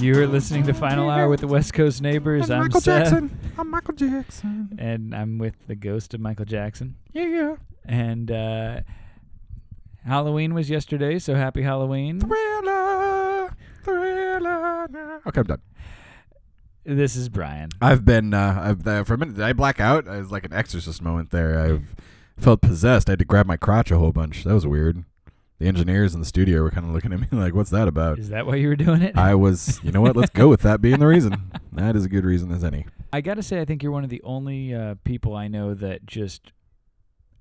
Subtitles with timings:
[0.00, 2.48] You are listening to Final Hour with the West Coast Neighbors.
[2.50, 3.38] I'm Michael Seth, Jackson.
[3.58, 4.74] I'm Michael Jackson.
[4.78, 6.96] and I'm with the ghost of Michael Jackson.
[7.12, 7.56] Yeah, yeah.
[7.84, 8.80] And uh,
[10.06, 12.18] Halloween was yesterday, so happy Halloween.
[12.18, 14.88] Thriller, thriller.
[14.88, 15.20] now.
[15.26, 15.60] Okay, I'm done.
[16.84, 17.68] This is Brian.
[17.82, 18.32] I've been.
[18.32, 19.36] Uh, I've uh, for a minute.
[19.36, 20.06] Did I black out?
[20.06, 21.60] It was like an exorcist moment there.
[21.60, 21.80] I
[22.40, 23.10] felt possessed.
[23.10, 24.44] I had to grab my crotch a whole bunch.
[24.44, 25.04] That was weird.
[25.60, 28.18] The engineers in the studio were kind of looking at me like, "What's that about?"
[28.18, 29.16] Is that why you were doing it?
[29.16, 29.78] I was.
[29.84, 30.16] You know what?
[30.16, 31.36] Let's go with that being the reason.
[31.72, 32.84] That is a good reason as any.
[33.12, 36.04] I gotta say, I think you're one of the only uh, people I know that
[36.04, 36.52] just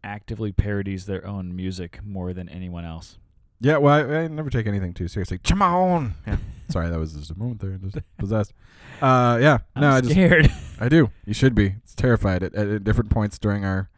[0.04, 3.18] actively parodies their own music more than anyone else.
[3.60, 5.40] Yeah, well, I, I never take anything too seriously.
[5.40, 6.14] Come on.
[6.26, 6.38] Yeah.
[6.70, 7.72] Sorry, that was just a moment there.
[7.78, 8.54] Just possessed.
[9.02, 9.58] Uh, yeah.
[9.76, 10.52] I'm no, I just scared.
[10.80, 11.10] I do.
[11.26, 11.76] You should be.
[11.84, 13.90] It's terrified at, at, at different points during our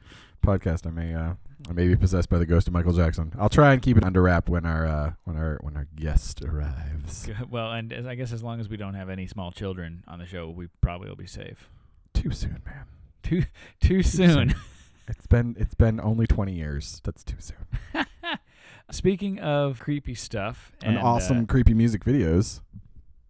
[0.44, 0.88] podcast.
[0.88, 1.34] I may uh,
[1.70, 3.32] I may be possessed by the ghost of Michael Jackson.
[3.40, 6.42] I'll try and keep it under wrap when our uh, when our when our guest
[6.44, 7.30] arrives.
[7.50, 10.20] well, and as- I guess as long as we don't have any small children on
[10.20, 11.70] the show, we probably will be safe.
[12.14, 12.86] Too soon, man.
[13.24, 13.44] Too
[13.80, 14.56] too soon.
[15.08, 17.02] It's been it's been only twenty years.
[17.04, 18.06] That's too soon.
[18.92, 22.62] Speaking of creepy stuff, And, and, awesome uh, creepy music videos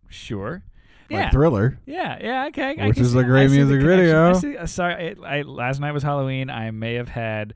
[0.09, 0.63] sure.
[1.09, 1.29] like Yeah.
[1.31, 1.79] Thriller.
[1.85, 2.88] Yeah, yeah, okay.
[2.88, 4.33] Which is a great music video.
[4.33, 6.49] See, uh, sorry, I, I, last night was Halloween.
[6.51, 7.53] I may have had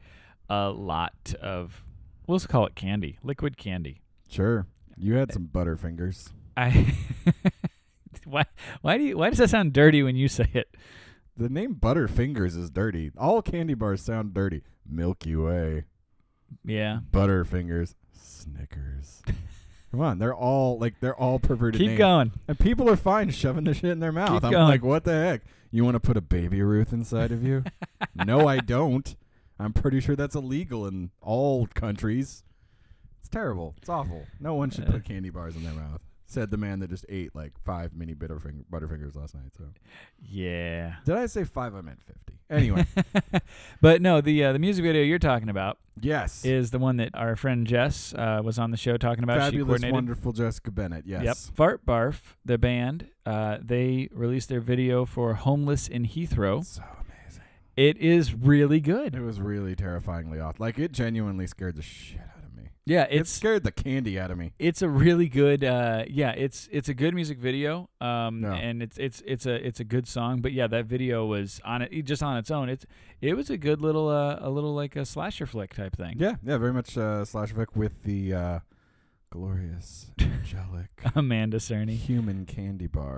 [0.49, 1.83] a lot of,
[2.27, 4.01] we'll just call it candy, liquid candy.
[4.29, 4.67] Sure.
[4.97, 5.33] You had eh.
[5.33, 6.29] some butterfingers.
[6.57, 6.95] I,
[8.25, 8.45] why,
[8.81, 10.75] why do you, why does that sound dirty when you say it?
[11.37, 13.11] The name Butterfingers is dirty.
[13.17, 14.61] All candy bars sound dirty.
[14.89, 15.83] Milky Way,
[16.63, 16.99] Yeah.
[17.11, 19.21] Butterfingers, Snickers.
[19.91, 21.97] Come on, they're all like they're all perverted Keep names.
[21.97, 22.31] going.
[22.47, 24.29] And people are fine shoving the shit in their mouth.
[24.31, 24.67] Keep I'm going.
[24.67, 25.41] like, what the heck?
[25.71, 27.63] You want to put a baby Ruth inside of you?
[28.15, 29.15] no, I don't.
[29.59, 32.43] I'm pretty sure that's illegal in all countries.
[33.19, 33.73] It's terrible.
[33.77, 34.25] It's awful.
[34.39, 36.01] No one should put candy bars in their mouth.
[36.27, 39.51] Said the man that just ate like five mini butterfing- butterfingers last night.
[39.57, 39.63] So
[40.27, 40.95] Yeah.
[41.05, 41.75] did I say five?
[41.75, 42.39] I meant fifty.
[42.49, 42.85] Anyway,
[43.81, 47.09] but no, the uh, the music video you're talking about yes, is the one that
[47.15, 49.35] our friend Jess uh, was on the show talking about.
[49.37, 49.93] she fabulous, coordinated.
[49.93, 51.05] wonderful Jessica Bennett.
[51.07, 51.23] Yes.
[51.23, 51.37] Yep.
[51.55, 56.63] Fart Barf, the band, uh, they released their video for Homeless in Heathrow.
[56.63, 56.83] So.
[57.75, 59.15] It is really good.
[59.15, 60.59] It was really terrifyingly off.
[60.59, 62.69] Like it genuinely scared the shit out of me.
[62.85, 64.53] Yeah, It scared the candy out of me.
[64.59, 67.89] it's a really good uh yeah, it's it's a good music video.
[67.99, 68.53] Um Yeah.
[68.53, 71.81] and it's it's it's a it's a good song, but yeah, that video was on
[71.81, 72.69] it just on its own.
[72.69, 72.85] It's
[73.21, 76.15] it was a good little uh a little like a slasher flick type thing.
[76.17, 78.59] Yeah, yeah, very much uh, slash Vic with the uh,
[79.31, 81.95] glorious, angelic, Amanda Cerny.
[81.97, 83.17] human candy bar.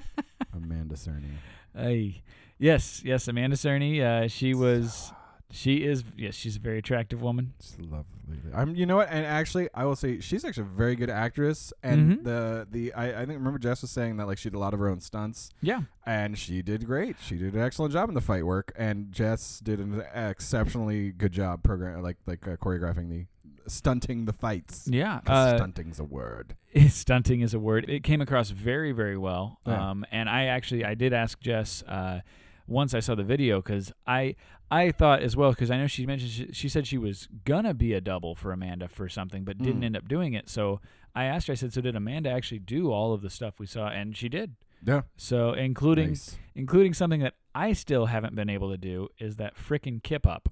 [0.54, 1.30] Amanda Cerny.
[1.76, 2.22] Ay.
[2.62, 4.00] Yes, yes, Amanda Cerny.
[4.00, 5.12] Uh she was
[5.50, 7.52] she is yes, she's a very attractive woman.
[7.60, 8.06] Just lovely.
[8.54, 8.74] I'm.
[8.74, 9.08] You know what?
[9.10, 11.72] And actually, I will say she's actually a very good actress.
[11.82, 12.24] And Mhm.
[12.24, 14.72] the the I, I think remember Jess was saying that like she did a lot
[14.74, 15.82] of her own stunts, Yeah.
[16.06, 17.16] and she did great.
[17.20, 21.32] She did an excellent job in the fight work, and Jess did an exceptionally good
[21.32, 23.26] job program like like uh, choreographing the
[23.70, 24.88] stunting the fights.
[24.90, 25.20] Yeah.
[25.24, 26.56] 'Cause Uh, stunting's a word.
[26.88, 27.84] stunting is a word.
[27.90, 29.58] It came across very, very well.
[29.66, 29.90] Yeah.
[29.90, 32.20] Um, and I actually I did ask Jess uh,
[32.66, 34.34] once I saw the video because I
[34.70, 37.74] I thought as well because I know she mentioned she, she said she was gonna
[37.74, 39.84] be a double for Amanda for something but didn't Mm.
[39.86, 40.48] end up doing it.
[40.48, 40.80] So
[41.14, 41.52] I asked her.
[41.52, 43.88] I said, so did Amanda actually do all of the stuff we saw?
[43.88, 44.54] And she did.
[44.84, 45.02] Yeah.
[45.16, 46.38] So including Nice.
[46.54, 50.48] including something that I still haven't been able to do is that frickin' kip up.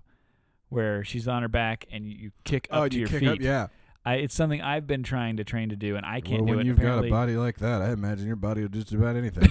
[0.68, 3.28] Where she's on her back and you, kick up Oh, to you your kick feet.
[3.28, 3.66] up, yeah.
[4.04, 6.56] I, it's something I've been trying to train to do, and I can't well, do
[6.58, 6.66] when it.
[6.68, 9.16] you've Apparently, got a body like that, I imagine your body will do just about
[9.16, 9.48] anything.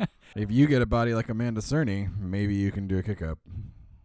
[0.36, 3.38] if you get a body like Amanda Cerny, maybe you can do a kick up.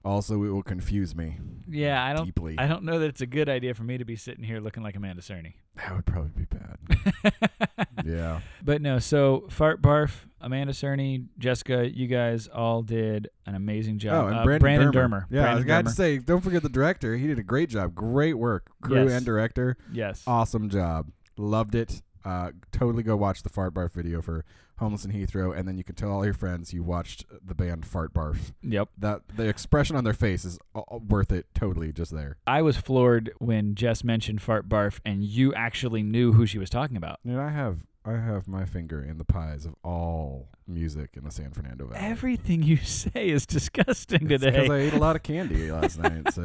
[0.04, 1.38] Also, it will confuse me
[1.68, 2.25] Yeah, I don't.
[2.25, 2.56] deeply.
[2.60, 4.83] I don't know that it's a good idea for me to be sitting here looking
[4.83, 5.54] like Amanda Cerny.
[5.77, 7.33] that would probably be bad.
[8.06, 8.42] yeah.
[8.63, 14.25] But no, so Fart Barf, Amanda Cerny, Jessica, you guys all did an amazing job.
[14.25, 15.25] Oh, and Uh, Brandon, Dermer.
[15.31, 17.18] Yeah, I Brandon got to say, don't forget the director.
[17.18, 17.95] He did a great job.
[17.95, 18.69] Great work.
[18.81, 19.12] Crew Yes.
[19.12, 19.75] and director.
[19.92, 20.24] Yes.
[20.28, 21.07] Awesome job.
[21.36, 22.04] Loved it.
[22.24, 24.45] Uh, totally go watch the Fart Barf video for
[24.77, 27.86] Homeless in Heathrow, and then you can tell all your friends you watched the band
[27.86, 28.51] Fart Barf.
[28.62, 28.89] Yep.
[28.98, 30.60] That the expression on their face is
[31.07, 31.45] worth it.
[31.56, 32.38] Totally, just there.
[32.45, 36.69] I was floored when Jess mentioned fart barf and you actually knew who she was
[36.69, 37.19] talking about.
[37.25, 41.31] Dude, I have I have my finger in the pies of all music in the
[41.31, 42.01] San Fernando Valley.
[42.06, 44.51] Everything you say is disgusting It's today.
[44.62, 46.44] because I ate a lot of candy last night, so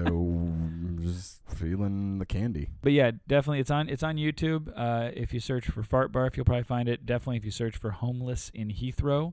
[1.13, 2.71] just feeling the candy.
[2.83, 4.73] But yeah, definitely it's on it's on YouTube.
[4.75, 7.07] Uh, if you search for Fart Barf, you'll probably find it.
[7.07, 9.33] Definitely if you search for homeless in Heathrow.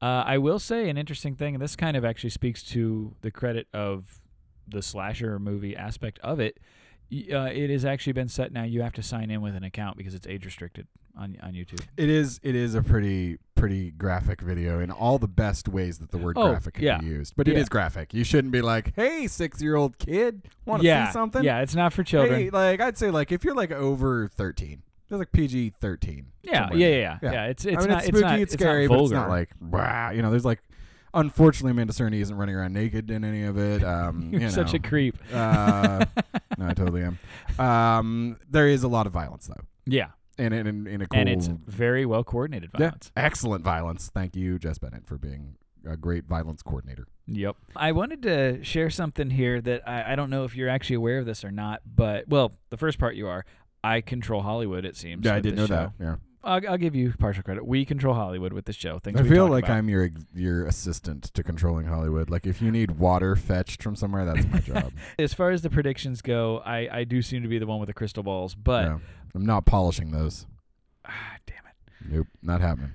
[0.00, 3.30] Uh, I will say an interesting thing, and this kind of actually speaks to the
[3.30, 4.20] credit of
[4.68, 6.58] the slasher movie aspect of it.
[7.12, 8.64] Uh, it has actually been set now.
[8.64, 10.86] You have to sign in with an account because it's age restricted
[11.16, 11.80] on on YouTube.
[11.96, 16.10] It is it is a pretty pretty graphic video in all the best ways that
[16.10, 16.98] the word Oh, graphic can yeah.
[16.98, 17.34] be used.
[17.36, 17.60] But it Yeah.
[17.60, 18.12] is graphic.
[18.12, 21.92] You shouldn't be like, "Hey, 6-year-old kid, want to yeah, see something?" Yeah, it's not
[21.92, 22.38] for children.
[22.40, 24.82] Hey, like I'd say like if you're like over 13.
[25.08, 26.24] It's like PG-13.
[26.42, 27.44] yeah, yeah, yeah, yeah, yeah.
[27.46, 29.50] It's it's I mean, not it's spooky, not it's scary, not but it's not like
[29.60, 30.10] wow.
[30.10, 30.60] You know, there's like,
[31.16, 33.82] unfortunately, Amanda Cerny isn't running around naked in any of it.
[33.82, 35.16] Um, You're you such a creep.
[35.32, 36.04] Uh,
[36.58, 37.18] no, I totally am.
[37.58, 40.08] Um, there is a lot of violence though, Yeah,
[40.38, 43.10] and in in, in a cool, and it's very well coordinated yeah, violence.
[43.16, 44.10] excellent violence.
[44.14, 45.56] Thank you, Jess Bennett, for being
[45.88, 47.06] a great violence coordinator.
[47.28, 47.56] Yep.
[47.74, 51.18] I wanted to share something here that I, I don't know if you're actually aware
[51.18, 53.44] of this or not, but well, the first part you are.
[53.84, 54.84] I control Hollywood.
[54.84, 55.24] It seems.
[55.24, 55.92] Yeah, I didn't know this that.
[56.00, 56.16] Yeah,
[56.46, 57.66] I'll, I'll give you partial credit.
[57.66, 58.98] We control Hollywood with the show.
[58.98, 59.76] Things I feel like about.
[59.78, 62.30] I'm your your assistant to controlling Hollywood.
[62.30, 64.92] Like if you need water fetched from somewhere, that's my job.
[65.18, 67.88] As far as the predictions go, I, I do seem to be the one with
[67.88, 68.98] the crystal balls, but Yeah.
[69.34, 70.46] I'm not polishing those.
[71.04, 72.92] ah, damn it, Nope, not happening.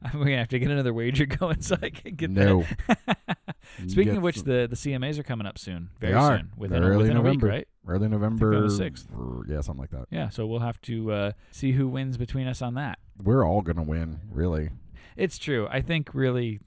[0.04, 2.64] I'm gonna have to get another wager going so I can get No.
[2.88, 3.18] that.
[3.88, 5.90] Speaking of which, some- the the CMAs are coming up soon.
[6.00, 6.38] Very They are.
[6.38, 7.68] soon, within, They're a, early within a week, right?
[7.86, 9.48] early November, the 6th.
[9.48, 10.06] yeah, something like that.
[10.10, 12.98] Yeah, so we'll have to uh, see who wins between us on that.
[13.22, 14.70] We're all gonna win, really.
[15.16, 15.66] It's true.
[15.70, 16.60] I think really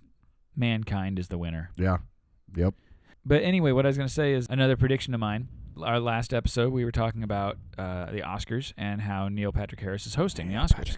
[0.55, 1.71] mankind is the winner.
[1.77, 1.97] Yeah.
[2.55, 2.73] Yep.
[3.25, 5.47] But anyway, what I was going to say is another prediction of mine.
[5.81, 10.05] Our last episode, we were talking about uh, the Oscars and how Neil Patrick Harris
[10.05, 10.97] is hosting the Oscars.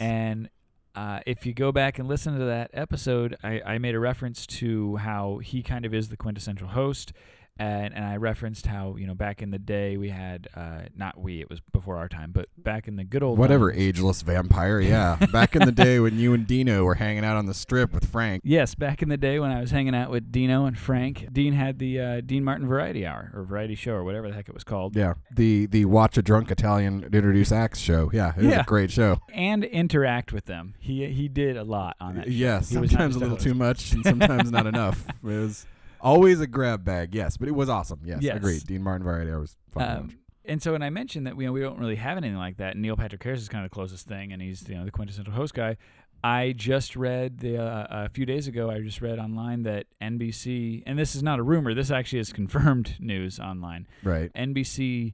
[0.00, 0.48] And
[0.96, 4.46] uh, if you go back and listen to that episode, I, I made a reference
[4.46, 7.12] to how he kind of is the quintessential host.
[7.58, 11.18] And, and I referenced how, you know, back in the day we had, uh, not
[11.18, 14.22] we, it was before our time, but back in the good old Whatever, times- ageless
[14.22, 14.78] vampire.
[14.80, 15.16] Yeah.
[15.32, 18.06] Back in the day when you and Dino were hanging out on the strip with
[18.10, 18.42] Frank.
[18.44, 21.52] Yes, back in the day when I was hanging out with Dino and Frank, Dean
[21.52, 24.54] had the uh, Dean Martin Variety Hour or Variety Show or whatever the heck it
[24.54, 24.94] was called.
[24.96, 25.14] Yeah.
[25.34, 28.10] The the watch a drunk Italian introduce acts show.
[28.12, 28.60] Yeah, it was Yeah.
[28.60, 29.18] a great show.
[29.32, 30.74] And interact with them.
[30.78, 32.28] He he did a lot on that.
[32.28, 35.06] Yeah, He sometimes a little too much and sometimes not enough.
[35.08, 35.66] It was
[36.06, 38.00] always a grab bag, yes, but it was awesome.
[38.04, 38.36] Yes, Yes.
[38.36, 38.62] agreed.
[38.66, 40.02] Dean Martin Variety Hour was fun to watch.
[40.12, 42.72] Um, and so when I mentioned that we we don't really have anything like that,
[42.74, 44.90] and Neil Patrick Harris is kind of the closest thing, and he's you know the
[44.92, 45.76] quintessential host guy.
[46.24, 48.70] I just read the uh, a few days ago.
[48.70, 51.74] I just read online that NBC, and this is not a rumor.
[51.74, 53.86] This actually is confirmed news online.
[54.02, 54.32] Right.
[54.34, 55.12] NBC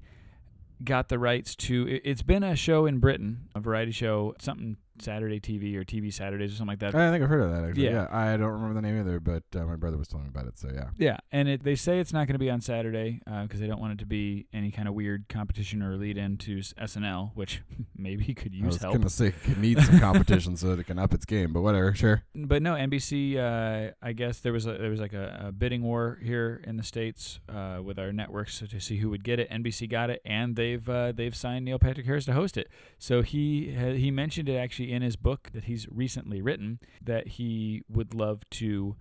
[0.84, 1.86] got the rights to.
[1.88, 6.12] it- It's been a show in Britain, a variety show, something Saturday TV or TV
[6.12, 6.94] Saturdays or something like that.
[6.94, 7.84] I think I've heard of that actually.
[7.84, 7.92] Yeah.
[7.92, 10.46] Yeah, I don't remember the name either, but uh, my brother was telling me about
[10.46, 10.58] it.
[10.58, 13.60] So yeah, Yeah, and it, they say it's not going to be on Saturday because
[13.60, 17.32] they don't want it to be any kind of weird competition or lead into SNL,
[17.34, 17.62] which
[17.96, 18.94] maybe could use I was help.
[18.94, 21.94] gonna say it needs some competition so that it can up its game, but whatever,
[21.94, 22.22] sure.
[22.34, 23.36] But no, NBC.
[23.36, 26.76] Uh, I guess there was a, there was like a, a bidding war here in
[26.76, 29.50] the states uh, with our networks to see who would get it.
[29.50, 32.68] NBC got it, and they've uh, they've signed Neil Patrick Harris to host it.
[32.98, 37.26] So he ha- he mentioned it actually in his book that he's recently written that
[37.28, 38.94] he would love to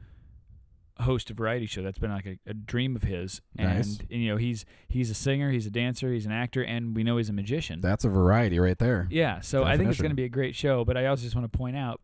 [1.02, 1.82] host a variety show.
[1.82, 3.42] That's been like a, a dream of his.
[3.56, 3.98] Nice.
[4.00, 6.96] And, and, you know he's he's a singer, he's a dancer, he's an actor, and
[6.96, 7.82] we know he's a magician.
[7.82, 9.08] That's a variety right there.
[9.12, 11.36] Yeah, so I think it's going to be a great show, but I also just
[11.36, 12.02] want to point out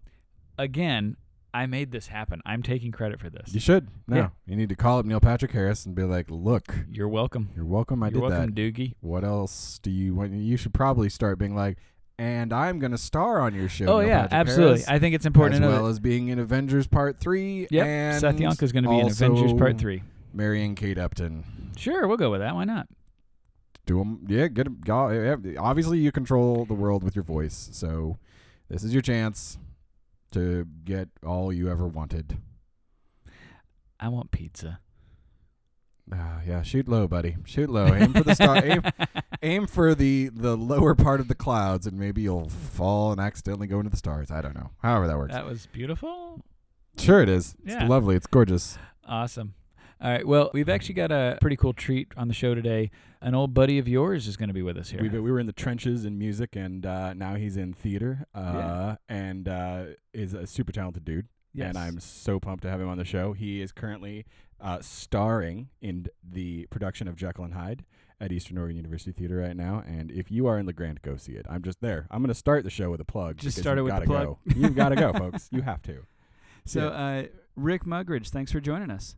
[0.57, 1.15] again,
[1.53, 2.41] I made this happen.
[2.45, 3.53] I'm taking credit for this.
[3.53, 3.87] You should.
[4.07, 4.29] No, Yeah.
[4.45, 7.49] you need to call up Neil Patrick Harris and be like, "Look, You're welcome.
[7.55, 8.03] you're welcome.
[8.03, 8.55] I You're did welcome, that.
[8.55, 8.93] Doogie.
[8.99, 10.33] What else do you want?
[10.33, 11.77] You should probably start being like,
[12.19, 13.85] and I'm gonna star on your show.
[13.85, 14.67] Oh Neil yeah, Patrick absolutely.
[14.79, 15.71] Harris, I think it's important as to know.
[15.73, 17.67] well that- as being in Avengers Part Three.
[17.71, 20.03] yep, and Seth Yonka's going to be in Avengers Part Three.
[20.33, 21.43] Marrying Kate Upton.
[21.77, 22.53] Sure, we'll go with that.
[22.55, 22.87] Why not?
[23.85, 24.25] Do them.
[24.27, 28.17] yeah, get 'em- go- Obviously, you control the world with your voice, so
[28.69, 29.57] this is your chance
[30.33, 32.37] to get all you ever wanted.
[33.99, 34.79] I want pizza.
[36.13, 37.35] Ah, yeah, shoot low, buddy.
[37.45, 37.87] Shoot low.
[37.93, 38.57] Aim for the star.
[38.63, 38.81] aim,
[39.41, 43.67] aim for the the lower part of the clouds, and maybe you'll fall and accidentally
[43.67, 44.31] go into the stars.
[44.31, 44.71] I don't know.
[44.81, 45.33] However that works.
[45.33, 46.45] That was beautiful.
[46.97, 47.55] sure, it is.
[47.65, 48.15] It's lovely.
[48.15, 48.77] It's gorgeous.
[49.05, 49.53] Awesome.
[49.99, 50.25] All right.
[50.27, 52.91] Well, we've actually got a pretty cool treat on the show today.
[53.19, 55.01] An old buddy of yours is going to be with us here.
[55.01, 58.39] We, we were in the trenches in music, and uh, now he's in theater, uh,
[58.53, 58.95] Yeah.
[59.09, 59.83] and uh,
[60.13, 61.27] is a super talented dude.
[61.57, 61.69] Yes.
[61.69, 63.33] And I'm so pumped to have him on the show.
[63.33, 64.25] He is currently
[64.61, 67.83] uh, starring in the production of Jekyll and Hyde
[68.21, 69.83] at Eastern Oregon University Theater right now.
[69.87, 71.47] And if you are in La Grande, go see it.
[71.49, 72.07] I'm just there.
[72.11, 73.37] I'm going to start the show with a plug.
[73.37, 74.37] Just because start it you've with the gotta plug.
[74.47, 74.59] Go.
[74.59, 75.49] You've got to go, folks.
[75.51, 76.05] You have to.
[76.65, 77.23] so, uh,
[77.55, 79.15] Rick Mugridge, thanks for joining us.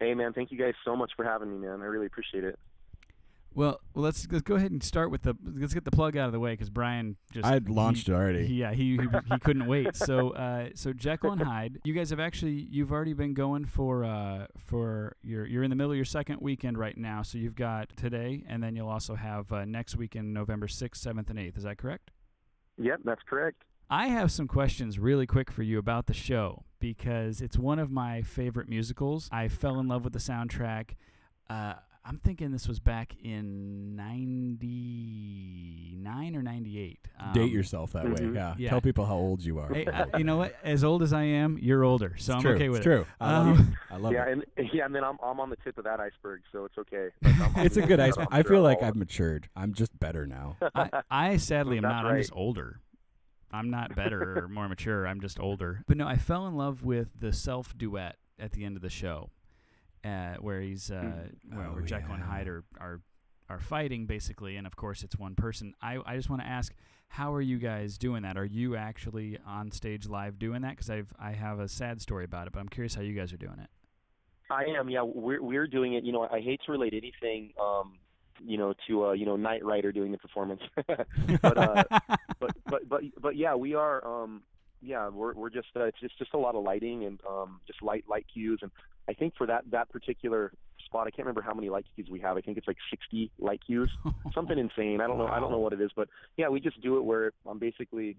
[0.00, 1.80] Hey man, thank you guys so much for having me, man.
[1.80, 2.58] I really appreciate it.
[3.54, 6.26] Well, well, let's let's go ahead and start with the let's get the plug out
[6.26, 8.46] of the way because Brian just I'd launched he, it already.
[8.46, 9.94] he- yeah, he he, he couldn't wait.
[9.96, 14.04] So uh, so Jekyll and Hyde, you guys have actually you've already been going for
[14.04, 17.22] uh for your you're in the middle of your second weekend right now.
[17.22, 21.30] So you've got today, and then you'll also have uh, next weekend, November sixth, seventh,
[21.30, 21.56] and eighth.
[21.56, 22.10] Is that correct?
[22.78, 23.62] Yep, that's correct.
[23.90, 27.90] I have some questions really quick for you about the show because it's one of
[27.90, 29.28] my favorite musicals.
[29.30, 30.92] I fell in love with the soundtrack.
[31.50, 36.98] Uh, I'm thinking this was back in '99 or '98.
[37.20, 38.10] Um, Date yourself that way.
[38.16, 38.34] Mhm.
[38.34, 38.54] Yeah.
[38.58, 38.70] Yeah.
[38.70, 39.72] Tell people how old you are.
[39.72, 40.56] Hey, uh, you know what?
[40.64, 42.54] As old as I am, you're older, so it's I'm true.
[42.54, 42.90] okay with it's it.
[42.90, 43.06] true.
[43.20, 43.66] I love, Um, it.
[43.92, 44.32] I love yeah, it.
[44.32, 47.10] and yeah, and then I'm I'm on the tip of that iceberg, so it's okay.
[47.22, 48.26] Like, I'm- I'm- It's a good I'm ice.
[48.32, 49.48] I feel like I'll- I've matured.
[49.54, 50.56] I'm just better now.
[50.74, 52.06] I, I sadly am That's not.
[52.06, 52.80] I'm just older.
[53.52, 55.06] I'm not better or more mature.
[55.06, 55.84] I'm just older.
[55.86, 58.90] But no, I fell in love with the self duet at the end of the
[58.90, 59.30] show,
[60.04, 62.22] uh, where he's uh, well, Oh, where Jekyll and.
[62.22, 63.00] Hyde are, are
[63.48, 65.74] are fighting basically, and of course it's one person.
[65.82, 66.72] I I just want to ask,
[67.08, 68.36] how are you guys doing that?
[68.36, 70.70] Are you actually on stage live doing that?
[70.70, 73.32] Because I've I have a sad story about it, but I'm curious how you guys
[73.32, 73.68] are doing it.
[74.50, 74.88] I am.
[74.90, 76.04] Yeah, we're we're doing it.
[76.04, 77.94] You know, I hate to relate anything, um,
[78.44, 81.84] you know, to uh, you know, Knight Rider doing the performance, but uh,
[82.40, 84.06] but but but but yeah, we are.
[84.06, 84.42] Um,
[84.82, 87.82] yeah, we're we're just uh, it's just just a lot of lighting and um, just
[87.82, 88.70] light light cues, and
[89.08, 90.52] I think for that that particular
[90.84, 92.36] spot, I can't remember how many light cues we have.
[92.36, 93.90] I think it's like 60 light cues,
[94.34, 95.00] something insane.
[95.00, 95.28] I don't know.
[95.28, 98.16] I don't know what it is, but yeah, we just do it where I'm basically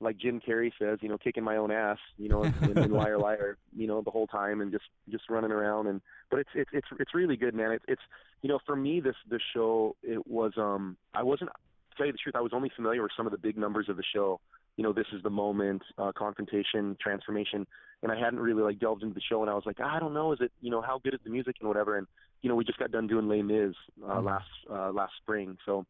[0.00, 3.18] like Jim Carrey says, you know, kicking my own ass, you know, in, in Liar
[3.18, 6.00] Liar, you know, the whole time and just just running around and
[6.30, 7.72] but it's it's it's it's really good, man.
[7.72, 8.02] It's it's
[8.42, 11.50] you know, for me this this show it was um I wasn't
[11.98, 13.96] tell you the truth, I was only familiar with some of the big numbers of
[13.96, 14.40] the show.
[14.76, 17.66] You know, this is the moment, uh, confrontation, transformation,
[18.02, 20.14] and I hadn't really like delved into the show, and I was like, I don't
[20.14, 22.06] know, is it, you know, how good is the music and whatever, and
[22.42, 23.74] you know, we just got done doing Les Mis
[24.04, 24.24] uh, Mhm.
[24.24, 25.84] last uh, last spring, so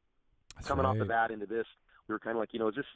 [0.57, 1.03] That's coming off right.
[1.03, 1.67] of that into this,
[2.09, 2.87] we were kind of like, you know, is this?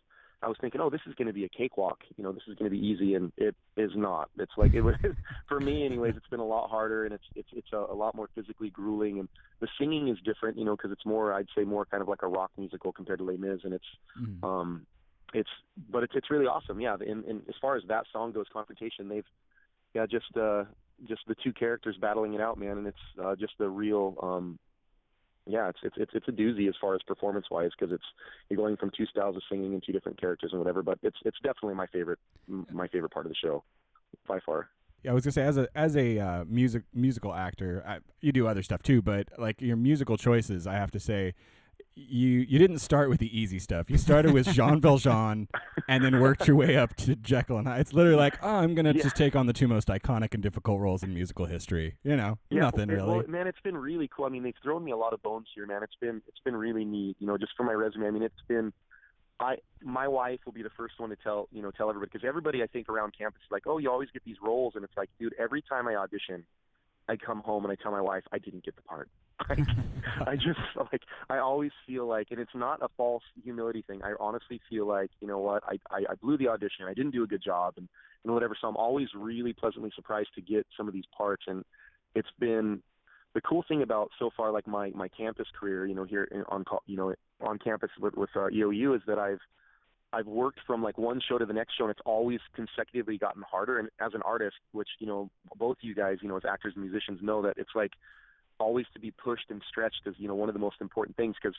[0.43, 1.99] I was thinking, oh, this is going to be a cakewalk.
[2.17, 4.29] You know, this is going to be easy, and it is not.
[4.39, 4.95] It's like it was
[5.49, 6.15] for me, anyways.
[6.17, 9.21] It's been a lot harder, and it's it's it's a, a lot more physically grueling,
[9.21, 9.29] and
[9.61, 12.23] the singing is different, you know, because it's more, I'd say, more kind of like
[12.23, 13.85] a rock musical compared to Les Mis, and it's
[14.19, 14.45] Mhm.
[14.45, 14.87] um,
[15.35, 15.51] it's
[15.91, 16.81] but it's it's really awesome.
[16.81, 19.27] Yeah, and, and as far as that song goes, confrontation, they've
[19.95, 20.65] yeah just uh
[21.09, 24.59] just the two characters battling it out, man, and it's uh, just the real um
[25.47, 28.05] yeah, it's it's it's it's a doozy as far as performance wise because it's
[28.49, 30.83] you're going from two styles of singing and two different characters and whatever.
[30.83, 33.65] But it's it's definitely my favorite my favorite part of the show
[34.29, 34.69] by far.
[35.03, 38.31] Yeah, I was gonna say as a as a uh, music musical actor, I, you
[38.31, 41.35] do other stuff too, but like your musical choices, I have to say,
[41.95, 43.91] you you didn't start with the easy stuff.
[43.91, 45.49] You started with Jean Valjean,
[45.89, 47.81] and then worked your way up to Jekyll and Hyde.
[47.81, 49.03] It's literally like, oh, I'm gonna Yeah.
[49.03, 51.97] just take on the two most iconic and difficult roles in musical history.
[52.03, 53.19] You know, nothing it- really.
[53.19, 54.25] Well, man, it's been really cool.
[54.25, 55.83] I mean, they've thrown me a lot of bones here, man.
[55.83, 57.17] It's been it's been really neat.
[57.21, 58.07] You know, just for my resume.
[58.07, 58.73] I mean, it's been.
[59.41, 62.27] I my wife will be the first one to tell you know tell everybody because
[62.27, 64.97] everybody I think around campus is like, oh, you always get these roles, and it's
[64.97, 66.45] like, dude, every time I audition,
[67.09, 69.09] I come home and I tell my wife I didn't get the part.
[69.49, 69.59] Like,
[70.27, 70.61] I just
[70.93, 74.03] like I always feel like, and it's not a false humility thing.
[74.03, 76.87] I honestly feel like you know what I I, I blew the audition.
[76.87, 77.89] I didn't do a good job, and
[78.25, 78.57] and whatever.
[78.61, 81.65] So I'm always really pleasantly surprised to get some of these parts, and
[82.15, 82.83] it's been
[83.35, 85.87] the cool thing about so far like my my campus career.
[85.87, 89.19] You know, here in, on you know on campus with with uh, EOU is that
[89.19, 89.41] I've
[90.13, 93.43] I've worked from like one show to the next show, and it's always consecutively gotten
[93.43, 93.79] harder.
[93.79, 96.85] And as an artist, which you know both you guys, you know, as actors and
[96.85, 97.93] musicians, know that it's like
[98.63, 101.35] always to be pushed and stretched is you know one of the most important things
[101.41, 101.57] because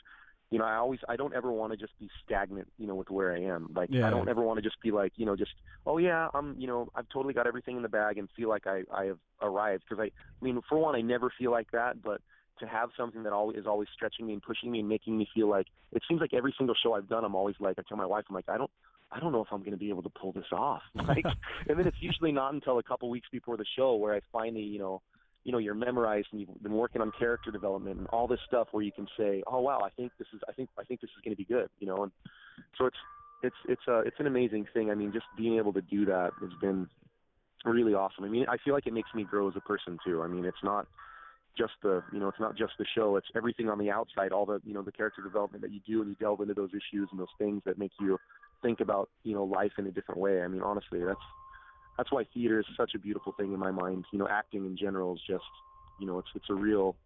[0.50, 3.10] you know I always I don't ever want to just be stagnant you know with
[3.10, 3.70] where I am.
[3.74, 4.06] Like Yeah.
[4.06, 5.52] I don't ever want to just be like you know just
[5.86, 8.66] oh yeah I'm you know I've totally got everything in the bag and feel like
[8.66, 9.84] I I have arrived.
[9.88, 12.20] Because I I mean for one I never feel like that but
[12.60, 15.26] to have something that always is always stretching me and pushing me and making me
[15.34, 17.98] feel like it seems like every single show I've done I'm always like I tell
[17.98, 18.70] my wife I'm like I don't
[19.10, 20.82] I don't know if I'm going to be able to pull this off.
[20.94, 21.24] Like
[21.68, 24.62] and then it's usually not until a couple weeks before the show where I finally
[24.62, 25.02] you know
[25.44, 28.68] you know you're memorized and you've been working on character development and all this stuff
[28.72, 31.10] where you can say oh wow I think this is I think I think this
[31.10, 32.12] is going to be good you know and
[32.76, 32.96] so it's
[33.42, 36.32] it's it's a it's an amazing thing I mean just being able to do that
[36.40, 36.88] has been
[37.72, 38.24] really awesome.
[38.24, 40.22] I mean, I feel like it makes me grow as a person too.
[40.22, 40.86] I mean, it's not
[41.56, 44.44] just the you know it's not just the show it's everything on the outside all
[44.44, 47.08] the you know the character development that you do and you delve into those issues
[47.12, 48.18] and those things that make you
[48.60, 51.20] think about you know life in a different way i mean honestly that's
[51.96, 54.76] that's why theater is such a beautiful thing in my mind you know acting in
[54.76, 55.44] general is just
[56.00, 56.96] you know it's it's a real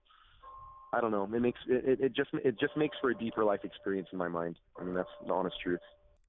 [0.92, 3.61] i don't know it makes it it just it just makes for a deeper life
[3.64, 5.80] experience in my mind i mean that's the honest truth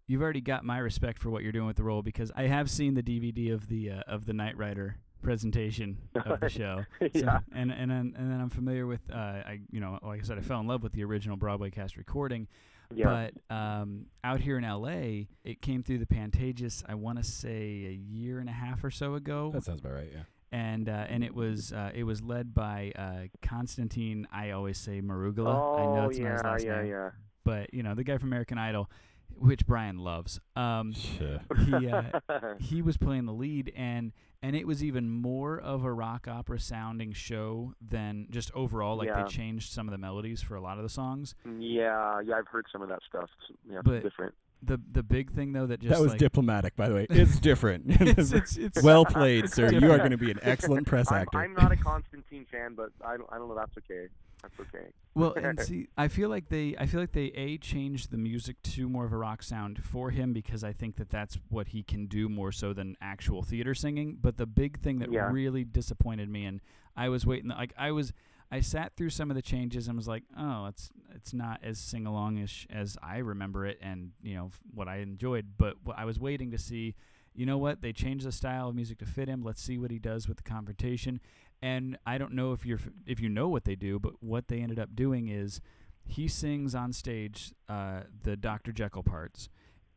[0.07, 2.67] You've already got my respect for what you're doing with the role because I have
[2.67, 6.83] seen the DVD of the uh, of the Knight Rider presentation of the show.
[6.99, 7.39] So- Yeah.
[7.53, 10.39] and and then, and then I'm familiar with uh, I you know like I said
[10.39, 12.47] I fell in love with the original Broadway cast recording.
[12.93, 16.83] Yeah But um, out here in LA, it came through the Pantages.
[16.87, 19.93] I want to say a year and a half or so ago, That sounds about
[19.93, 20.09] right.
[20.11, 20.23] Yeah.
[20.51, 24.27] and uh, and it was uh, it was led by uh, Constantine.
[24.31, 25.49] I always say Marugula.
[25.79, 27.09] I know oh it's not his yeah last yeah name, yeah
[27.45, 28.89] but you know the guy from American Idol,
[29.37, 30.39] which Brian loves.
[30.55, 31.39] Um, Sure.
[31.65, 32.03] he uh,
[32.59, 36.59] he was playing the lead and and it was even more of a rock opera
[36.59, 39.23] sounding show than just overall like Yeah.
[39.23, 42.47] they changed some of the melodies for a lot of the songs yeah yeah i've
[42.47, 45.79] heard some of that stuff It's- yeah But- different the the big thing though that
[45.79, 47.07] just that was like, diplomatic, by the way.
[47.09, 47.85] It's different.
[47.87, 49.71] it's, it's, it's well played, sir.
[49.71, 51.37] You are going to be an excellent press I'm, actor.
[51.39, 53.55] I'm not a Constantine fan, but I don't, I don't know.
[53.55, 54.07] That's okay.
[54.41, 54.87] That's okay.
[55.15, 58.61] well and see i feel like they i feel like they a changed the music
[58.63, 61.83] to more of a rock sound for him because i think that that's what he
[61.83, 65.29] can do more so than actual theater singing but the big thing that Yeah.
[65.31, 66.61] really disappointed me and
[66.95, 68.13] i was waiting like i was
[68.51, 71.77] i sat through some of the changes and was like oh it's it's not as
[71.79, 76.05] sing-alongish as i remember it and you know f- what i enjoyed but what i
[76.05, 76.95] was waiting to see
[77.35, 79.91] you know what they changed the style of music to fit him let's see what
[79.91, 81.19] he does with the confrontation
[81.61, 84.59] and I don't know if you're if you know what they do, but what they
[84.59, 85.61] ended up doing is
[86.05, 88.71] he sings on stage uh, the Dr.
[88.71, 89.49] Jekyll parts,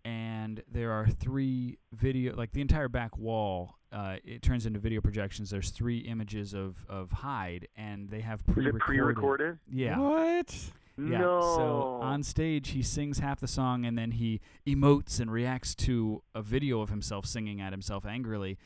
[0.04, 3.76] and there are three video like the entire back wall.
[3.92, 5.50] Uh, it turns into video projections.
[5.50, 8.76] There's three images of of Hyde, and they have pre-recorded.
[8.76, 9.58] it pre-recorded?
[9.70, 9.98] Yeah.
[9.98, 10.54] What?
[10.98, 11.18] Yeah.
[11.18, 11.40] No.
[11.40, 16.22] So on stage, he sings half the song and then he emotes and reacts to
[16.34, 18.58] a video of himself singing at himself angrily,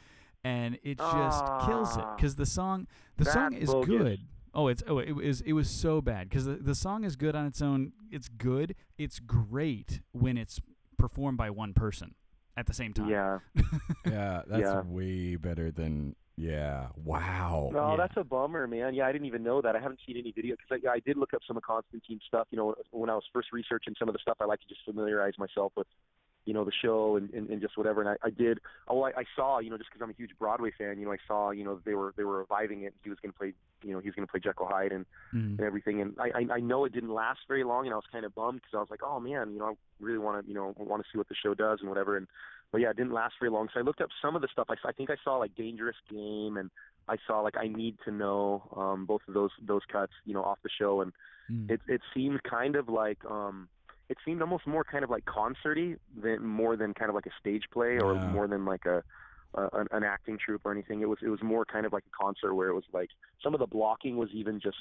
[0.46, 2.14] and it just kills it Ah.
[2.16, 2.86] because the song
[3.16, 3.88] the song is bogus.
[3.88, 4.20] good.
[4.54, 7.34] Oh, it's oh it was it was so bad because the the song is good
[7.34, 7.92] on its own.
[8.10, 8.74] It's good.
[8.96, 10.60] It's great when it's
[10.96, 12.14] performed by one person
[12.56, 13.08] at the same time.
[13.10, 13.38] Yeah.
[14.06, 14.82] Yeah, that's Yeah.
[14.82, 16.14] way better than.
[16.38, 16.88] Yeah.
[16.96, 17.70] Wow.
[17.72, 17.96] No, Yeah.
[17.96, 18.94] that's a bummer, man.
[18.94, 19.74] Yeah, I didn't even know that.
[19.74, 22.46] I haven't seen any video because I, I did look up some of Constantine stuff.
[22.50, 24.82] You know, when I was first researching some of the stuff, I like to just
[24.84, 25.86] familiarize myself with,
[26.46, 28.00] you know, the show and, and, and just whatever.
[28.00, 28.60] And I, I did.
[28.88, 31.12] Oh, I, I saw, you know, just because I'm a huge Broadway fan, you know,
[31.12, 32.94] I saw, you know, they were they were reviving it.
[33.04, 35.04] He was going to play, you know, he was going to play Jekyll Hyde and
[35.34, 35.58] Mhm.
[35.58, 36.00] and everything.
[36.00, 38.34] And I, I I know it didn't last very long, and I was kind of
[38.34, 40.72] bummed because I was like, oh man, you know, I really want to, you know,
[40.78, 42.16] want to see what the show does and whatever.
[42.16, 42.26] And
[42.72, 43.68] but yeah, it didn't last very long.
[43.72, 44.66] So I looked up some of the stuff.
[44.70, 46.70] I, I think I saw like Dangerous Game, and
[47.08, 50.44] I saw like I Need to Know, um, both of those those cuts, you know,
[50.44, 51.12] off the show, and
[51.48, 51.70] Mm.
[51.70, 53.68] it it seemed kind of like um
[54.08, 57.30] it seemed almost more kind of like concerty than more than kind of like a
[57.40, 58.28] stage play or Yeah.
[58.32, 59.02] more than like a,
[59.54, 61.00] a an, an acting troupe or anything.
[61.02, 63.10] It was it was more kind of like a concert where it was like
[63.42, 64.76] some of the blocking was even just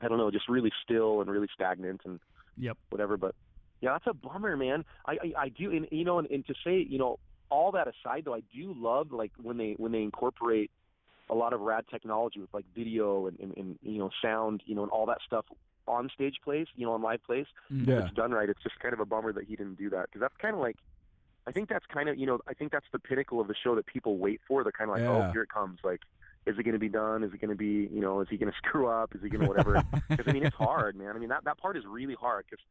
[0.00, 2.20] I don't know, just really still and really stagnant and
[2.56, 2.76] Yep.
[2.90, 3.16] whatever.
[3.16, 3.34] But
[3.80, 4.84] yeah, that's a bummer, man.
[5.06, 7.18] I I, I do, and you know, and, and to say, you know,
[7.50, 10.70] all that aside, though, I do love like when they when they incorporate
[11.30, 14.74] a lot of rad technology with like video and, and, and you know sound, you
[14.74, 15.44] know, and all that stuff
[15.88, 17.46] on stage plays, you know, on live plays.
[17.72, 17.86] Mm.
[17.88, 17.98] Yeah.
[17.98, 20.06] If it's done right, it's just kind of a bummer that he didn't do that
[20.06, 20.76] because that's kind of like.
[21.46, 23.74] I think that's kind of you know I think that's the pinnacle of the show
[23.74, 24.62] that people wait for.
[24.62, 25.28] They're kind of like, Yeah.
[25.28, 25.78] oh, here it comes.
[25.82, 26.00] Like,
[26.44, 27.24] is it going to be done?
[27.24, 29.14] Is it going to be you know is he going to screw up?
[29.14, 29.82] Is he going to whatever?
[30.10, 31.16] Because I mean, it's hard, man.
[31.16, 32.62] I mean, that that part is really hard because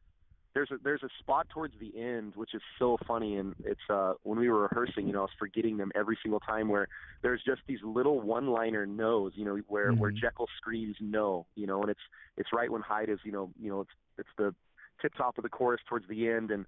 [0.57, 4.13] there's a there's a spot towards the end which is so funny, and it's uh
[4.23, 6.87] when we were rehearsing, you know, I was forgetting them every single time where
[7.21, 10.17] there's just these little one-liner no's, you know, where where Mhm.
[10.19, 12.01] Jekyll screams no, you know, and it's
[12.37, 14.55] it's right when Hyde is, you know, you know, it's it's the
[14.99, 16.65] tip top of the chorus towards the end, and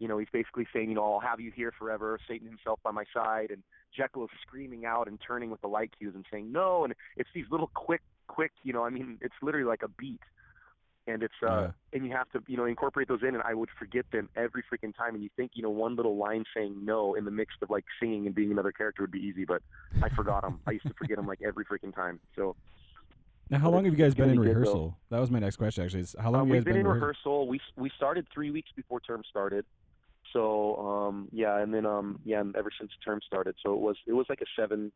[0.00, 2.90] you know, he's basically saying, you know, I'll have you here forever, Satan himself by
[2.90, 3.62] my side, and
[3.96, 7.30] Jekyll is screaming out and turning with the light cues and saying no, and it's
[7.34, 10.20] these little quick, quick, you know, I mean, it's literally like a beat,
[11.08, 11.70] and it's uh, Yeah.
[11.92, 14.62] and you have to, you know, incorporate those in, and I would forget them every
[14.70, 17.54] freaking time, and you think, you know, one little line saying no in the mix
[17.62, 19.62] of like singing and being another character would be easy, but
[20.02, 20.60] I forgot them.
[20.66, 22.20] I used to forget them like every freaking time.
[22.36, 22.56] So
[23.50, 24.98] Now, how long have you guys been in be good, rehearsal?
[25.10, 25.84] That was my next question.
[25.84, 27.00] Actually, is how long Uh, have you guys been in rehearsal?
[27.40, 27.48] rehearsal.
[27.48, 29.64] We we started three weeks before term started.
[30.32, 33.54] So um yeah, and then um yeah, and ever since term started.
[33.64, 34.92] So it was it was like a seven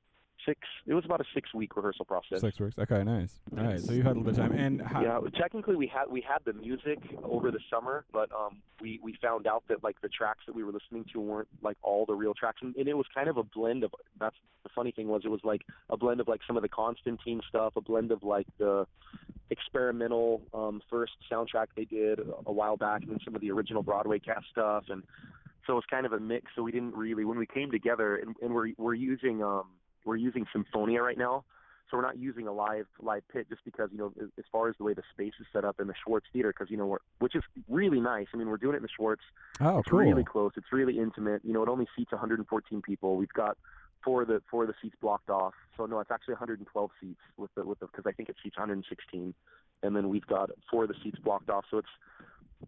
[0.47, 0.61] six.
[0.87, 2.41] It was about a six week rehearsal process.
[2.41, 2.79] Six weeks.
[2.79, 3.39] Okay, nice.
[3.57, 4.53] All right, so you had a little bit of time.
[4.59, 8.59] And how, Yeah, technically we had we had the music over the summer, but um
[8.81, 11.77] we we found out that like the tracks that we were listening to weren't like
[11.83, 13.95] all the real tracks, and, and it was kind of a blend of.
[14.19, 16.69] That's the funny thing was it was like a blend of like some of the
[16.69, 18.87] Constantine stuff, a blend of like the
[19.51, 23.83] experimental um first soundtrack they did a while back, and then some of the original
[23.83, 25.03] Broadway cast stuff, and
[25.67, 26.51] so it was kind of a mix.
[26.57, 29.65] So we didn't really when we came together, and, and we're we're using um
[30.05, 31.45] we're using Sinfonia right now
[31.93, 34.75] so we're not using a live live pit just because you know as, far as
[34.79, 36.99] the way the space is set up in the Schwartz Theater because you know we're
[37.19, 38.27] which is really nice.
[38.33, 39.23] I mean we're doing it in the Schwartz.
[39.61, 40.01] oh, it's cool.
[40.01, 40.53] really close.
[40.57, 41.43] It's really intimate.
[41.45, 43.17] You know it only seats 114 people.
[43.17, 43.59] We've got
[44.03, 45.53] four of the four of the seats blocked off.
[45.77, 48.57] So no, it's actually 112 seats with the with the because I think it seats
[48.57, 49.35] 116,
[49.83, 51.67] and then we've got four of the seats blocked off.
[51.71, 51.89] So it's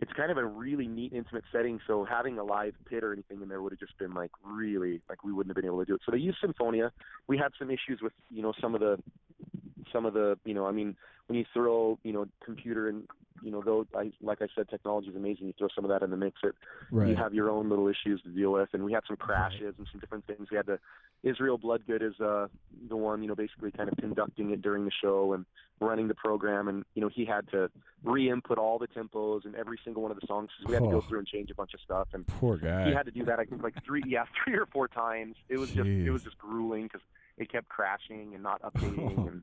[0.01, 1.81] it's kind of a really neat intimate setting.
[1.87, 5.01] So having a live pit or anything in there would have just been like really
[5.09, 6.01] like we wouldn't have been able to do it.
[6.05, 6.91] So they used Sinfonia.
[7.27, 8.99] We had some issues with you know some of the
[9.93, 13.05] some of the you know I mean when you throw you know computer and
[13.43, 15.47] you know though I like I said technology is amazing.
[15.47, 16.55] You throw some of that in the mix, it
[16.91, 17.09] right.
[17.09, 18.69] you have your own little issues to deal with.
[18.73, 20.49] And we had some crashes and some different things.
[20.51, 20.79] We had to
[21.23, 22.47] Israel Bloodgood is uh
[22.89, 25.45] the one you know basically kind of conducting it during the show and
[25.81, 27.69] running the program, and you know he had to
[28.05, 30.51] re-input all the tempos and every single one of the songs.
[30.63, 31.01] So we had to Oh.
[31.01, 32.87] go through and change a bunch of stuff and Poor guy.
[32.87, 35.35] he had to do that I think like three yeah three or four times.
[35.49, 37.01] It was just it was just grueling because
[37.37, 39.43] it kept crashing and not updating and.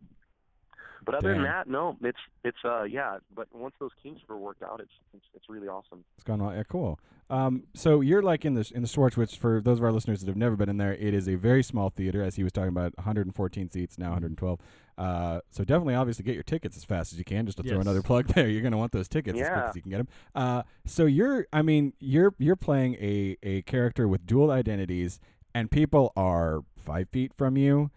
[1.03, 1.43] But other Dang.
[1.43, 3.17] than that, no, it's it's uh yeah.
[3.35, 6.03] But once those kinks were worked out, it's it's, it's really awesome.
[6.17, 6.53] It's gone well.
[6.53, 6.99] Yeah, cool.
[7.31, 10.19] Um, so you're like in the in the Schwartz, which for those of our listeners
[10.19, 12.51] that have never been in there, it is a very small theater, as he was
[12.51, 14.59] talking about, 114 seats now, 112.
[14.97, 17.45] Uh, so definitely, obviously, get your tickets as fast as you can.
[17.45, 19.75] Just to throw another plug there, you're going to want those tickets as quick as
[19.77, 20.07] you can get them.
[20.35, 25.21] Uh, so you're, I mean, you're you're playing a a character with dual identities,
[25.55, 27.91] and people are five feet from you.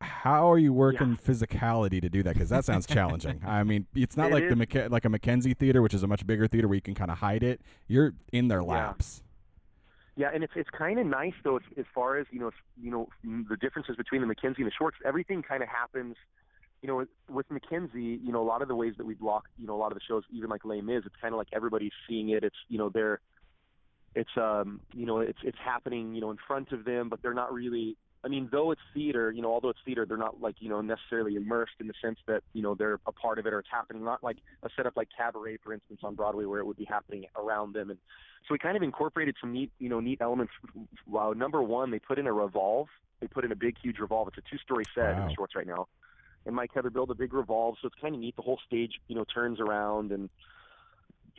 [0.00, 2.34] How are you working physicality to do that?
[2.34, 3.42] Because that sounds challenging.
[3.46, 4.74] I mean, it's not It like the is.
[4.74, 7.10] Mac- like a McKenzie theater, which is a much bigger theater where you can kind
[7.10, 7.60] of hide it.
[7.86, 9.22] You're in their laps.
[10.16, 12.90] Yeah, and it's it's kind of nice though, as, as far as you know, you
[12.90, 13.08] know,
[13.48, 14.96] the differences between the McKenzie and the Schwartz.
[15.04, 16.16] Everything kind of happens.
[16.82, 19.44] You know, with, with McKenzie, you know, a lot of the ways that we block,
[19.58, 21.48] you know, a lot of the shows, even like Les Mis, it's kind of like
[21.52, 22.42] everybody's seeing it.
[22.42, 23.20] It's you know, they're,
[24.14, 27.34] it's um, you know, it's it's happening, you know, in front of them, but they're
[27.34, 27.96] not really.
[28.22, 30.80] I mean, though it's theater, you know, although it's theater, they're not like you know
[30.80, 33.68] necessarily immersed in the sense that you know they're a part of it or it's
[33.70, 34.04] happening.
[34.04, 37.24] Not like a setup like Cabaret, for instance, on Broadway, where it would be happening
[37.36, 37.98] around them and
[38.48, 40.52] so we kind of incorporated some neat, you know, neat elements.
[41.06, 42.88] Wow, number one, they put in a revolve.
[43.20, 44.28] They put in a big, huge revolve.
[44.28, 45.28] It's a two-story set in Wow.
[45.28, 45.88] the Schwartz right now.
[46.46, 48.34] And Mike Heather built a big revolve, so it's kind of neat.
[48.36, 50.30] The whole stage, you know, turns around and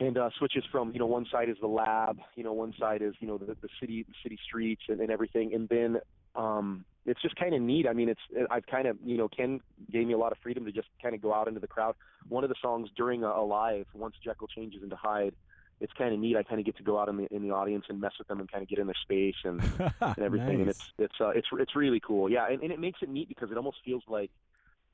[0.00, 3.02] and uh, switches from, you know, one side is the lab, you know, one side
[3.02, 5.54] is, you know, the, the city, the city streets and, and everything.
[5.54, 5.98] And then
[6.34, 7.86] um, it's just kind of neat.
[7.86, 10.64] I mean, it's I've kind of, you know, Ken gave me a lot of freedom
[10.64, 11.94] to just kind of go out into the crowd.
[12.28, 15.34] One of the songs during a, a live, once Jekyll changes into Hyde,
[15.80, 16.36] it's kind of neat.
[16.36, 18.28] I kind of get to go out in the in the audience and mess with
[18.28, 19.60] them and kind of get in their space and,
[20.00, 20.60] and everything.
[20.60, 22.30] And it's it's uh, it's it's really cool.
[22.30, 24.30] Yeah, and, and it makes it neat because it almost feels like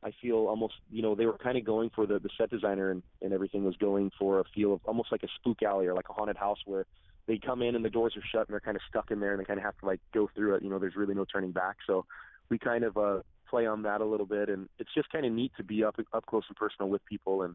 [0.02, 2.90] I feel almost you know they were kind of going for the the set designer
[2.90, 5.94] and and everything was going for a feel of almost like a spook alley or
[5.94, 6.86] like a haunted house where
[7.28, 9.32] they come in and the doors are shut and they're kind of stuck in there
[9.32, 10.62] and they kind of have to like go through it.
[10.62, 11.76] You know, there's really no turning back.
[11.86, 12.06] So
[12.48, 15.32] we kind of uh play on that a little bit and it's just kind of
[15.32, 17.54] neat to be up up close and personal with people and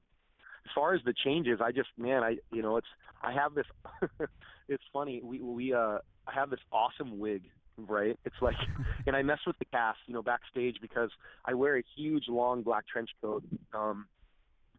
[0.66, 2.88] as far as the changes, I just man, I you know, it's
[3.22, 3.66] I have this
[4.70, 5.22] it's funny.
[5.24, 7.44] We we uh I have this awesome wig,
[7.78, 8.18] right?
[8.26, 8.56] It's like
[9.08, 11.10] and I mess with the cast, you know, backstage because
[11.46, 13.44] I wear a huge long black trench coat.
[13.74, 14.06] Um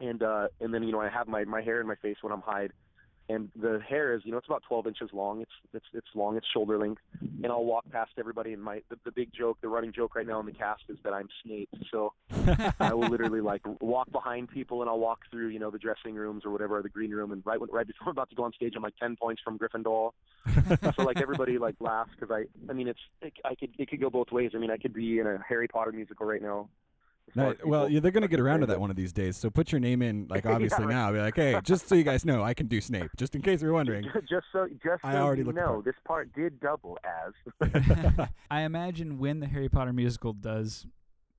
[0.01, 2.33] and uh and then you know I have my my hair in my face when
[2.33, 2.73] I'm Hyde
[3.29, 6.37] and the hair is you know it's about 12 inches long it's it's it's long
[6.37, 9.69] it's shoulder length and I'll walk past everybody and my the, the big joke the
[9.69, 12.13] running joke right now in the cast is that I'm Snape so
[12.81, 16.15] I will literally like walk behind people and I'll walk through, you know, the dressing
[16.15, 18.37] rooms or whatever, or the green room, and right when, right before I'm about to
[18.37, 20.11] go on stage, I'm like ten points from Gryffindor.
[20.97, 24.01] so like everybody like laughs because I, I mean, it's it, I could it could
[24.01, 24.53] go both ways.
[24.55, 26.69] I mean, I could be in a Harry Potter musical right now.
[27.31, 29.37] As No, well, yeah, they're going to get around to that one of these days.
[29.37, 30.95] So put your name in, like Yeah, obviously right.
[30.95, 31.13] now.
[31.13, 33.11] Be like, hey, just so you guys know, I can do Snape.
[33.17, 34.07] Just in case you're wondering.
[34.13, 37.69] but- Just so, just so I already you know, this part did double as.
[38.51, 40.87] I imagine when the Harry Potter musical does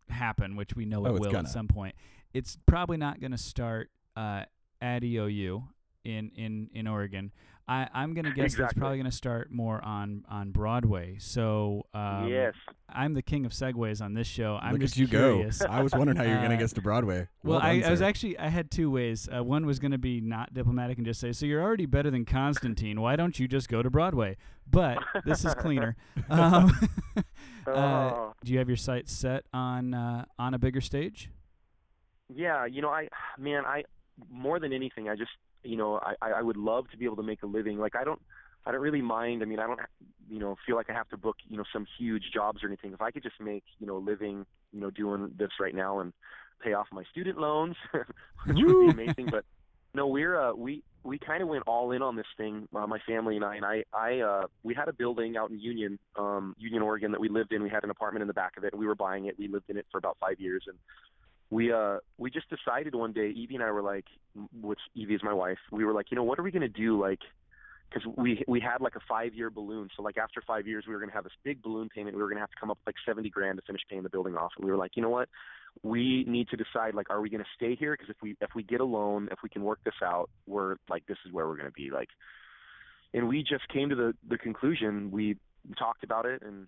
[0.09, 1.39] happen, which we know it Oh, will gonna.
[1.39, 1.95] at some point,
[2.33, 4.43] it's probably not going to start uh,
[4.81, 5.63] at EOU
[6.03, 7.31] in in in Oregon.
[7.67, 8.79] I, I'm gonna guess that's Exactly.
[8.79, 11.15] probably gonna start more on on Broadway.
[11.19, 12.53] So um, yes.
[12.87, 14.59] I'm the king of segues on this show.
[14.61, 15.57] I'm Look just at you curious.
[15.59, 15.65] go.
[15.67, 17.27] I was wondering how you're going to Uh, get to Broadway.
[17.43, 19.27] Well, done, I, I was actually I had two ways.
[19.35, 22.11] Uh, one was going to be not diplomatic and just say, "So you're already better
[22.11, 23.01] than Constantine.
[23.01, 24.37] Why don't you just go to Broadway?"
[24.69, 25.95] But this is cleaner.
[26.29, 26.71] Um,
[27.67, 28.33] uh, Oh.
[28.43, 31.31] do you have your sights set on uh, on a bigger stage?
[32.33, 33.83] Yeah, you know, I man, I
[34.29, 35.31] more than anything, I just
[35.65, 37.77] you know, I I would love to be able to make a living.
[37.77, 38.21] Like I don't
[38.65, 39.41] I don't really mind.
[39.41, 39.79] I mean, I don't
[40.29, 42.93] you know feel like I have to book you know some huge jobs or anything.
[42.93, 45.99] If I could just make you know a living you know doing this right now
[45.99, 46.13] and
[46.63, 49.27] pay off my student loans, which would be amazing.
[49.29, 49.45] But
[49.93, 52.99] no, we're uh we we kind of went all in on this thing, uh, my
[53.07, 53.55] family and I.
[53.55, 57.21] And I I uh we had a building out in Union, um Union, Oregon that
[57.21, 57.63] we lived in.
[57.63, 59.37] We had an apartment in the back of it, and we were buying it.
[59.37, 60.77] We lived in it for about five years, and
[61.49, 64.05] we uh we just decided one day evie and i were like
[64.61, 66.67] which evie is my wife we were like you know what are we going to
[66.67, 67.19] do like
[67.95, 69.89] because we we had like a five year balloon.
[69.95, 72.15] So like after five years we were going to have this big balloon payment.
[72.15, 74.03] We were going to have to come up with like seventy grand to finish paying
[74.03, 74.51] the building off.
[74.57, 75.29] And we were like you know what?
[75.83, 77.93] We need to decide like are we going to stay here?
[77.93, 80.75] Because if we if we get a loan if we can work this out we're
[80.89, 82.09] like this is where we're going to be like.
[83.13, 85.11] And we just came to the the conclusion.
[85.11, 85.37] We
[85.77, 86.67] talked about it and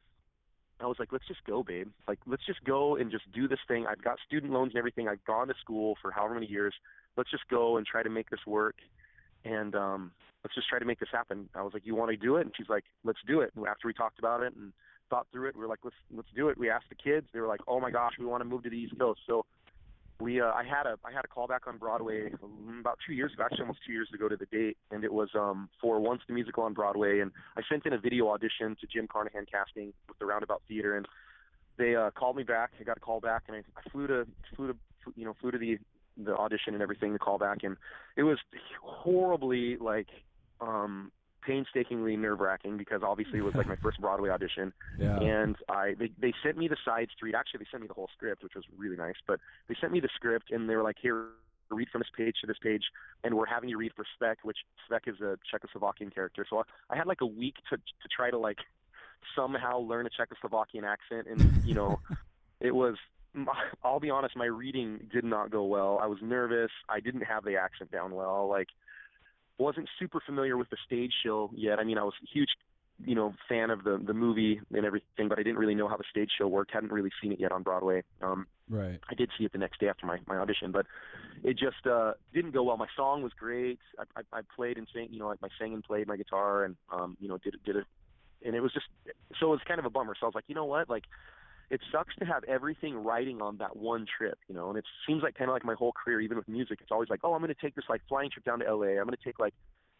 [0.79, 1.89] I was like, let's just go, babe.
[2.07, 3.85] Like, let's just go and just do this thing.
[3.87, 5.07] I've got student loans and everything.
[5.07, 6.73] I've gone to school for however many years.
[7.15, 8.75] Let's just go and try to make this work.
[9.43, 10.11] And um,
[10.43, 11.49] let's just try to make this happen.
[11.55, 12.41] I was like, you want to do it?
[12.41, 13.51] And she's like, let's do it.
[13.55, 14.71] And after we talked about it and
[15.09, 16.57] thought through it, we were like, let's let's do it.
[16.57, 17.27] We asked the kids.
[17.33, 19.21] They were like, oh my gosh, we want to move to the East Coast.
[19.25, 19.45] So
[20.19, 23.33] we uh, I had a I had a callback on Broadway um, about two years
[23.33, 26.21] ago, actually almost two years ago to the date, and it was um for Once
[26.27, 29.93] the Musical on Broadway, and I sent in a video audition to Jim Carnahan Casting
[30.07, 31.07] with the Roundabout Theater, and
[31.77, 32.71] they uh, called me back.
[32.79, 34.25] I got a call back, and I, I flew to
[34.55, 34.75] flew to
[35.15, 35.77] you know flew to the
[36.17, 37.77] the audition and everything, the call back, and
[38.15, 38.39] it was
[38.81, 40.07] horribly like
[40.61, 41.11] um
[41.47, 44.67] painstakingly nerve wracking because obviously it was like my first Broadway audition
[44.99, 45.17] Yeah.
[45.19, 47.33] and I they they sent me the side street.
[47.39, 49.19] Actually, they sent me the whole script, which was really nice.
[49.25, 51.27] But they sent me the script, and they were like, "Here,
[51.79, 52.83] read from this page to this page,"
[53.23, 56.45] and we're having you read for Spec, which Spec is a Czechoslovakian character.
[56.49, 58.59] So I, I had like a week to to try to like
[59.35, 61.99] somehow learn a Czechoslovakian accent, and you know,
[62.59, 62.95] it was.
[63.83, 65.99] I'll be honest, my reading did not go well.
[66.01, 66.71] I was nervous.
[66.89, 68.47] I didn't have the accent down well.
[68.49, 68.69] Like,
[69.57, 71.79] wasn't super familiar with the stage show yet.
[71.79, 72.49] I mean, I was a huge
[73.05, 75.97] you know fan of the the movie and everything but i didn't really know how
[75.97, 76.71] the stage show worked.
[76.71, 78.03] Hadn't really seen it yet on broadway.
[78.21, 78.99] Um Right.
[79.09, 80.85] i did see it the next day after my my audition but
[81.43, 82.77] it just uh didn't go well.
[82.77, 83.79] My song was great.
[83.99, 86.63] I i, I played and sang you know like I sang and played my guitar
[86.63, 87.85] and um you know did it did it.
[88.43, 88.87] And it was just
[89.39, 90.15] so it was kind of a bummer.
[90.19, 90.89] So i was like you know what?
[90.89, 91.03] Like
[91.69, 95.21] it sucks to have everything riding on that one trip, you know, and it seems
[95.21, 97.41] like kind of like my whole career, even with music, it's always like, oh, I'm
[97.41, 98.99] going to take this like flying trip down to LA.
[98.99, 99.53] I'm going to take like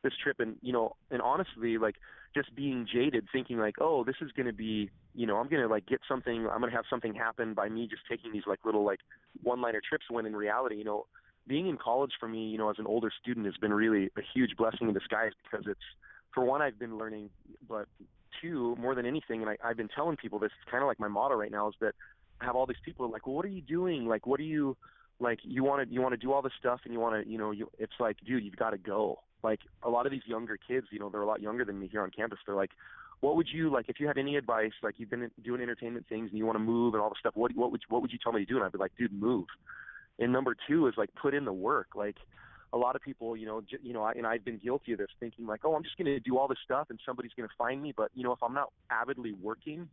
[0.04, 1.96] this trip and, you know, and honestly, like
[2.34, 5.62] just being jaded thinking like, oh, this is going to be, you know, I'm going
[5.62, 8.44] to like get something, I'm going to have something happen by me just taking these
[8.48, 9.00] like little like
[9.44, 11.06] one liner trips when in reality, you know,
[11.48, 14.22] being in college for me, you know, as an older student has been really a
[14.34, 15.80] huge blessing in disguise because it's,
[16.34, 17.30] for one, I've been learning,
[17.68, 17.88] but
[18.42, 21.00] two, more than anything, and I, I've been telling people this, it's kind of like
[21.00, 21.94] my motto right now is that
[22.42, 24.08] I have all these people like, well, what are you doing?
[24.08, 24.78] Like, what are you,
[25.20, 27.30] like, you want to, you want to do all this stuff and you want to,
[27.30, 29.20] you know, you, it's like, dude, you've got to go.
[29.44, 31.88] Like a lot of these younger kids, you know, they're a lot younger than me
[31.88, 32.40] here on campus.
[32.46, 32.72] They're like,
[33.20, 34.74] what would you like if you had any advice?
[34.82, 37.36] Like you've been doing entertainment things and you want to move and all this stuff.
[37.36, 38.56] What what would what would you tell me to do?
[38.56, 39.46] And I'd be like, dude, move.
[40.20, 41.90] And number two is like put in the work.
[41.96, 42.18] Like
[42.74, 45.00] a lot of people, you know, j- you know, I, and I've been guilty of
[45.00, 47.48] this, thinking like, oh, I'm just going to do all this stuff and somebody's going
[47.48, 47.94] to find me.
[47.96, 49.90] But you know, if I'm not avidly working,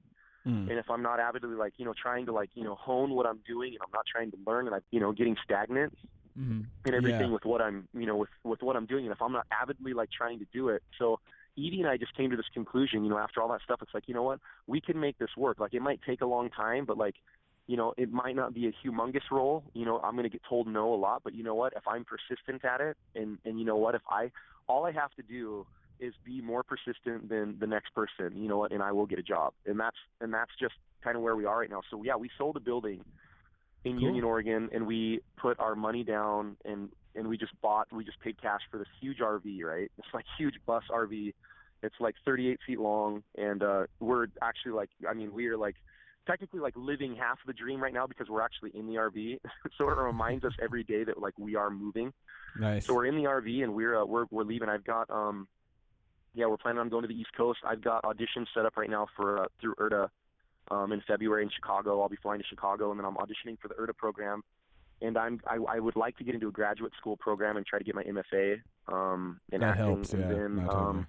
[0.47, 0.69] Mm.
[0.69, 3.25] and if I'm not avidly like, you know, trying to like, you know, hone what
[3.25, 5.97] I'm doing, and I'm not trying to learn, and I'm, you know, getting stagnant
[6.39, 6.61] Mm-hmm.
[6.85, 7.33] and everything Yeah.
[7.33, 9.95] with what I'm, you know, with with what I'm doing, and if I'm not avidly
[9.95, 11.19] like trying to do it, so.
[11.57, 13.95] Edie and I just came to this conclusion, you know, after all that stuff, it's
[13.95, 15.61] like, you know what, we can make this work.
[15.61, 17.15] Like, it might take a long time, but like,
[17.66, 19.64] you know, it might not be a humongous role.
[19.72, 21.72] You know, I'm going to get told no a lot, but you know what?
[21.74, 24.31] If I'm persistent at it, and and you know what, if I,
[24.68, 25.66] all I have to do
[26.00, 28.33] is be more persistent than the next person.
[28.37, 28.72] You know what?
[28.72, 29.55] And I will get a job.
[29.66, 31.83] And that's and that's just kind of where we are right now.
[31.90, 33.05] So yeah, we sold a building
[33.85, 34.03] in Cool.
[34.03, 38.18] Union, Oregon, and we put our money down and and we just bought, we just
[38.20, 39.90] paid cash for this huge RV, right?
[39.98, 41.33] It's like huge bus RV.
[41.83, 45.77] It's like 38 feet long, and uh, we're actually like, I mean, we are like
[46.27, 49.39] technically like living half the dream right now because we're actually in the RV.
[49.79, 52.13] so it reminds us every day that like we are moving.
[52.59, 52.87] Nice.
[52.87, 54.69] So we're in the RV and we're uh, we're we're leaving.
[54.69, 55.49] I've got um,
[56.35, 57.61] yeah, we're planning on going to the East Coast.
[57.65, 60.09] I've got auditions set up right now for uh, through URTA
[60.71, 62.01] um, in February in Chicago.
[62.01, 64.43] I'll be flying to Chicago and then I'm auditioning for the URTA program.
[65.03, 67.79] and I'm I, I would like to get into a graduate school program and try
[67.79, 70.29] to get my MFA um, in That acting, helps, and yeah.
[70.29, 71.05] then um, totally.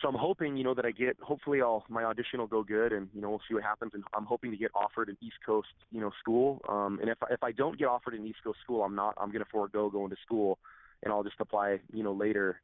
[0.00, 1.16] So I'm hoping, you know, that I get.
[1.20, 3.92] Hopefully, I'll my audition will go good, and you know, we'll see what happens.
[3.94, 6.60] And I'm hoping to get offered an East Coast, you know, school.
[6.68, 9.14] Um, and if if I don't get offered an East Coast school, I'm not.
[9.18, 10.58] I'm going to forego going to school,
[11.02, 12.60] and I'll just apply, you know, later,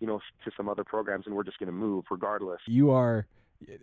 [0.00, 2.60] you know, to some other programs, and we're just going to move regardless.
[2.66, 3.26] you are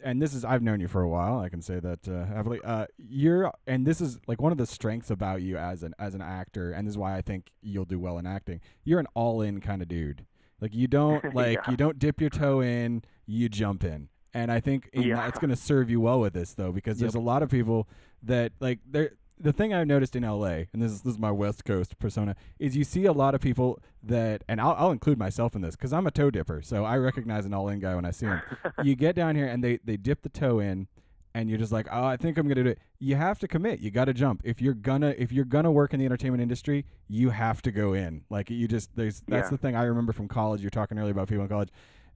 [0.04, 1.40] and this is I've known you for a while.
[1.40, 2.60] I can say that uh, heavily.
[2.64, 6.16] Uh, you're and this is like one of the strengths about you as an as
[6.16, 8.62] an actor, and this is why I think you'll do well in acting.
[8.84, 10.26] You're an all in kind of dude.
[10.62, 11.72] Like you don't like Yeah.
[11.72, 14.10] you don't dip your toe in, you jump in.
[14.34, 15.28] And I think in Yeah.
[15.28, 17.88] it's going to serve you well with this though, because there's a lot of people
[18.24, 19.12] that like there.
[19.42, 22.36] The thing I've noticed in LA, and this is this is my West Coast persona,
[22.60, 25.78] is you see a lot of people that, and I'll, I'll include myself in this
[25.78, 28.42] because I'm a toe dipper, so I recognize an all-in guy when I see him.
[28.84, 30.88] you get down here and they they dip the toe in,
[31.34, 32.80] and you're just like, oh, I think I'm gonna do it.
[33.00, 33.80] You have to commit.
[33.80, 34.42] You got to jump.
[34.44, 37.94] If you're gonna if you're gonna work in the entertainment industry, you have to go
[37.94, 38.24] in.
[38.30, 39.50] Like you just there's that's Yeah.
[39.52, 40.62] the thing I remember from college.
[40.62, 41.70] You're talking earlier about people in college.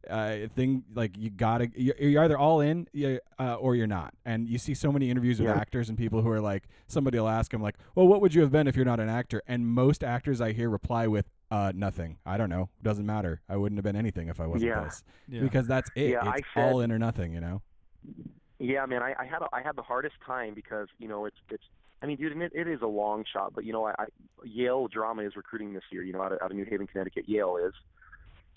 [0.09, 4.13] Uh, thing like you gotta you- you're either all in you- uh, or you're not
[4.25, 5.55] and you see so many interviews with Yeah.
[5.55, 8.41] actors and people who are like somebody will ask them like well what would you
[8.41, 11.71] have been if you're not an actor and most actors i hear reply with uh
[11.73, 14.83] nothing i don't know doesn't matter i wouldn't have been anything if i wasn't Yeah.
[14.83, 15.39] this Yeah.
[15.39, 17.61] because that's it Yeah, it's said- all in or nothing you know
[18.63, 21.35] Yeah, man, I, I had a, I had the hardest time because you know it's
[21.49, 21.63] it's.
[22.01, 24.05] I mean, dude, and it, it is a long shot, but you know, I, I
[24.45, 26.01] Yale Drama is recruiting this year.
[26.01, 27.73] You know, out of, out of New Haven, Connecticut, Yale is.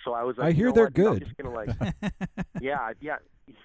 [0.04, 0.36] So I was.
[0.38, 1.24] Like, I you hear know they're what, I'm good.
[1.24, 1.70] just gonna like.
[2.60, 3.16] yeah, yeah,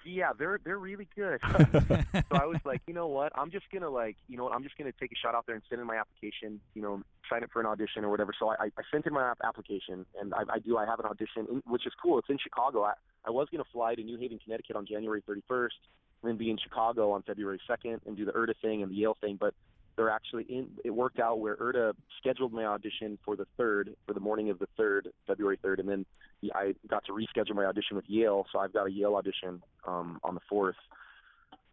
[0.04, 0.32] yeah.
[0.36, 1.40] They're they're really good.
[1.46, 3.30] so I was like, you know what?
[3.36, 4.52] I'm just gonna like, you know what?
[4.52, 6.60] I'm just gonna take a shot out there and send in my application.
[6.74, 8.32] You know, sign up for an audition or whatever.
[8.36, 10.76] So I, I sent in my app- application, and I, I do.
[10.76, 12.18] I have an audition, in, which is cool.
[12.18, 12.82] It's in Chicago.
[12.82, 16.50] I, I was gonna fly to New Haven, Connecticut on January 31st, and then be
[16.50, 19.36] in Chicago on February 2nd and do the URTA thing and the Yale thing.
[19.38, 19.54] But
[19.96, 20.68] they're actually in.
[20.84, 24.58] It worked out where URTA scheduled my audition for the third, for the morning of
[24.58, 26.06] the third, February 3rd, and then
[26.54, 28.46] I got to reschedule my audition with Yale.
[28.52, 30.76] So I've got a Yale audition um, on the fourth.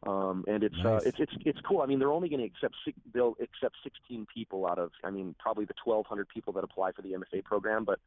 [0.06, 1.82] Um, and it's uh, it's it's it's cool.
[1.82, 5.10] I mean, they're only going to accept six, they'll accept 16 people out of I
[5.10, 7.84] mean probably the 1,200 people that apply for the MFA program.
[7.84, 8.00] But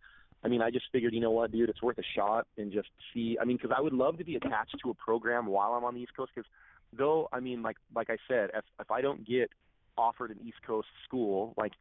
[0.44, 2.88] I mean, I just figured, you know what, dude, it's worth a shot and just
[3.14, 3.36] see.
[3.40, 5.94] I mean, because I would love to be attached to a program while I'm on
[5.94, 6.32] the East Coast.
[6.34, 6.50] Because
[6.96, 9.50] though, I mean, like like I said, if if I don't get
[9.96, 11.72] offered an East Coast school, like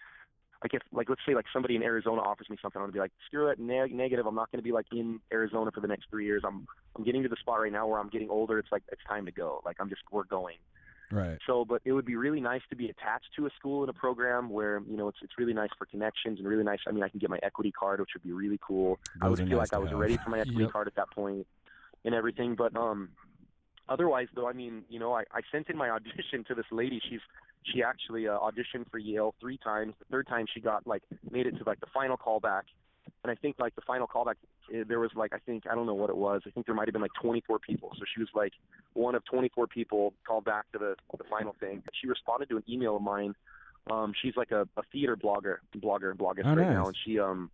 [0.61, 2.99] like if like let's say like somebody in Arizona offers me something, I'm gonna be
[2.99, 4.27] like, screw it, neg- negative.
[4.27, 6.43] I'm not gonna be like in Arizona for the next three years.
[6.45, 8.59] I'm I'm getting to the spot right now where I'm getting older.
[8.59, 9.61] It's like it's time to go.
[9.65, 10.57] Like I'm just we're going.
[11.11, 13.89] Right So, but it would be really nice to be attached to a school and
[13.89, 16.79] a program where you know it's it's really nice for connections and really nice.
[16.87, 18.99] I mean, I can get my equity card, which would be really cool.
[19.21, 19.99] I Those would feel nice like I was have.
[19.99, 20.71] ready for my equity Yep.
[20.71, 21.47] card at that point
[22.05, 22.55] and everything.
[22.55, 23.09] But um,
[23.89, 27.01] otherwise, though, I mean, you know, I, I sent in my audition to this lady.
[27.09, 27.21] She's
[27.63, 29.93] she actually uh, auditioned for Yale three times.
[29.99, 32.63] The third time, she got like made it to like the final callback.
[33.23, 34.35] And I think like the final callback,
[34.73, 36.41] eh, there was like I think I don't know what it was.
[36.45, 37.91] I think there might have been like 24 people.
[37.97, 38.53] So she was like
[38.93, 41.83] one of 24 people called back to the the final thing.
[41.99, 43.35] She responded to an email of mine.
[43.89, 46.73] Um, she's like a, a theater blogger, blogger, bloggist Oh, right nice.
[46.75, 47.49] now, and she um,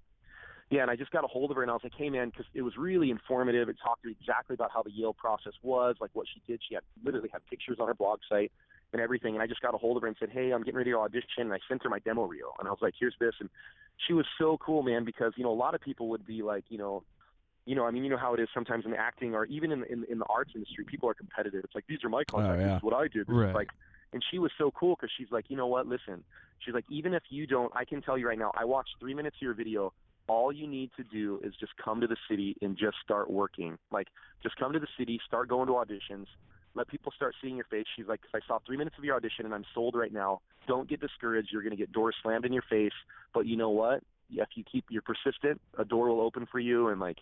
[0.69, 2.29] yeah, and I just got a hold of her and I was like, hey man,
[2.29, 3.69] because it was really informative.
[3.69, 6.61] It talked to me exactly about how the Yale process was, like what she did.
[6.67, 8.51] She had literally had pictures on her blog site
[8.93, 9.35] and everything.
[9.35, 10.97] And I just got a hold of her and said, hey, I'm getting ready to
[10.97, 11.39] audition.
[11.39, 13.33] And I sent her my demo reel, and I was like, here's this.
[13.39, 13.49] And
[14.05, 16.65] she was so cool, man, because you know a lot of people would be like,
[16.69, 17.03] you know.
[17.65, 19.83] You know, I mean, you know how it is sometimes in acting or even in
[19.89, 20.85] in, in the arts industry.
[20.85, 21.65] People are competitive.
[21.65, 22.61] It's like these are my oh, contacts.
[22.61, 22.67] yeah.
[22.67, 23.27] This is what I did.
[23.27, 23.53] This Right.
[23.53, 23.67] like,
[24.13, 25.85] and she was so cool because she's like, you know what?
[25.85, 26.23] Listen,
[26.59, 28.51] she's like, even if you don't, I can tell you right now.
[28.55, 29.91] I watched three minutes of your video.
[30.29, 33.77] All you need to do is just come to the city and just start working.
[33.91, 34.07] Like,
[34.43, 36.27] just come to the city, start going to auditions,
[36.77, 37.85] let people start seeing your face.
[37.95, 40.41] She's like, 'Cause I saw three minutes of your audition and I'm sold right now.
[40.67, 41.49] Don't get discouraged.
[41.51, 42.93] You're going to get doors slammed in your face,
[43.33, 44.03] but you know what?
[44.29, 46.89] If you keep, you're persistent, a door will open for you.
[46.89, 47.17] And like,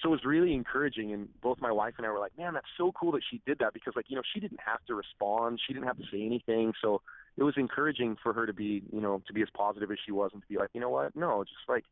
[0.00, 1.12] so it was really encouraging.
[1.12, 3.58] And both my wife and I were like, man, that's so cool that she did
[3.60, 5.60] that because like, you know, she didn't have to respond.
[5.64, 6.72] She didn't have to say anything.
[6.82, 7.00] So
[7.36, 10.12] it was encouraging for her to be, you know, to be as positive as she
[10.12, 11.14] was and to be like, you know what?
[11.14, 11.84] No, just like,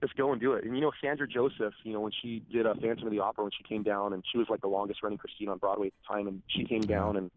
[0.00, 0.64] just go and do it.
[0.64, 3.44] And you know, Sandra Joseph, you know, when she did uh, Phantom of the Opera,
[3.44, 5.92] when she came down, and she was like the longest running Christine on Broadway at
[6.02, 7.30] the time, and she came down and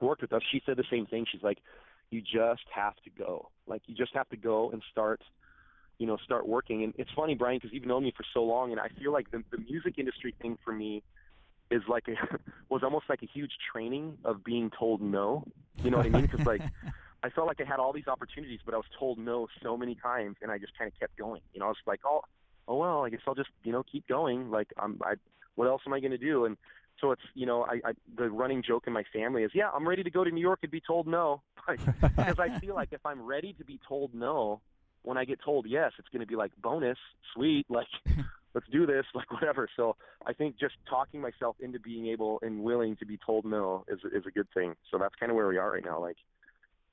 [0.00, 0.42] worked with us.
[0.50, 1.26] She said the same thing.
[1.30, 1.58] She's like,
[2.10, 3.50] you just have to go.
[3.66, 5.20] Like, you just have to go and start,
[5.98, 6.82] you know, start working.
[6.82, 9.30] And it's funny, Brian, because you've known me for so long, and I feel like
[9.30, 11.02] the, the music industry thing for me
[11.70, 12.38] is like a
[12.70, 15.44] was almost like a huge training of being told no.
[15.84, 16.22] You know what I mean?
[16.22, 16.62] Because like.
[17.22, 19.94] I felt like I had all these opportunities, but I was told no so many
[19.94, 21.42] times, and I just kind of kept going.
[21.52, 22.22] You know, I was like, oh,
[22.66, 24.50] oh well, I guess I'll just you know keep going.
[24.50, 25.14] Like I'm, I,
[25.54, 26.46] what else am I going to do?
[26.46, 26.56] And
[27.00, 29.88] so it's you know I, I the running joke in my family is yeah I'm
[29.88, 33.04] ready to go to New York and be told no because I feel like if
[33.04, 34.60] I'm ready to be told no
[35.02, 36.98] when I get told yes it's going to be like bonus
[37.34, 37.86] sweet like
[38.54, 42.62] let's do this like whatever so I think just talking myself into being able and
[42.62, 45.48] willing to be told no is is a good thing so that's kind of where
[45.48, 46.16] we are right now like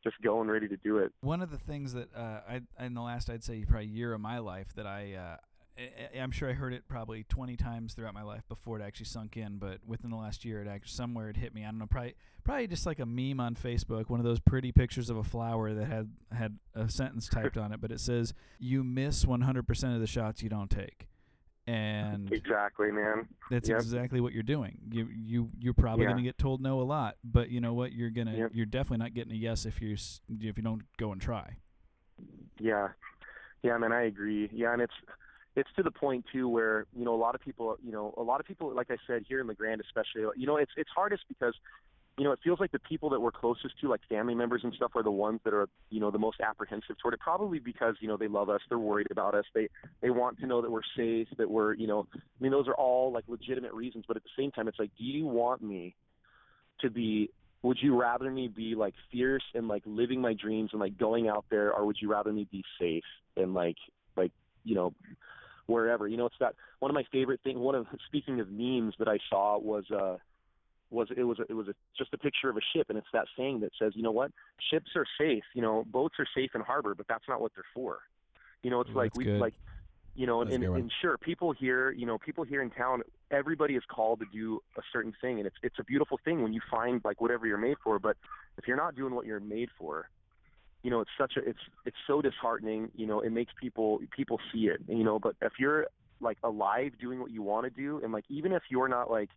[0.09, 3.01] just going ready to do it One of the things that uh, I in the
[3.01, 5.37] last I'd say probably year of my life that I, uh,
[5.77, 9.05] I I'm sure I heard it probably 20 times throughout my life before it actually
[9.05, 11.63] sunk in, but within the last year it actually somewhere it hit me.
[11.63, 14.71] I don't know, probably probably just like a meme on Facebook, one of those pretty
[14.71, 18.33] pictures of a flower that had had a sentence typed on it, but it says
[18.59, 21.07] you miss 100% of the shots you don't take.
[21.67, 23.79] And exactly man that's Yep.
[23.79, 24.77] exactly what you're doing.
[24.89, 26.11] You you you're probably Yeah.
[26.11, 27.91] going to get told no a lot, but you know what?
[27.91, 28.51] You're gonna Yep.
[28.53, 31.57] you're definitely not getting a yes if you s- if you don't go and try.
[32.59, 32.89] Yeah,
[33.63, 34.49] yeah, man, I agree.
[34.53, 34.93] Yeah, and it's
[35.55, 38.23] it's to the point too where you know a lot of people, you know, a
[38.23, 40.89] lot of people, like I said here in the Grand, especially, you know, it's it's
[40.95, 41.55] hardest because
[42.17, 44.73] you know it feels like the people that we're closest to, like family members and
[44.73, 47.19] stuff, are the ones that are you know the most apprehensive toward it.
[47.19, 49.69] Probably because you know they love us, they're worried about us, they
[50.01, 52.73] they want to know that we're safe, that we're you know, I mean those are
[52.73, 54.05] all like legitimate reasons.
[54.07, 55.95] But at the same time, it's like, do you want me
[56.81, 57.29] to be
[57.63, 61.27] would you rather me be like fierce and like living my dreams and like going
[61.27, 63.03] out there or would you rather me be safe
[63.35, 63.77] and like
[64.15, 64.31] like
[64.63, 64.93] you know
[65.65, 68.93] wherever you know it's that one of my favorite things one of speaking of memes
[68.99, 70.17] that i saw was uh
[70.89, 73.07] was it was a, it was a, just a picture of a ship and it's
[73.13, 74.31] that saying that says you know what?
[74.71, 77.65] Ships are safe you know boats are safe in harbor but that's not what they're
[77.73, 77.99] for.
[78.63, 79.39] You know it's Ooh, like we good.
[79.39, 79.53] like
[80.15, 83.75] you know That's and, and sure people here you know people here in town everybody
[83.75, 86.61] is called to do a certain thing and it's it's a beautiful thing when you
[86.69, 88.17] find like whatever you're made for but
[88.57, 90.09] if you're not doing what you're made for
[90.81, 94.39] you know it's such a it's it's so disheartening you know it makes people people
[94.51, 95.85] see it you know but if you're
[96.19, 99.29] like alive doing what you want to do and like even if you're not like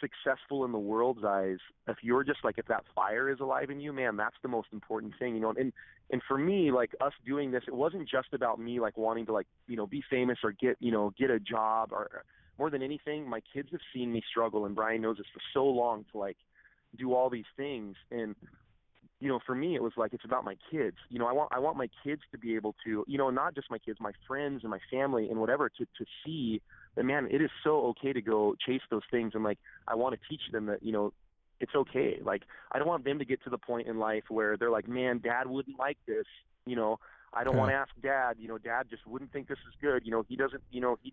[0.00, 3.80] successful in the world's eyes if you're just like if that fire is alive in
[3.80, 5.72] you man that's the most important thing you know and
[6.10, 9.32] and for me like us doing this it wasn't just about me like wanting to
[9.32, 12.24] like you know be famous or get you know get a job or
[12.58, 15.64] more than anything my kids have seen me struggle and Brian knows this for so
[15.64, 16.36] long to like
[16.98, 18.34] do all these things and
[19.26, 20.96] you know for me it was like it's about my kids.
[21.10, 23.56] You know i want i want my kids to be able to you know not
[23.56, 26.62] just my kids my friends and my family and whatever to to see
[26.94, 29.58] that man it is so okay to go chase those things and like
[29.88, 31.12] i want to teach them that you know
[31.58, 32.20] it's okay.
[32.22, 34.86] Like i don't want them to get to the point in life where they're like
[34.86, 36.26] man dad wouldn't like this
[36.64, 36.98] you know?
[37.34, 37.58] I don't Okay.
[37.58, 40.22] want to ask dad you know dad just wouldn't think this is good you know?
[40.28, 41.12] He doesn't you know he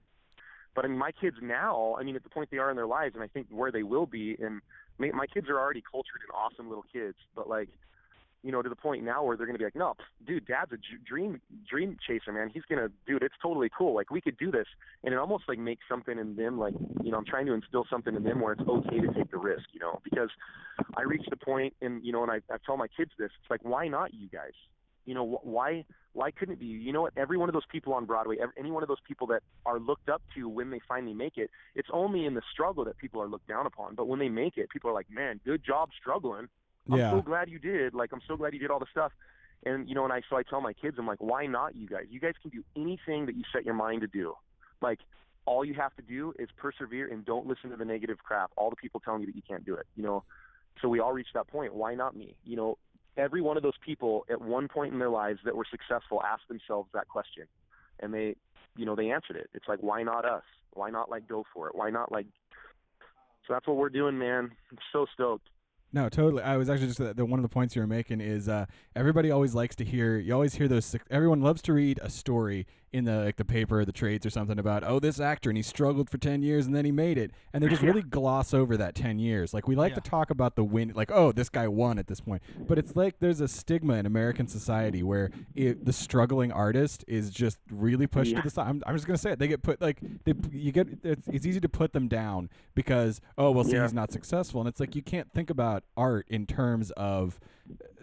[0.75, 2.87] but I mean, my kids now, I mean, at the point they are in their
[2.87, 4.59] lives, and I think where they will be, and
[4.97, 7.69] my kids are already cultured and awesome little kids, but like,
[8.43, 9.95] you know, to the point now where they're going to be like, no,
[10.27, 10.77] dude, dad's a
[11.07, 12.49] dream dream chaser, man.
[12.53, 13.95] He's gonna, dude, it's totally cool.
[13.95, 14.67] Like we could do this,
[15.03, 16.73] and it almost like makes something in them, like,
[17.03, 19.37] you know, I'm trying to instill something in them where it's okay to take the
[19.37, 20.29] risk, you know, because
[20.95, 23.49] I reached the point, and you know, and I, I tell my kids this, it's
[23.49, 24.53] like, why not you guys?
[25.05, 26.65] You know, wh- why why couldn't it be?
[26.67, 27.13] You You know what?
[27.17, 29.79] Every one of those people on Broadway, every, any one of those people that are
[29.79, 33.21] looked up to when they finally make it, it's only in the struggle that people
[33.21, 33.95] are looked down upon.
[33.95, 36.47] But when they make it, people are like, "Man, good job struggling.
[36.91, 37.11] I'm Yeah.
[37.11, 37.93] so glad you did.
[37.93, 39.13] Like, I'm so glad you did all the stuff."
[39.65, 41.87] And you know, and I so I tell my kids, I'm like, "Why not you
[41.87, 42.05] guys?
[42.09, 44.35] You guys can do anything that you set your mind to do.
[44.81, 44.99] Like,
[45.45, 48.51] all you have to do is persevere and don't listen to the negative crap.
[48.57, 49.87] All the people telling you that you can't do it.
[49.95, 50.23] You know."
[50.81, 51.73] So we all reached that point.
[51.73, 52.35] Why not me?
[52.43, 52.77] You know,
[53.17, 56.47] every one of those people at one point in their lives that were successful asked
[56.47, 57.45] themselves that question
[57.99, 58.35] and they
[58.75, 61.67] you know they answered it it's like why not us why not like go for
[61.67, 62.25] it why not like
[63.45, 65.47] so that's what we're doing man i'm so stoked
[65.93, 66.41] No, totally.
[66.41, 68.65] I was actually just uh, the one of the points you were making is uh,
[68.95, 70.17] everybody always likes to hear.
[70.17, 70.95] You always hear those.
[71.11, 74.29] Everyone loves to read a story in the like the paper, or the trades, or
[74.29, 77.17] something about oh this actor and he struggled for ten years and then he made
[77.19, 79.53] it, and they just really gloss over that ten years.
[79.53, 82.19] Like we like to talk about the win, like oh this guy won at this
[82.21, 87.03] point, but it's like there's a stigma in American society where it, the struggling artist
[87.07, 88.37] is just really pushed Yeah.
[88.37, 88.67] to the side.
[88.67, 89.39] I'm, I'm just gonna say it.
[89.39, 93.21] They get put like they you get it's, it's easy to put them down because
[93.39, 93.83] oh well see Yeah.
[93.83, 97.39] he's not successful and it's like you can't think about art in terms of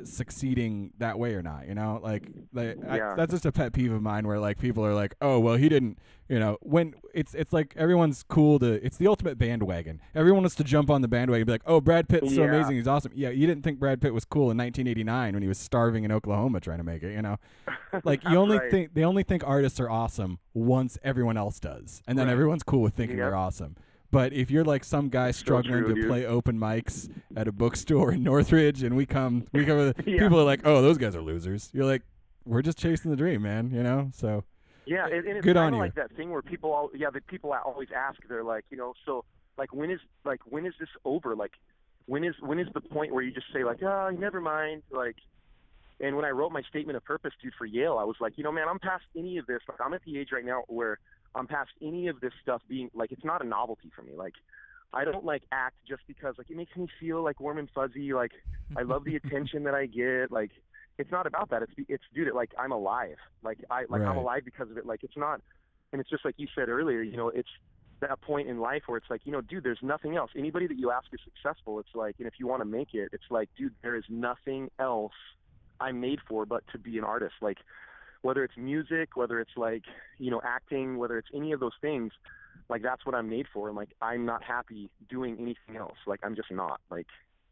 [0.04, 3.92] succeeding that way or not you know like like I, that's just a pet peeve
[3.92, 7.34] of mine where like people are like oh well he didn't you know when it's
[7.34, 11.08] it's like everyone's cool to it's the ultimate bandwagon everyone wants to jump on the
[11.08, 12.48] bandwagon and be like oh Brad Pitt's so Yeah.
[12.48, 15.48] amazing he's awesome yeah you didn't think Brad Pitt was cool in 1989 when he
[15.48, 17.36] was starving in Oklahoma trying to make it you know
[18.04, 18.70] like you only Right.
[18.70, 22.32] think they only think artists are awesome once everyone else does and then Right.
[22.32, 23.26] everyone's cool with thinking Yep.
[23.26, 23.76] they're awesome
[24.10, 28.12] but if you're like some guy struggling true, to play open mics at a bookstore
[28.12, 30.20] in Northridge, and we come, we come, with, Yeah.
[30.20, 32.02] people are like, "Oh, those guys are losers." You're like,
[32.44, 34.10] "We're just chasing the dream, man," you know.
[34.14, 34.44] So
[34.86, 35.80] Yeah, and, and it's Good kind on of you.
[35.80, 38.18] like that thing where people, all, yeah, the people always ask.
[38.28, 39.24] They're like, you know, so
[39.58, 41.36] like when is like when is this over?
[41.36, 41.52] Like
[42.06, 45.16] when is when is the point where you just say like, oh, never mind, like.
[46.02, 48.42] And when I wrote my statement of purpose, dude, for Yale, I was like, you
[48.42, 49.60] know, man, I'm past any of this.
[49.68, 50.98] Like, I'm at the age right now where
[51.34, 54.12] I'm past any of this stuff being like, it's not a novelty for me.
[54.16, 54.34] Like,
[54.92, 58.12] I don't like act just because like it makes me feel like warm and fuzzy.
[58.12, 58.32] Like,
[58.76, 60.32] I love the attention that I get.
[60.32, 60.50] Like,
[60.98, 61.62] it's not about that.
[61.62, 63.16] It's it's dude, it, like I'm alive.
[63.42, 64.10] Like I like Right.
[64.10, 64.86] I'm alive because of it.
[64.86, 65.40] Like it's not,
[65.92, 67.02] and it's just like you said earlier.
[67.02, 67.48] You know, it's
[68.00, 70.30] that point in life where it's like, you know, dude, there's nothing else.
[70.36, 71.78] Anybody that you ask is successful.
[71.78, 74.70] It's like, and if you want to make it, it's like, dude, there is nothing
[74.78, 75.12] else
[75.80, 77.34] I'm made for but to be an artist.
[77.40, 77.58] Like,
[78.22, 79.82] whether it's music, whether it's like,
[80.18, 82.12] you know, acting, whether it's any of those things,
[82.68, 83.68] like that's what I'm made for.
[83.68, 85.96] And like, I'm not happy doing anything else.
[86.06, 86.80] Like, I'm just not.
[86.90, 87.06] Like,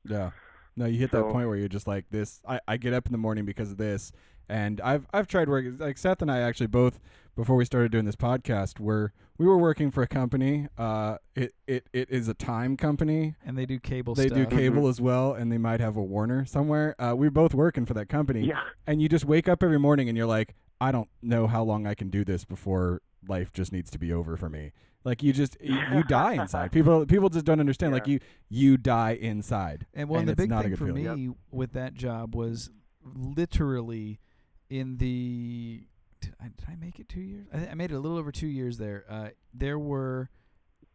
[0.04, 0.30] Yeah.
[0.76, 2.40] No, you hit that point where you're just like this.
[2.46, 4.12] I, I get up in the morning because of this,
[4.48, 5.76] and I've I've tried working.
[5.76, 7.00] Like Seth and I actually both
[7.38, 10.66] before we started doing this podcast, were we were working for a company.
[10.76, 13.36] Uh, it it, it is a time company.
[13.46, 14.36] And they do cable They stuff.
[14.36, 16.96] do cable as well, and they might have a Warner somewhere.
[17.00, 20.08] Uh, we're both working for that company, yeah, and you just wake up every morning
[20.08, 23.72] and you're like, I don't know how long I can do this before life just
[23.72, 24.72] needs to be over for me.
[25.04, 26.72] Like you just you, you die inside.
[26.72, 27.92] People people just don't understand.
[27.92, 28.18] Like you
[28.48, 29.86] you die inside.
[29.94, 31.28] And well, and the big not a thing for feeling.
[31.28, 32.70] me with that job was
[33.04, 34.18] literally
[34.68, 35.84] in the.
[36.20, 37.46] Did I, did I make it two years?
[37.52, 39.04] I, I made it a little over two years there.
[39.08, 40.30] Uh, there were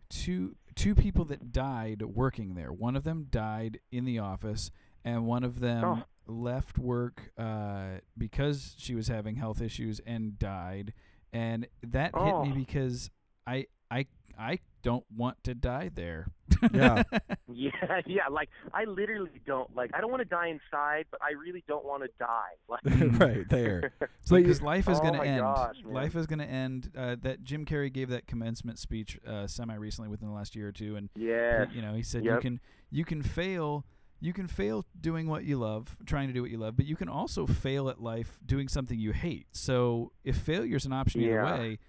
[0.09, 2.71] two two people that died working there.
[2.73, 4.71] One of them died in the office,
[5.05, 6.03] and one of them Oh.
[6.25, 10.93] left work uh, because she was having health issues and died.
[11.31, 12.53] And that hit me Oh.
[12.55, 13.09] because
[13.47, 14.07] I I
[14.37, 16.27] I don't want to die there.
[16.73, 17.03] Yeah.
[17.47, 17.71] yeah,
[18.05, 18.27] yeah.
[18.29, 19.91] Like, I literally don't like.
[19.93, 22.51] I don't want to die inside, but I really don't want to die.
[22.69, 23.93] Like, right there.
[24.25, 25.41] So because life is Oh going to my end.
[25.41, 26.91] gosh, life is going to end.
[26.97, 30.69] Uh, that Jim Carrey gave that commencement speech uh, semi recently within the last year
[30.69, 32.59] or two, and yeah, he, you know he said you can
[32.89, 33.85] you can fail
[34.19, 36.95] you can fail doing what you love, trying to do what you love, but you
[36.95, 39.47] can also fail at life doing something you hate.
[39.51, 41.79] So if failure's an option either way,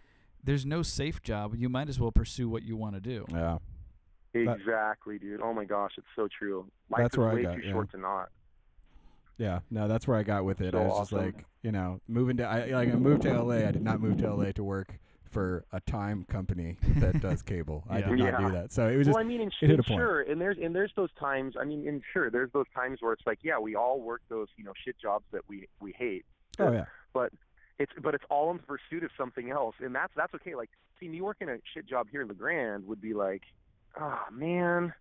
[0.44, 1.54] there's no safe job.
[1.56, 3.24] You might as well pursue what you want to do.
[3.30, 3.58] Yeah.
[4.34, 5.40] exactly, dude.
[5.42, 6.66] Oh my gosh, it's so true.
[6.90, 7.72] Life That's is where I way got- too yeah.
[7.72, 8.28] short to not.
[9.36, 10.74] Yeah, no, that's where I got with it.
[10.74, 13.66] So I was just like, you know, moving to I like I moved to LA.
[13.66, 14.96] I did not move to LA to work
[15.28, 17.82] for a time company that does cable.
[17.90, 18.70] I did not do that.
[18.72, 19.98] So it was just well, I mean, and, it hit a point.
[19.98, 21.56] sure, and there's and there's those times.
[21.60, 24.46] I mean, and sure, there's those times where it's like, yeah, we all work those,
[24.56, 26.24] you know, shit jobs that we we hate.
[26.60, 26.84] oh yeah.
[27.12, 27.32] But
[27.78, 30.54] it's but it's all in pursuit of something else, and that's that's okay.
[30.54, 30.70] Like,
[31.00, 33.42] see, me working a shit job here in La Grande would be like,
[34.00, 34.92] oh man,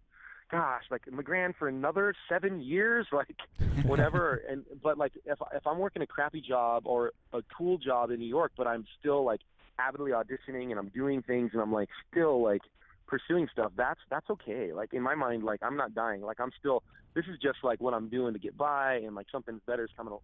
[0.49, 3.35] gosh, like La Grande for another seven years, like
[3.83, 4.41] whatever.
[4.49, 8.19] and but like if if I'm working a crappy job or a cool job in
[8.19, 9.41] New York, but I'm still like
[9.79, 12.61] avidly auditioning and I'm doing things and I'm like still like
[13.07, 13.71] pursuing stuff.
[13.75, 14.73] That's that's okay.
[14.73, 16.21] Like in my mind, like I'm not dying.
[16.21, 16.83] Like I'm still.
[17.15, 19.91] This is just like what I'm doing to get by, and like something better is
[19.95, 20.17] coming.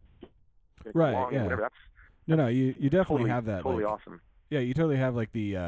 [0.96, 1.44] Right, along yeah.
[1.44, 1.62] Whatever.
[1.62, 1.76] That's
[2.30, 3.64] No, no, you you definitely totally have that.
[3.64, 4.22] Totally like, awesome.
[4.52, 5.62] Yeah, you totally have like the uh,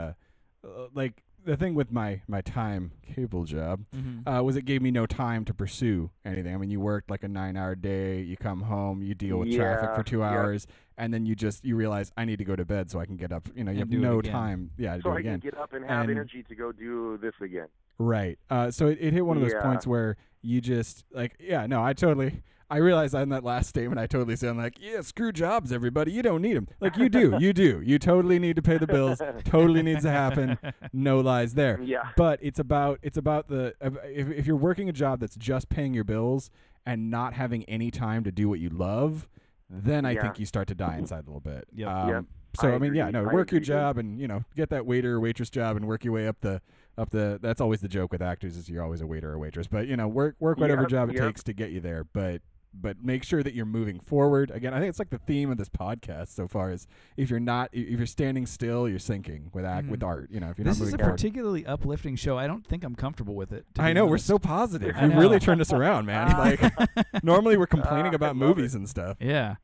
[0.63, 4.29] uh like the thing with my my time cable job Mm-hmm.
[4.29, 6.53] uh, was it gave me no time to pursue anything.
[6.53, 9.51] I mean, you worked like a nine hour day, you come home, you deal with
[9.55, 10.29] traffic for two yeah.
[10.29, 10.67] hours,
[10.99, 13.17] and then you just you realize I need to go to bed so I can
[13.17, 13.49] get up.
[13.55, 14.69] You know, you have no time.
[14.77, 15.41] Yeah, to So do it I again.
[15.41, 17.67] can get up and have And- energy to go do this again.
[17.97, 18.37] Right.
[18.49, 19.61] Uh, so it, it hit one of those Yeah.
[19.63, 22.41] points where you just like, yeah, no, I totally,
[22.71, 26.11] I realized in that last statement, I totally sound like, yeah, screw jobs, everybody.
[26.11, 26.67] You don't need them.
[26.79, 27.81] Like you do, you do.
[27.83, 29.21] You totally need to pay the bills.
[29.45, 30.57] totally needs to happen.
[30.93, 31.79] No lies there.
[31.81, 32.09] Yeah.
[32.15, 35.93] But it's about, it's about the, if, if you're working a job that's just paying
[35.93, 36.49] your bills
[36.85, 39.27] and not having any time to do what you love,
[39.69, 40.21] then I Yeah.
[40.23, 41.67] think you start to die inside a little bit.
[41.75, 41.87] Yep.
[41.89, 42.25] Um, Yep.
[42.59, 43.67] So I, I mean, yeah, no, I work your agree, dude.
[43.67, 46.35] job and you know get that waiter or waitress job and work your way up
[46.41, 46.61] the
[46.97, 47.39] up the.
[47.41, 49.95] That's always the joke with actors is you're always a waiter or waitress, but you
[49.95, 51.27] know work work whatever Yep, job it yep.
[51.27, 52.03] takes to get you there.
[52.03, 52.41] But
[52.73, 54.49] but make sure that you're moving forward.
[54.51, 57.39] Again, I think it's like the theme of this podcast so far is if you're
[57.39, 60.07] not if you're standing still, you're sinking with act with Mhm.
[60.07, 60.29] art.
[60.31, 60.71] You know, if you're not.
[60.71, 61.11] This not is a forward.
[61.11, 62.37] particularly uplifting show.
[62.37, 63.65] I don't think I'm comfortable with it.
[63.77, 64.95] I be know we're so positive.
[64.97, 66.35] I You've really turned us around, man.
[66.37, 69.17] Like normally we're complaining I about love movies and stuff.
[69.19, 69.55] Yeah.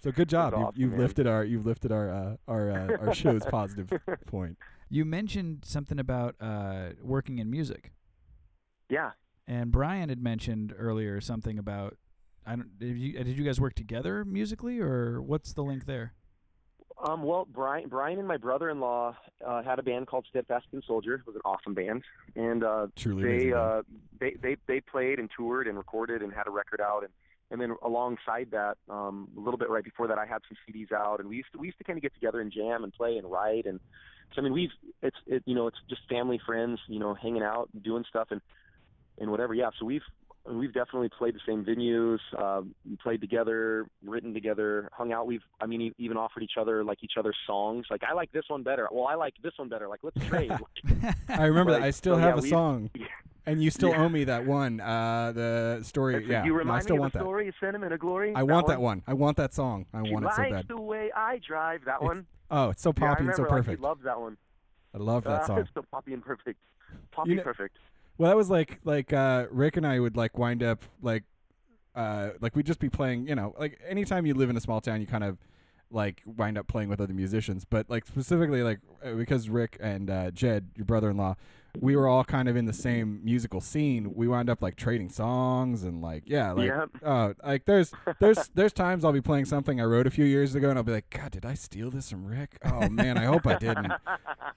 [0.00, 0.52] So good job.
[0.52, 3.90] That's You've, awesome, you've lifted our you've lifted our uh, our uh, our show's positive
[4.26, 4.58] point.
[4.88, 7.92] You mentioned something about uh, working in music,
[8.88, 9.12] yeah.
[9.46, 11.96] And Brian had mentioned earlier something about.
[12.46, 12.78] I don't.
[12.78, 16.14] Did you did you guys work together musically, or what's the link there?
[17.04, 21.14] Um, well, Brian, Brian and my brother-in-law uh, had a band called Steadfast and Soldier.
[21.14, 22.02] It was an awesome band,
[22.36, 23.38] and uh, Truly amazing.
[23.38, 23.60] they band.
[23.62, 23.82] uh,
[24.20, 27.12] they they they played and toured and recorded and had a record out, and
[27.50, 30.92] and then alongside that, um, a little bit right before that, I had some CDs
[30.92, 32.92] out, and we used to we used to kind of get together and jam and
[32.92, 33.78] play and write and
[34.34, 34.70] So I mean, we've
[35.02, 38.28] it's it you know it's just family, friends, you know, hanging out, and doing stuff,
[38.30, 38.40] and
[39.22, 39.54] and whatever.
[39.54, 39.70] Yeah.
[39.78, 40.02] So we've
[40.44, 42.62] we've definitely played the same venues, uh,
[43.00, 45.24] played together, written together, hung out.
[45.24, 47.86] We've, I mean, e- even offered each other like each other's songs.
[47.90, 48.88] Like, I like this one better.
[48.90, 49.86] Well, I like this one better.
[49.88, 50.50] Like, let's trade.
[50.50, 51.82] Like, I remember that.
[51.82, 52.90] I still so, have yeah, a song,
[53.46, 54.02] and you still Yeah.
[54.02, 54.80] owe me that one.
[54.80, 56.14] Uh, the story.
[56.14, 57.18] That's- yeah, you no, remind I still me want of that.
[57.20, 58.34] the story, Sentiment of Glory.
[58.34, 59.02] I want that one.
[59.06, 59.86] I want that song.
[59.94, 60.68] I She want it so likes bad.
[60.68, 61.84] the way I drive.
[61.84, 62.26] That It's one.
[62.50, 63.36] Oh, it's so Yeah, I poppy and remember.
[63.36, 63.78] so like, perfect.
[63.80, 64.36] he loves that one.
[64.92, 65.58] I love that uh, song.
[65.60, 66.58] It's so poppy and perfect.
[67.12, 67.76] Poppy know- perfect.
[68.22, 71.24] Well, that was like like uh, Rick and I would like wind up like
[71.96, 73.26] uh, like we'd just be playing.
[73.26, 75.38] You know, like anytime you live in a small town, you kind of
[75.90, 77.64] like wind up playing with other musicians.
[77.64, 81.34] But like specifically like uh, because Rick and uh, Jed, your brother-in-law,
[81.80, 84.14] we were all kind of in the same musical scene.
[84.14, 86.88] We wound up like trading songs and like yeah, like Yep.
[87.04, 90.54] oh, like there's there's there's times I'll be playing something I wrote a few years
[90.54, 92.58] ago and I'll be like, God, did I steal this from Rick?
[92.64, 93.92] Oh man, I hope I didn't.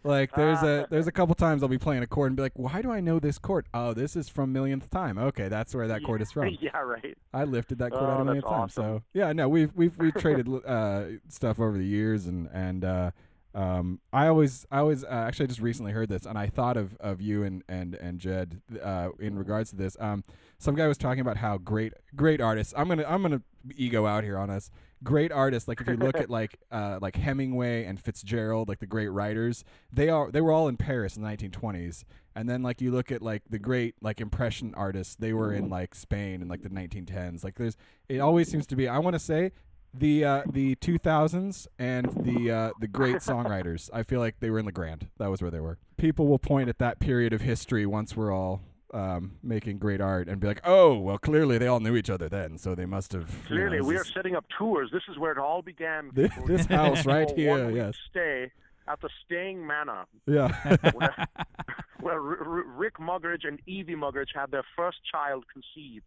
[0.04, 2.52] Like there's a there's a couple times I'll be playing a chord and be like,
[2.56, 3.66] why do I know this chord?
[3.74, 5.18] Oh, this is from millionth time.
[5.18, 6.56] Okay, that's where that chord is from.
[6.62, 7.18] yeah, right.
[7.34, 8.74] I lifted that chord Oh, out a that's million times.
[8.76, 13.12] So yeah, no, we've we've we've traded uh, stuff over the years, and and uh,
[13.56, 16.76] um, I always I always uh, actually I just recently heard this, and I thought
[16.76, 19.96] of, of you and and and Jed uh, in regards to this.
[19.98, 20.26] Um,
[20.58, 22.74] some guy was talking about how great great artists.
[22.76, 23.42] I'm gonna I'm gonna
[23.76, 24.70] ego out here on us.
[25.04, 28.88] Great artists, like if you look at like uh, like Hemingway and Fitzgerald, like the
[28.88, 32.04] great writers, they are they were all in Paris in the 1920s,
[32.36, 35.70] and then like you look at like the great like impression artists, they were in
[35.70, 37.42] like Spain in like the 1910s.
[37.42, 37.78] Like there's
[38.10, 38.90] it always seems to be.
[38.90, 39.54] I want to say
[40.00, 43.90] the uh, the 2000s and the uh, the great songwriters.
[43.94, 45.08] I feel like they were in the Grand.
[45.18, 45.78] That was where they were.
[45.98, 48.62] People will point at that period of history once we're all
[48.94, 52.30] um, making great art and be like, oh, well, clearly they all knew each other
[52.30, 53.30] then, so they must have.
[53.50, 54.90] you know, Clearly, we are setting up tours.
[54.92, 56.12] This is where it all began.
[56.14, 57.96] This- this house right here, yes.
[58.10, 58.52] Stay
[58.88, 60.50] at the Staying Manor, Yeah.
[60.94, 61.28] where,
[62.00, 66.06] where Rick Mugridge and Evie Mugridge had their first child conceived.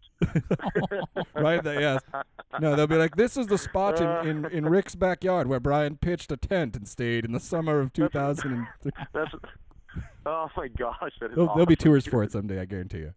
[1.35, 2.03] right there, yes.
[2.61, 4.21] No, they'll be like, this is the spot Uh.
[4.21, 7.81] in, in, in Rick's backyard where Brian pitched a tent and stayed in the summer
[7.81, 8.93] of 2003.
[9.13, 9.31] That's.
[10.27, 13.15] Oh my gosh, that is There'll, be tours for it someday, I guarantee you.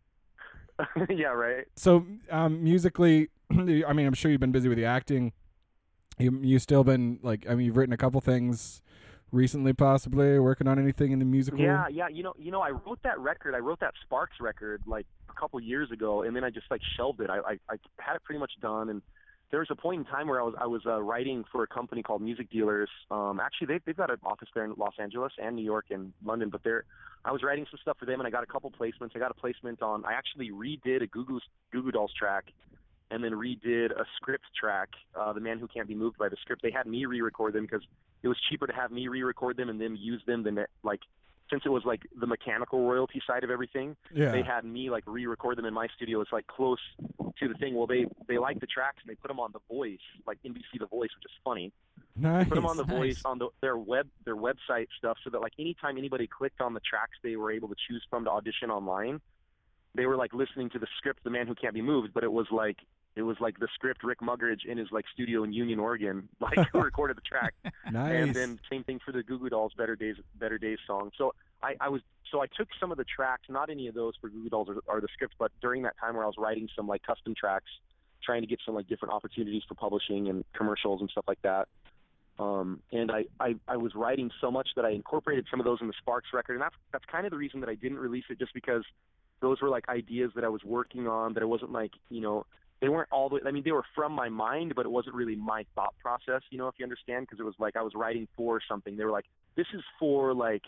[1.09, 1.65] yeah, right.
[1.75, 3.53] So, um, musically, I
[3.93, 5.33] mean, I'm sure you've been busy with the acting.
[6.17, 8.81] You you still been like, I mean, you've written a couple things
[9.31, 11.59] recently, possibly working on anything in the musical.
[11.59, 12.07] Yeah, yeah.
[12.07, 13.55] You know, you know, I wrote that record.
[13.55, 16.81] I wrote that Sparks record like a couple years ago, and then I just like
[16.97, 17.29] shelved it.
[17.29, 19.01] I, I, I had it pretty much done, and
[19.51, 21.67] there was a point in time where I was I was uh, writing for a
[21.67, 22.89] company called Music Dealers.
[23.09, 26.13] Um, actually, they they've got an office there in Los Angeles and New York and
[26.23, 26.85] London, but they're
[27.23, 29.11] I was writing some stuff for them, and I got a couple placements.
[29.15, 30.05] I got a placement on.
[30.05, 31.39] I actually redid a Goo Goo
[31.71, 32.45] Goo Goo Dolls track.
[33.11, 34.89] And then redid a script track,
[35.19, 36.61] uh, "The Man Who Can't Be Moved" by the script.
[36.61, 37.83] They had me re-record them because
[38.23, 41.01] it was cheaper to have me re-record them and then use them than like
[41.49, 44.31] since it was like the mechanical royalty side of everything, Yeah.
[44.31, 46.21] they had me like re-record them in my studio.
[46.21, 46.79] It's like close
[47.39, 47.75] to the thing.
[47.75, 50.79] Well, they they like the tracks and they put them on The Voice, like NBC
[50.79, 51.73] The Voice, which is funny.
[52.15, 52.47] nice.
[52.47, 52.95] Put them on The Nice.
[52.95, 56.73] Voice on the, their web their website stuff, so that like anytime anybody clicked on
[56.73, 59.19] the tracks they were able to choose from to audition online,
[59.95, 62.31] they were like listening to the script, The Man Who Can't Be Moved, but it
[62.31, 62.77] was like
[63.15, 66.69] it was like the script Rick Mugridge in his like studio in Union, Oregon, like
[66.71, 67.53] who recorded the track
[67.91, 68.13] nice.
[68.13, 71.11] and then same thing for the Goo Goo Dolls Better Days Better Days song.
[71.17, 72.01] So I, I was
[72.31, 74.69] so I took some of the tracks, not any of those for Goo Goo Dolls
[74.69, 77.35] or, or the script, but during that time where I was writing some like custom
[77.37, 77.69] tracks,
[78.23, 81.67] trying to get some like different opportunities for publishing and commercials and stuff like that.
[82.39, 85.79] Um, and I, I, I was writing so much that I incorporated some of those
[85.81, 88.23] in the Sparks record, and that's that's kind of the reason that I didn't release
[88.29, 88.83] it, just because
[89.41, 92.45] those were like ideas that I was working on that I wasn't like you know
[92.81, 95.35] they weren't all the I mean they were from my mind, but it wasn't really
[95.35, 98.27] my thought process, you know, if you understand, because it was like I was writing
[98.35, 98.97] for something.
[98.97, 99.25] They were like,
[99.55, 100.63] this is for like,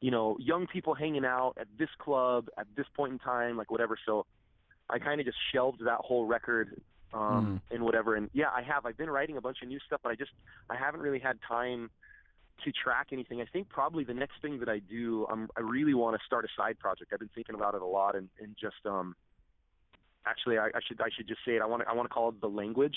[0.00, 3.70] you know, young people hanging out at this club at this point in time, like
[3.70, 3.96] whatever.
[4.04, 4.26] So
[4.90, 6.80] I kind of just shelved that whole record
[7.14, 8.16] um and whatever.
[8.16, 8.84] And yeah, I have.
[8.84, 10.32] I've been writing a bunch of new stuff, but I just
[10.68, 11.90] I haven't really had time
[12.64, 13.40] to track anything.
[13.40, 16.44] I think probably the next thing that I do, i'm I really want to start
[16.44, 17.12] a side project.
[17.12, 19.14] I've been thinking about it a lot, and, and just um,
[20.26, 21.62] actually, I, I should I should just say it.
[21.62, 22.96] I want to I want to call it the language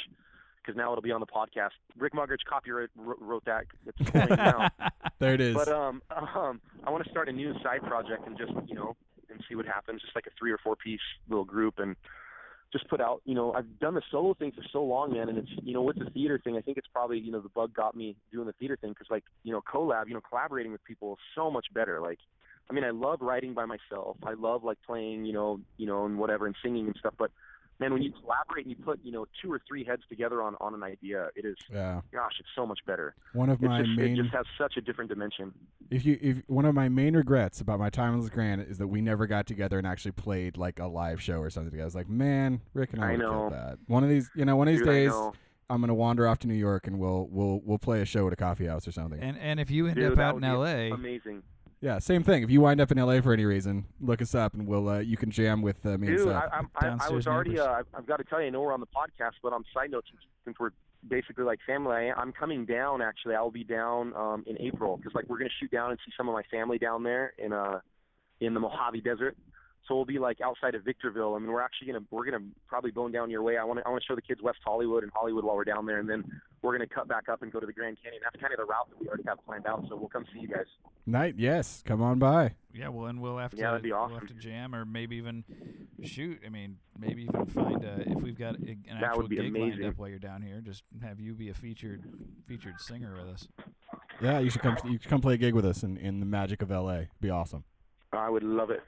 [0.61, 1.71] because now it'll be on the podcast.
[1.97, 3.65] Rick Mugridge copyright wrote, that.
[3.85, 4.69] It's now.
[5.19, 5.55] there it is.
[5.55, 6.01] But um,
[6.35, 8.95] um, I want to start a new side project and just you know
[9.29, 10.01] and see what happens.
[10.01, 11.95] Just like a three or four piece little group and
[12.71, 13.21] just put out.
[13.25, 15.81] You know, I've done the solo thing for so long, man, and it's you know
[15.81, 16.57] with the theater thing.
[16.57, 19.07] I think it's probably you know the bug got me doing the theater thing because
[19.09, 22.01] like you know collab, you know collaborating with people is so much better.
[22.01, 22.19] Like,
[22.69, 24.17] I mean, I love writing by myself.
[24.23, 27.31] I love like playing, you know, you know, and whatever and singing and stuff, but
[27.79, 30.55] man, when you collaborate and you put you know two or three heads together on
[30.61, 32.01] on an idea, it is Yeah.
[32.13, 33.15] gosh, it's so much better.
[33.33, 35.53] One of It's my just, main it just has such a different dimension.
[35.89, 38.77] if you if one of my main regrets about my time on this grant is
[38.77, 41.85] that we never got together and actually played like a live show or something together.
[41.85, 43.49] I was like, man, Rick and I, I know.
[43.49, 43.79] that.
[43.87, 45.13] One of these, you know, one of these Dude, days.
[45.71, 48.33] I'm gonna wander off to New York and we'll we'll we'll play a show at
[48.33, 49.21] a coffee house or something.
[49.21, 51.43] And and if you end Dude, up out in L.A., Amazing.
[51.81, 52.43] Yeah, same thing.
[52.43, 54.99] If you wind up in LA for any reason, look us up and we'll uh,
[54.99, 56.35] you can jam with uh, me and Dude, Seth.
[56.35, 57.59] I, I'm- I, I Downstairs was already.
[57.59, 59.63] Uh, I've- I've got to tell you, I know we're on the podcast, but on
[59.73, 60.71] side note, since, since we're
[61.07, 63.01] basically like family, I, I'm coming down.
[63.01, 66.11] Actually, I'll be down um, in April because like we're gonna shoot down and see
[66.17, 67.79] some of my family down there in uh
[68.41, 69.37] in the Mojave Desert.
[69.89, 71.33] So we'll be like outside of Victorville.
[71.33, 73.57] I mean, we're actually gonna we're gonna probably bone down your way.
[73.57, 75.63] I want to I want to show the kids West Hollywood and Hollywood while we're
[75.63, 76.23] down there, and then
[76.61, 78.21] we're gonna cut back up and go to the Grand Canyon.
[78.23, 79.83] That's kind of the route that we already have planned out.
[79.89, 80.67] So we'll come see you guys.
[81.07, 82.53] Night, yes, come on by.
[82.71, 85.15] yeah, well, and we'll have to Yeah, that'd be we'll have to jam or maybe
[85.15, 85.43] even
[86.03, 86.39] shoot.
[86.45, 89.37] I mean, maybe even find a, if we've got a, an That actual would be
[89.37, 90.61] gig lined up while you're down here.
[90.61, 92.03] Just have you be a featured
[92.47, 93.47] featured singer with us.
[94.21, 94.77] Yeah, you should come.
[94.85, 96.91] You should come play a gig with us in, in the magic of LA.
[96.91, 97.63] It'd Be awesome.
[98.13, 98.83] I would love it.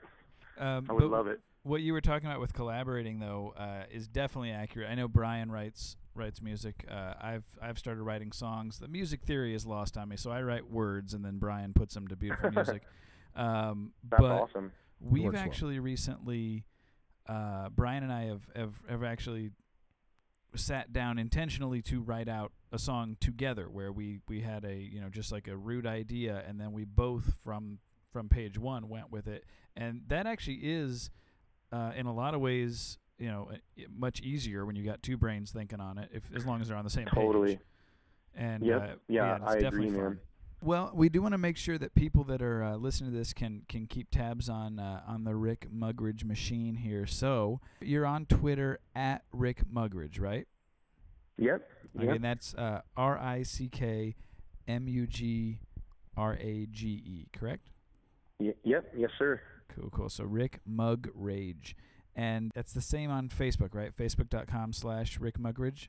[0.62, 1.39] Um, I would love it.
[1.64, 4.89] What you were talking about with collaborating, though, uh, is definitely accurate.
[4.89, 6.86] I know Brian writes writes music.
[6.89, 8.80] Uh, I've I've started writing songs.
[8.80, 11.93] The music theory is lost on me, so I write words and then Brian puts
[11.93, 12.84] them to beautiful music.
[13.36, 14.72] Um, That's but awesome.
[14.99, 15.43] we've Works well.
[15.43, 16.66] actually recently,
[17.28, 19.51] uh, Brian and I have, have have actually
[20.55, 24.99] sat down intentionally to write out a song together, where we we had a you
[24.99, 27.80] know just like a rude idea, and then we both from
[28.12, 29.45] from page one went with it,
[29.76, 31.09] and that actually is
[31.72, 33.49] uh, in a lot of ways you know
[33.95, 36.78] much easier when you got two brains thinking on it, if as long as they're
[36.78, 37.55] on the same Totally.
[37.55, 37.59] page.
[37.59, 37.59] Totally.
[38.36, 38.82] And Yep.
[38.82, 39.97] uh, Yeah, it's I agree, fun.
[40.01, 40.19] man.
[40.63, 43.34] Well, we do want to make sure that people that are uh, listening to this
[43.34, 47.05] can can keep tabs on uh, on the Rick Mugridge machine here.
[47.07, 50.47] So you're on Twitter at Rick Mugridge, right?
[51.38, 51.67] Yep.
[51.97, 52.11] I Yep.
[52.11, 54.15] mean that's uh, R I C K
[54.67, 55.59] M U G
[56.15, 57.69] R A G E, correct?
[58.39, 58.91] Y- yep.
[58.95, 59.41] Yes, sir.
[59.76, 60.09] Cool, cool.
[60.09, 61.76] So Rick Mug Rage,
[62.15, 63.95] and that's the same on Facebook, right?
[63.95, 65.88] Facebook.com slash Rick Mugridge.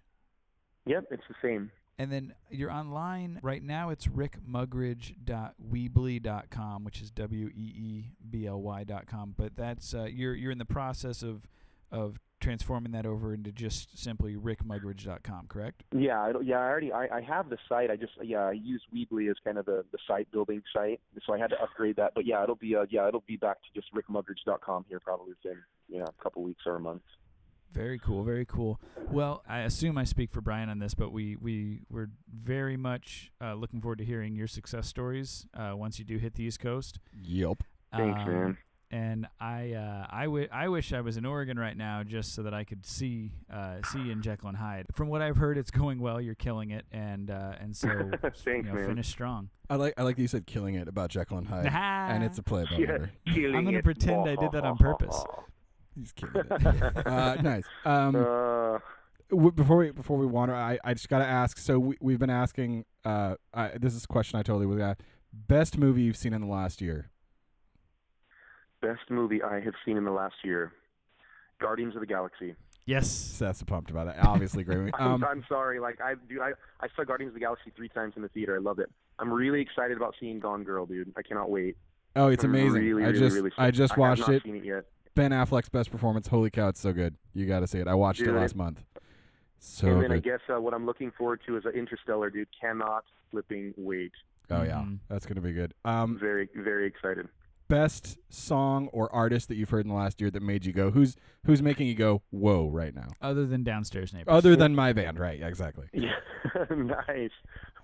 [0.86, 1.08] Yep.
[1.10, 1.70] It's the same.
[1.98, 3.90] And then you're online right now.
[3.90, 9.34] It's rickmugridge.weebly.com, which is w e e b l y.com.
[9.36, 11.46] But that's uh, you're you're in the process of
[11.92, 15.84] of transforming that over into just simply rickmugridge.com, correct?
[15.96, 16.56] Yeah, I, don't- yeah.
[16.58, 17.90] I already I, I have the site.
[17.90, 21.32] I just yeah I use Weebly as kind of the, the site building site, so
[21.32, 22.12] I had to upgrade that.
[22.14, 25.58] But yeah, it'll be uh, yeah it'll be back to just rickmugridge.com here probably within
[25.88, 27.02] yeah a couple weeks or a month.
[27.72, 28.78] Very cool, very cool.
[29.10, 33.32] Well, I assume I speak for Brian on this, but we we we're very much
[33.40, 36.60] uh, looking forward to hearing your success stories uh, once you do hit the East
[36.60, 36.98] Coast.
[37.22, 37.62] Yep.
[37.96, 38.58] Thanks, Um, man.
[38.92, 42.42] And I uh, I, w- I wish I was in Oregon right now just so
[42.42, 44.86] that I could see uh, see you in Jekyll and Hyde.
[44.94, 46.20] From what I've heard, it's going well.
[46.20, 47.88] You're killing it, and uh, and so
[48.46, 48.86] you know, man.
[48.86, 49.48] finish strong.
[49.70, 52.38] I like I like that you said killing it about Jekyll and Hyde, and it's
[52.38, 53.10] a play about Yeah, murder.
[53.34, 53.84] killing gonna it.
[53.84, 55.24] pretend I did that on purpose.
[55.96, 57.06] He's killing it.
[57.06, 57.64] uh, nice.
[57.84, 58.78] Um, Uh,
[59.30, 61.58] w- before we before we wander, I, I just gotta ask.
[61.58, 62.84] So we we've been asking.
[63.04, 65.00] Uh, I, this is a question I totally was at.
[65.32, 67.08] Best movie you've seen in the last year?
[68.82, 70.72] Best movie I have seen in the last year,
[71.60, 72.54] Guardians of the Galaxy.
[72.84, 73.08] Yes.
[73.08, 74.16] Seth's pumped about it.
[74.22, 74.90] Obviously, great movie.
[74.98, 77.88] I'm, Um, I'm sorry, like I dude, I I saw Guardians of the Galaxy three
[77.88, 78.56] times in the theater.
[78.56, 78.90] I loved it.
[79.18, 81.12] I'm really excited about seeing Gone Girl, dude.
[81.16, 81.76] I cannot wait.
[82.16, 82.82] oh, it's I'm amazing.
[82.82, 83.76] Really, I really, just really I stoked.
[83.76, 84.42] just I have watched not it.
[84.42, 84.84] Seen it yet.
[85.14, 86.26] Ben Affleck's best performance.
[86.26, 87.14] Holy cow, it's so good.
[87.34, 87.86] You got to see it.
[87.86, 88.34] I watched it Dude.
[88.36, 88.82] last month.
[89.58, 92.48] So and then I guess uh, what I'm looking forward to is uh, Interstellar, dude.
[92.60, 94.10] Cannot flipping wait.
[94.50, 94.98] Oh yeah, Mhm.
[95.08, 95.72] that's gonna be good.
[95.84, 97.28] Um, Very, very excited.
[97.72, 100.90] Best song or artist that you've heard in the last year that made you go,
[100.90, 101.16] who's
[101.46, 103.08] who's making you go, whoa, right now?
[103.22, 104.30] Other than downstairs neighbors.
[104.30, 105.42] Other than my band, right?
[105.42, 105.86] Exactly.
[105.94, 106.10] Yeah,
[106.70, 107.30] nice.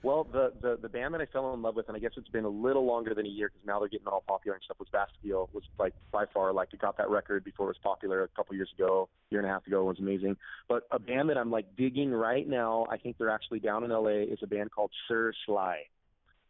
[0.03, 2.28] Well, the, the the band that I fell in love with, and I guess it's
[2.28, 4.76] been a little longer than a year because now they're getting all popular and stuff.
[4.78, 8.22] Was Bastille was like by far like it got that record before it was popular
[8.22, 9.80] a couple years ago, year and a half ago.
[9.80, 10.36] It was amazing.
[10.68, 13.91] But a band that I'm like digging right now, I think they're actually down in
[13.91, 15.78] LA, is a band called Sir Sly,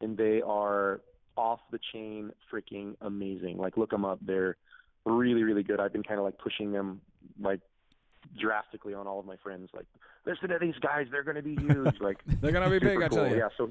[0.01, 1.03] and they are
[1.39, 3.57] off the chain, freaking amazing.
[3.57, 4.19] Like look them up.
[4.21, 4.57] They're
[5.07, 5.81] really really good.
[5.81, 7.01] I've been kind of like pushing them
[7.41, 7.61] like
[8.39, 9.71] drastically on all of my friends.
[9.73, 9.87] Like
[10.27, 12.01] listen to these guys, they're going to be huge.
[12.01, 13.29] Like They're gonna be big, super I tell cool.
[13.31, 13.37] you.
[13.39, 13.71] Yeah, so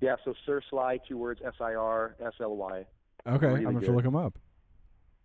[0.00, 2.84] yeah, so Sir Sly, two words, S I R S L Y.
[3.26, 3.94] Okay, Really I'm gonna to good.
[3.94, 4.38] look them up.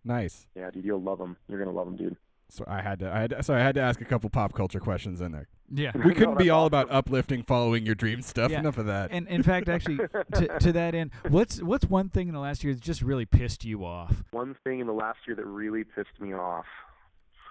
[0.04, 0.46] Nice.
[0.54, 1.36] Yeah, dude, you'll love them.
[1.48, 2.16] You're gonna love them, dude.
[2.52, 4.52] So I had to, I had to, so I had to ask a couple pop
[4.54, 5.48] culture questions in there.
[5.72, 5.92] Yeah.
[5.94, 6.66] We couldn't No, be all awesome.
[6.66, 8.50] about uplifting, following your dream stuff.
[8.50, 8.58] Yeah.
[8.60, 9.10] Enough of that.
[9.12, 9.98] And in fact, actually,
[10.34, 13.24] to, to that end, what's what's one thing in the last year that's just really
[13.26, 14.24] pissed you off?
[14.32, 16.66] One thing in the last year that really pissed me off.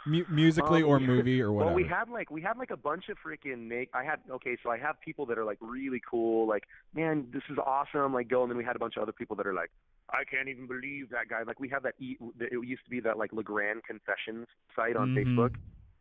[0.05, 1.75] Mu- musically Um, or movie or whatever.
[1.75, 3.89] Well, we had like we had like a bunch of freaking make.
[3.93, 7.43] I had okay, so I have people that are like really cool, like man, this
[7.49, 9.53] is awesome, like go, and then we had a bunch of other people that are
[9.53, 9.71] like,
[10.09, 11.43] I can't even believe that guy.
[11.43, 11.95] Like we have that.
[11.99, 15.25] E- it used to be that like La Grande Confessions site on Mhm.
[15.35, 15.55] Facebook.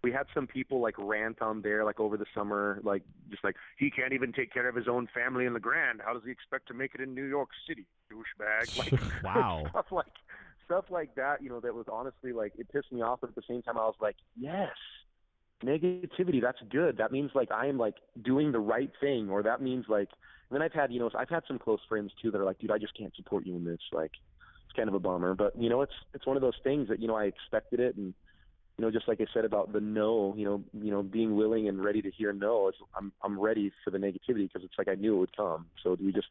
[0.04, 3.56] We had some people like rant on there like over the summer, like just like
[3.78, 6.00] he can't even take care of his own family in La Grande.
[6.04, 8.78] How does he expect to make it in New York City, douchebag?
[8.78, 9.66] Like Wow.
[9.70, 10.06] stuff like
[10.68, 11.42] stuff like that.
[11.42, 13.78] You know, that was honestly like it pissed me off, but at the same time,
[13.78, 14.70] I was like, yes,
[15.64, 16.40] negativity.
[16.42, 16.98] That's good.
[16.98, 20.08] That means like I am like doing the right thing, or that means like.
[20.50, 22.58] And then I've had you know I've had some close friends too that are like,
[22.58, 23.80] dude, I just can't support you in this.
[23.92, 24.12] Like,
[24.66, 27.00] it's kind of a bummer, but you know, it's it's one of those things that
[27.00, 28.14] you know I expected it and.
[28.80, 31.66] You know, just like I said about the no, you know, you know, being willing
[31.66, 32.68] and ready to hear no.
[32.68, 35.66] It's, I'm I'm ready for the negativity because it's like I knew it would come.
[35.82, 36.28] So we just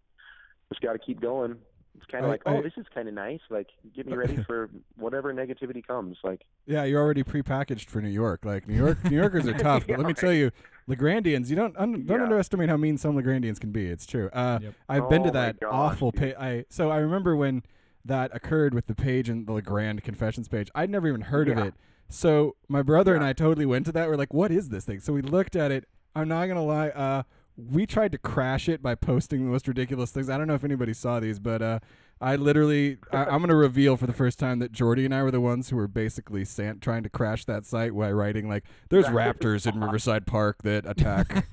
[0.69, 1.57] just got to keep going.
[1.97, 3.39] It's kind of I- like, oh, I- this is kind of nice.
[3.49, 6.17] Like, get me ready for whatever negativity comes.
[6.23, 8.45] Like, Yeah, you're already prepackaged for New York.
[8.45, 9.85] Like New York, New Yorkers are tough.
[9.87, 10.51] But let me Yeah, tell you,
[10.87, 12.23] Legrandians, you don't un- don't Yeah.
[12.23, 13.87] underestimate how mean some Legrandians can be.
[13.87, 14.29] It's true.
[14.31, 14.73] Uh, Yep.
[14.87, 16.21] I've been to Oh that gosh, awful dude.
[16.21, 16.35] page.
[16.39, 17.63] I so I remember when
[18.05, 20.69] that occurred with the page and the La Grande Confessions page.
[20.73, 21.73] I'd never even heard of it.
[22.09, 24.07] So my brother and I totally went to that.
[24.07, 25.85] We're like, "What is this thing?" So we looked at it.
[26.15, 26.89] I'm not gonna lie.
[26.89, 27.23] Uh,
[27.57, 30.29] we tried to crash it by posting the most ridiculous things.
[30.29, 31.79] I don't know if anybody saw these, but uh,
[32.21, 35.23] I literally, I, I'm going to reveal for the first time that Jordy and I
[35.23, 38.63] were the ones who were basically sant- trying to crash that site by writing like,
[38.89, 41.47] "There's raptors in Riverside Park that attack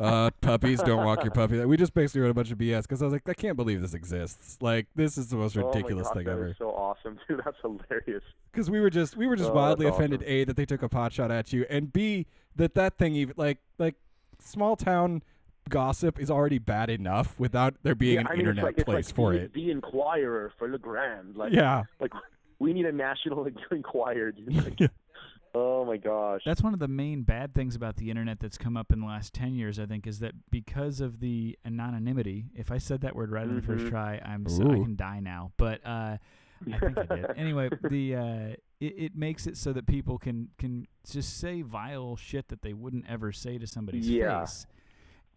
[0.00, 0.82] uh, puppies.
[0.82, 3.12] Don't walk your puppy." We just basically wrote a bunch of BS because I was
[3.12, 4.58] like, "I can't believe this exists.
[4.60, 7.42] Like, this is the most oh ridiculous God, thing ever." so awesome, dude.
[7.44, 8.24] That's hilarious.
[8.52, 10.20] Because we were just, we were just Oh, wildly offended.
[10.22, 10.32] awesome.
[10.32, 12.26] A that they took a pot shot at you, and B
[12.56, 13.94] that that thing even like like
[14.40, 15.22] small town
[15.68, 18.86] gossip is already bad enough without there being yeah, an I mean, internet it's like,
[18.86, 19.52] place it's like for the, it.
[19.54, 21.36] The Enquirer for La Grande.
[21.36, 21.84] Like, Yeah.
[22.00, 22.12] like
[22.58, 24.32] we need a national Enquirer.
[24.32, 24.54] Dude.
[24.80, 24.90] Like,
[25.54, 26.40] oh my gosh.
[26.44, 29.06] That's one of the main bad things about the internet that's come up in the
[29.06, 33.14] last 10 years, I think, is that because of the anonymity, if I said that
[33.14, 33.90] word right on the first Mhm.
[33.90, 35.52] try, I'm so, I can die now.
[35.56, 36.16] But uh,
[36.72, 37.26] I think I did.
[37.36, 38.48] Anyway, the uh,
[38.80, 42.72] it, it makes it so that people can can just say vile shit that they
[42.72, 44.40] wouldn't ever say to somebody's Yeah.
[44.40, 44.66] face.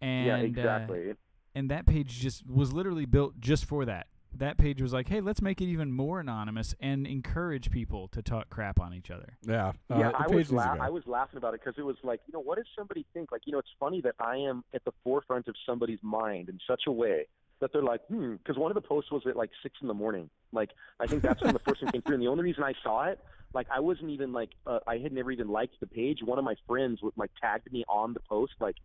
[0.00, 1.14] And yeah, uh, exactly.
[1.54, 4.06] and that page just was literally built just for that.
[4.34, 8.22] That page was like, hey, let's make it even more anonymous and encourage people to
[8.22, 9.38] talk crap on each other.
[9.42, 9.72] Yeah.
[9.90, 12.20] yeah, uh, the I was la- I was laughing about it because it was like,
[12.26, 13.32] you know, what does somebody think?
[13.32, 16.60] Like, you know, it's funny that I am at the forefront of somebody's mind in
[16.68, 17.26] such a way
[17.60, 18.34] that they're like, hmm.
[18.34, 20.28] Because one of the posts was at like six in the morning.
[20.52, 20.70] Like,
[21.00, 22.16] I think that's when the first one came through.
[22.16, 23.18] And the only reason I saw it,
[23.54, 26.18] like, I wasn't even like, uh, I had never even liked the page.
[26.22, 28.76] One of my friends would like tagged me on the post, like.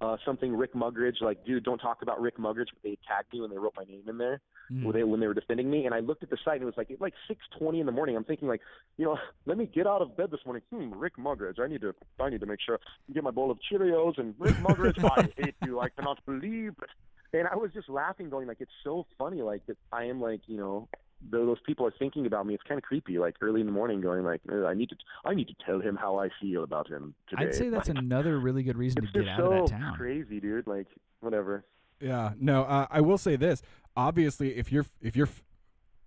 [0.00, 3.40] Uh, something Rick Mugridge, like, dude, don't talk about Rick Mugridge, but they tagged me
[3.40, 4.40] when they wrote my name in there
[4.72, 4.82] Mm.
[4.84, 6.64] when they when they were defending me, and I looked at the site and it
[6.64, 8.16] was like it, like six twenty in the morning.
[8.16, 8.62] I'm thinking like,
[8.96, 10.62] you know, let me get out of bed this morning.
[10.72, 12.78] Hmm, Rick Mugridge, I need to I need to make sure
[13.08, 15.04] I get my bowl of Cheerios and Rick Mugridge.
[15.04, 15.80] I hate you.
[15.80, 17.36] I cannot believe it.
[17.38, 20.40] And I was just laughing, going like, it's so funny, like that I am like,
[20.46, 20.88] you know,
[21.30, 22.54] those people are thinking about me.
[22.54, 24.96] It's kind of creepy, like early in the morning, going like, "Uh, I need to
[25.24, 27.44] I need to tell him how I feel about him today.
[27.46, 29.78] I'd say that's Like, another really good reason to get just out so of that
[29.78, 29.96] town.
[29.96, 30.66] crazy, dude.
[30.66, 30.86] Like
[31.20, 31.64] whatever.
[32.00, 33.62] Yeah, no, uh, I will say this.
[33.96, 35.42] Obviously, if you're if you're, f-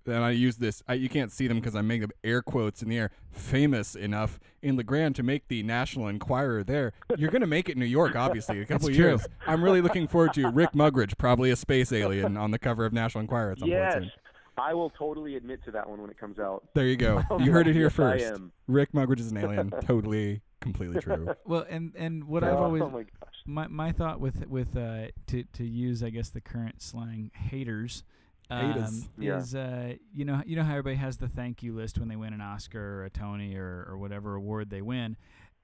[0.05, 2.89] and I use this, I, you can't see them because I'm making air quotes in
[2.89, 3.11] the air.
[3.31, 7.73] Famous enough in La Grande to make the National Enquirer there, you're gonna make it
[7.73, 8.15] in New York.
[8.15, 9.05] Obviously, a couple That's true.
[9.07, 9.27] years.
[9.47, 12.93] I'm really looking forward to Rick Mugridge, probably a space alien, on the cover of
[12.93, 14.11] National Enquirer at some Yes, point soon.
[14.57, 16.67] I will totally admit to that one when it comes out.
[16.73, 17.23] There you go.
[17.39, 18.25] You heard it here yes, I first.
[18.25, 18.51] am.
[18.67, 19.71] Rick Mugridge is an alien.
[19.81, 21.33] totally, completely true.
[21.45, 23.35] Well, and and what I've oh, always oh my gosh.
[23.45, 28.03] my my thought with with uh to to use I guess the current slang haters.
[28.49, 28.89] Haters.
[28.89, 29.37] Um, Yeah.
[29.37, 32.15] Is uh you know you know how everybody has the thank you list when they
[32.15, 35.15] win an Oscar or a Tony or, or whatever award they win,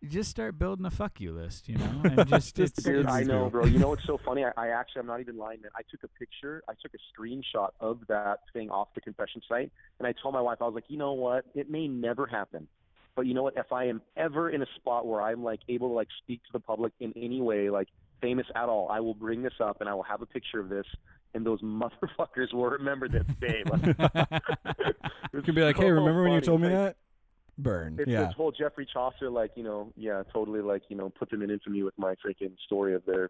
[0.09, 3.13] just start building a fuck you list, you know, and just, Just it's, Dude, it's-
[3.13, 3.65] I know, bro.
[3.65, 4.43] You know what's so funny?
[4.43, 5.71] I, I actually, I'm not even lying, man.
[5.75, 9.71] I took a picture, I took a screenshot of that thing off the confession site,
[9.99, 11.45] and I told my wife, I was like, you know what?
[11.55, 12.67] It may never happen,
[13.15, 13.53] but you know what?
[13.57, 16.49] If I am ever in a spot where I'm like able to like speak to
[16.53, 17.87] the public in any way, like
[18.21, 20.69] famous at all, I will bring this up and I will have a picture of
[20.69, 20.85] this,
[21.33, 23.63] and those motherfuckers will remember this day.
[23.69, 23.83] Like,
[25.33, 26.95] You can be like, hey, remember when you told me Like, that?
[27.57, 27.97] Burn.
[27.99, 28.25] It's yeah.
[28.25, 31.49] this whole Geoffrey Chaucer, like you know, yeah, totally, like you know, put them in
[31.51, 33.29] infamy with my freaking story of their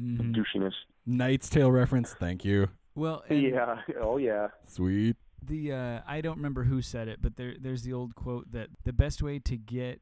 [0.00, 0.34] Mhm.
[0.34, 0.72] douchiness.
[1.06, 2.14] Knight's Tale reference.
[2.14, 2.68] Thank you.
[2.94, 4.48] Well, and Yeah, oh yeah.
[4.66, 5.16] Sweet.
[5.42, 8.68] the uh, I don't remember who said it, but there there's the old quote that
[8.84, 10.00] the best way to get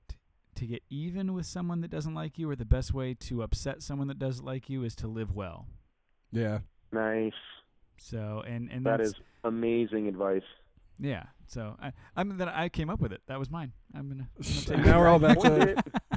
[0.57, 3.83] to get even with someone that doesn't like you, or the best way to upset
[3.83, 5.67] someone that doesn't like you, is to live well.
[6.33, 6.61] Yeah.
[6.93, 7.33] Nice.
[7.99, 9.15] So and and That that's is
[9.45, 10.43] amazing advice.
[11.01, 11.25] Yeah.
[11.47, 13.23] So I, I'm that I came up with it.
[13.27, 13.73] That was mine.
[13.95, 14.29] I'm gonna.
[14.39, 15.45] I'm gonna take now we're all back Was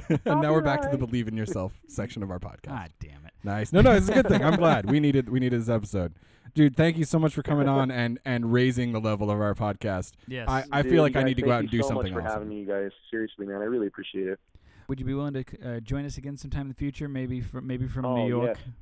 [0.08, 2.68] to and now we're back to the believe in yourself section of our podcast.
[2.68, 3.32] God damn it.
[3.42, 3.72] Nice.
[3.72, 4.44] No, no, it's a good thing.
[4.44, 6.14] I'm glad we needed we needed this episode,
[6.54, 6.76] dude.
[6.76, 10.12] Thank you so much for coming on and and raising the level of our podcast.
[10.28, 10.48] Yes.
[10.48, 11.88] I, I Dude, feel like you I need to go out and you do so
[11.88, 12.42] something much for awesome.
[12.42, 12.90] having me, you guys.
[13.10, 14.38] Seriously, man, I really appreciate it.
[14.86, 17.08] Would you be willing to uh, join us again sometime in the future?
[17.08, 18.56] Maybe from maybe from Oh, New York.
[18.56, 18.74] yes.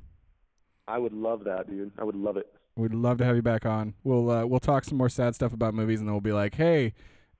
[0.87, 1.91] I would love that, dude.
[1.97, 2.45] I would love it.
[2.75, 3.93] We'd love to have you back on.
[4.03, 6.55] We'll uh, we'll talk some more sad stuff about movies, and then we'll be like,
[6.55, 6.93] hey,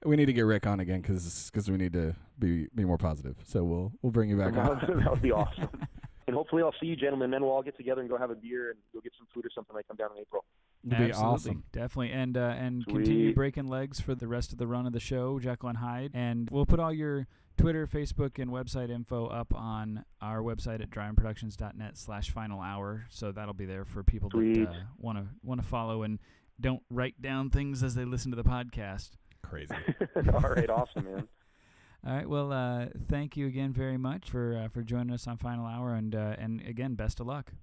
[0.05, 3.37] we need to get Rick on again because we need to be be more positive.
[3.45, 4.79] So we'll we'll bring you back on.
[4.79, 5.69] that would be awesome.
[6.27, 7.31] and hopefully, I'll see you, gentlemen.
[7.31, 9.45] Then we'll all get together and go have a beer and go get some food
[9.45, 9.73] or something.
[9.73, 10.43] when I come down in April.
[10.85, 11.63] It'd be awesome.
[11.71, 14.99] definitely, and uh, and continue breaking legs for the rest of the run of the
[14.99, 17.25] show, Jekyll and Hyde, and we'll put all your
[17.57, 23.05] Twitter, Facebook, and website info up on our website at dryandproductions.net slash final hour.
[23.09, 24.67] So that'll be there for people that Sweet.
[24.67, 26.19] uh, want to want to follow and
[26.59, 29.11] don't write down things as they listen to the podcast.
[29.43, 29.75] Crazy.
[30.33, 31.27] all right, awesome, man.
[32.05, 32.27] All right.
[32.27, 35.93] Well, uh, thank you again very much for uh, for joining us on Final Hour,
[35.93, 37.53] and uh, and again, best of luck.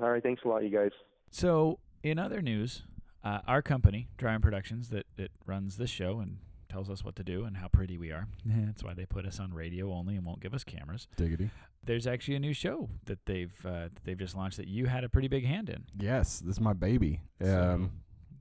[0.00, 0.92] All right, thanks a lot, you guys.
[1.32, 2.84] So, in other news,
[3.24, 6.38] uh, our company, Dryan Productions, that, that runs this show and
[6.68, 8.26] tells us what to do and how pretty we are.
[8.46, 11.08] That's why they put us on radio only and won't give us cameras.
[11.16, 11.50] Diggity.
[11.84, 15.04] There's actually a new show that they've uh, that they've just launched that you had
[15.04, 15.84] a pretty big hand in.
[15.98, 17.20] Yes, this is my baby.
[17.42, 17.92] So- Um,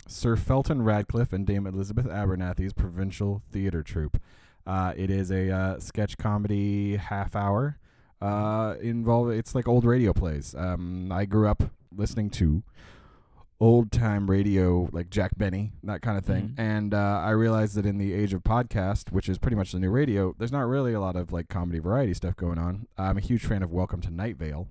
[0.10, 4.22] Sir Felton Radcliffe and Dame Elizabeth Abernathy's Provincial Theater Troupe.
[4.66, 7.78] Uh, it is a uh, sketch comedy half hour.
[8.22, 10.56] Uh, involve it's like old radio plays.
[10.58, 11.64] Um, I grew up
[11.96, 12.64] listening to
[13.60, 16.50] old time radio, like Jack Benny, that kind of thing.
[16.50, 16.60] Mhm.
[16.60, 19.80] And uh, I realized that in the age of podcast, which is pretty much the
[19.80, 22.88] new radio, there's not really a lot of like comedy variety stuff going on.
[22.98, 24.68] I'm a huge fan of Welcome to Night Vale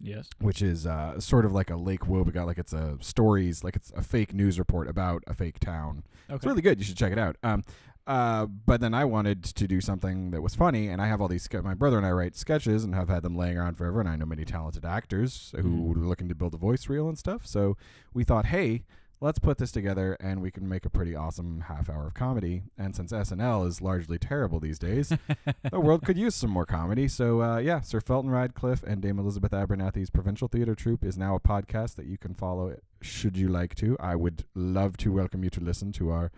[0.00, 0.28] Yes.
[0.38, 3.90] which is uh, sort of like a Lake Wobegon, like it's a stories, like it's
[3.96, 6.02] a fake news report about a fake town.
[6.28, 6.78] It's really good.
[6.78, 7.36] You should check it out.
[7.42, 7.62] Um,
[8.06, 11.28] uh, but then I wanted to do something that was funny, and I have all
[11.28, 11.44] these.
[11.44, 14.08] Ske- my brother and I write sketches and have had them laying around forever, and
[14.08, 17.46] I know many talented actors who are looking to build a voice reel and stuff.
[17.46, 17.76] So
[18.12, 18.84] we thought, hey,
[19.22, 22.64] let's put this together, and we can make a pretty awesome half hour of comedy.
[22.76, 25.10] And since SNL is largely terrible these days,
[25.70, 27.08] the world could use some more comedy.
[27.08, 31.34] So, uh, yeah, Sir Felton Radcliffe and Dame Elizabeth Abernathy's Provincial Theater Troupe is now
[31.34, 33.96] a podcast that you can follow should you like to.
[33.98, 36.30] I would love to welcome you to listen to our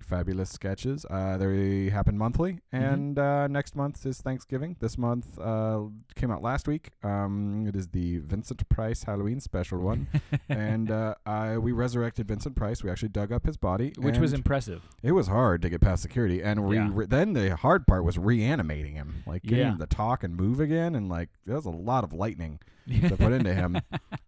[0.00, 1.06] fabulous sketches.
[1.08, 4.76] Uh, they happen monthly, and uh, next month is Thanksgiving.
[4.80, 5.80] This month uh,
[6.16, 6.90] came out last week.
[7.02, 10.08] Um, it is the Vincent Price Halloween special one,
[10.48, 12.82] and uh, I, we resurrected Vincent Price.
[12.82, 14.82] We actually dug up his body, Which was impressive.
[15.02, 16.90] it was hard to get past security, and re- Yeah.
[16.92, 19.72] re- then the hard part was reanimating him, like getting Yeah.
[19.72, 22.58] him to talk and move again, and like there was a lot of lightning
[22.90, 23.76] to put into him.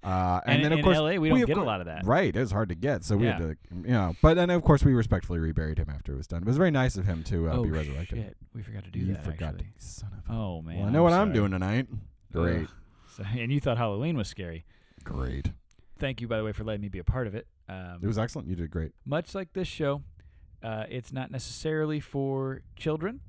[0.03, 1.87] Uh, and, and then of course, LA, we we don't of get a lot of
[1.87, 2.05] that.
[2.07, 2.35] right?
[2.35, 4.15] It was hard to get, so we had to, you know.
[4.23, 6.43] But then of course we respectfully reburied him after it was done.
[6.43, 8.19] It was very nice of him to uh, oh be resurrected.
[8.19, 8.37] shit!
[8.55, 9.25] We forgot to do you that.
[9.25, 9.73] forgot, actually.
[9.79, 10.31] to, son of.
[10.31, 10.79] a- Oh man.
[10.79, 11.87] well, I know what I'm doing tonight.
[12.33, 12.69] Great,
[13.17, 14.65] So, and you thought Halloween was scary.
[15.05, 15.53] great.
[15.99, 17.47] Thank you, by the way, for letting me be a part of it.
[17.69, 18.49] Um, It was excellent.
[18.49, 18.93] You did great.
[19.05, 20.03] much like this show,
[20.63, 23.21] uh, it's not necessarily for children.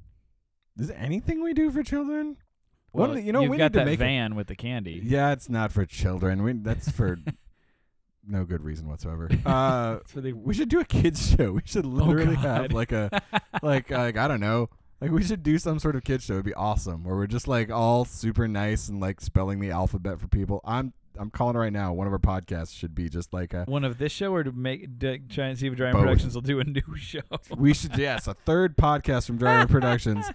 [0.79, 2.37] Is anything we do for children?
[2.93, 4.47] One Well, of the- you know, we got need to that make it- van with
[4.47, 5.01] the candy.
[5.03, 6.41] Yeah, it's not for children.
[6.43, 7.17] We, that's for
[8.27, 9.29] no good reason whatsoever.
[9.45, 11.51] Uh, we should do a kids show.
[11.53, 12.73] We should literally have Oh, God.
[12.73, 13.21] like a
[13.61, 14.69] like like I don't know.
[15.01, 16.33] Like we should do some sort of kids show.
[16.33, 17.03] It'd be awesome.
[17.03, 20.61] Where we're just like all super nice and like spelling the alphabet for people.
[20.63, 21.93] I'm I'm calling it right now.
[21.93, 23.65] One of our podcasts should be just like a.
[23.65, 25.93] one of this show, or to make to try and see if Both.
[25.93, 27.21] Productions will do a new show.
[27.55, 30.25] We should yes, a third podcast from Dry Run Productions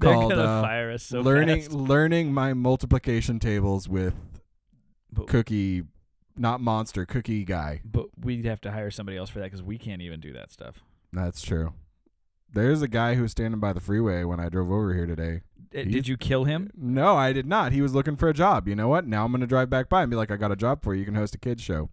[0.00, 1.72] called uh, fire us so learning fast.
[1.72, 4.14] learning my multiplication tables with
[5.12, 5.84] But, Cookie,
[6.36, 7.80] not Monster Cookie guy.
[7.84, 10.50] but we'd have to hire somebody else for that because we can't even do that
[10.52, 10.82] stuff.
[11.12, 11.72] That's true.
[12.56, 15.42] There's a guy who was standing by the freeway when I drove over here today.
[15.72, 16.70] He's- Did you kill him?
[16.76, 17.72] No, I did not.
[17.72, 18.66] He was looking for a job.
[18.66, 19.06] You know what?
[19.06, 20.94] Now I'm going to drive back by and be like, I got a job for
[20.94, 21.00] you.
[21.00, 21.90] You can host a kids show.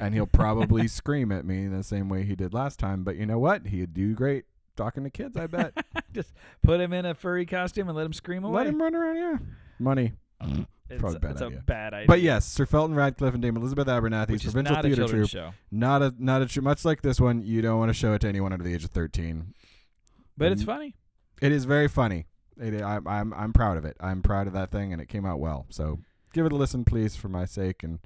[0.00, 3.02] And he'll probably scream at me the same way he did last time.
[3.02, 3.66] But you know what?
[3.66, 4.44] He'd do great
[4.76, 5.72] talking to kids, I bet.
[6.12, 8.58] Just put him in a furry costume and let him scream away.
[8.58, 9.36] Let him run around, yeah.
[9.78, 10.12] Money.
[10.90, 11.58] It's probably a bad it's idea.
[11.58, 12.06] a bad idea.
[12.06, 15.02] But yes, Sir Felton Radcliffe and Dame Elizabeth Abernathy's which is Provincial not a Theater
[15.02, 15.44] children's Troupe.
[15.52, 15.54] show.
[15.70, 17.42] Not a not a tr- much like this one.
[17.42, 19.54] You don't want to show it to anyone under the age of 13.
[20.36, 20.66] But it's Mm.
[20.66, 20.94] funny.
[21.42, 22.26] It is very funny.
[22.58, 23.96] It, I'm I'm I'm proud of it.
[24.00, 25.66] I'm proud of that thing, and it came out well.
[25.70, 25.98] So
[26.32, 27.82] give it a listen, please, for my sake.
[27.82, 27.98] And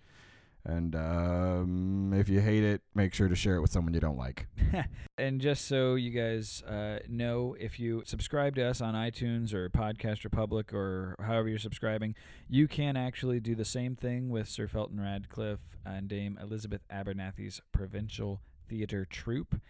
[0.64, 4.18] and um, if you hate it, make sure to share it with someone you don't
[4.18, 4.46] like.
[5.18, 9.70] and just so you guys uh, know, if you subscribe to us on iTunes or
[9.70, 12.14] Podcast Republic or however you're subscribing,
[12.48, 17.62] you can actually do the same thing with Sir Felton Radcliffe and Dame Elizabeth Abernathy's
[17.72, 19.60] Provincial Theater Troupe.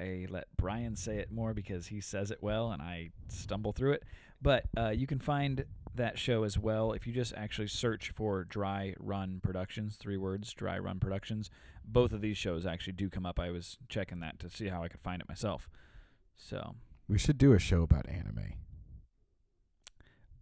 [0.00, 3.92] I let Brian say it more because he says it well and I stumble through
[3.92, 4.02] it.
[4.42, 5.64] But uh, you can find
[5.94, 10.52] that show as well if you just actually search for Dry Run Productions, three words,
[10.54, 11.50] Dry Run Productions.
[11.84, 13.38] Both of these shows actually do come up.
[13.40, 15.68] I was checking that to see how I could find it myself.
[16.36, 16.76] So,
[17.08, 18.54] We should do a show about anime.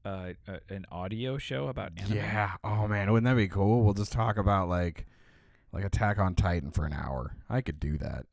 [0.05, 2.16] uh, uh, an audio show about anime.
[2.16, 2.53] Yeah.
[2.62, 3.82] Oh man, wouldn't that be cool?
[3.84, 5.07] We'll just talk about like
[5.72, 7.36] like Attack on Titan for an hour.
[7.51, 8.26] I could do that.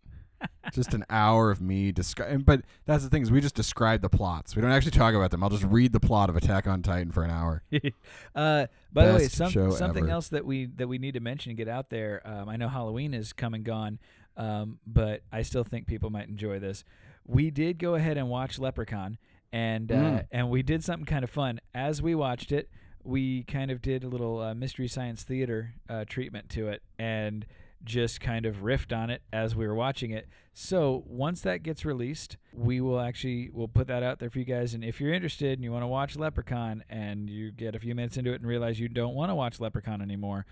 [0.74, 2.40] Just an hour of me describing.
[2.42, 4.56] But that's the thing is we just describe the plots.
[4.56, 5.44] We don't actually talk about them.
[5.44, 7.64] I'll just read the plot of Attack on Titan for an hour.
[8.36, 10.12] uh, by the way, some, something ever.
[10.12, 12.22] else that we that we need to mention and get out there.
[12.26, 14.00] Um, I know Halloween is come and gone,
[14.38, 16.84] um, but I still think people might enjoy this.
[17.26, 19.18] We did go ahead and watch Leprechaun,
[19.52, 20.28] and uh, Mm.
[20.32, 22.70] and we did something kind of fun as we watched it.
[23.04, 27.46] We kind of did a little uh, mystery science theater uh, treatment to it, and
[27.86, 30.28] just kind of riffed on it as we were watching it.
[30.54, 34.46] So once that gets released, we will actually we'll put that out there for you
[34.46, 34.74] guys.
[34.74, 37.94] And if you're interested and you want to watch Leprechaun and you get a few
[37.94, 40.46] minutes into it and realize you don't want to watch Leprechaun anymore,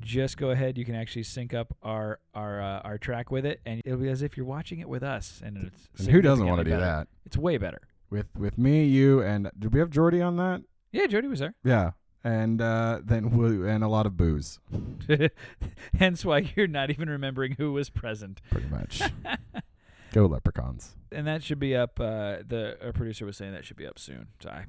[0.00, 0.78] just go ahead.
[0.78, 4.08] You can actually sync up our our uh, our track with it, and it'll be
[4.08, 5.40] as if you're watching it with us.
[5.44, 6.80] And it's And who doesn't want to do better.
[6.84, 7.08] that?
[7.26, 7.82] It's way better.
[8.10, 10.62] With with me, you, and did we have Jordy on that?
[10.90, 11.54] Yeah, Jordy was there.
[11.62, 11.92] Yeah.
[12.24, 14.60] And uh, then we, and a lot of booze,
[15.98, 18.40] Hence why you're not even remembering who was present.
[18.50, 19.02] pretty much.
[20.12, 20.94] Go leprechauns.
[21.10, 21.98] and that should be up.
[21.98, 24.28] Uh, the our producer was saying that should be up soon.
[24.40, 24.66] So I,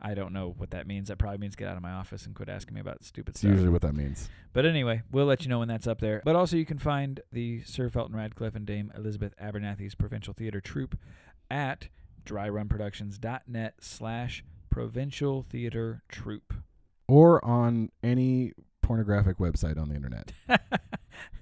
[0.00, 1.08] I don't know what that means.
[1.08, 3.40] That probably means get out of my office and quit asking me about stupid It's
[3.40, 3.50] stuff.
[3.52, 4.28] usually what that means.
[4.52, 6.20] But anyway, we'll let you know when that's up there.
[6.24, 10.60] But also, you can find the Sir Felton Radcliffe and Dame Elizabeth Abernathy's Provincial Theater
[10.60, 10.96] Troupe
[11.50, 11.88] at
[12.26, 16.52] dryrunproductions.net slash Provincial Theater Troupe.
[17.06, 18.52] Or on any
[18.82, 20.32] pornographic website on the internet.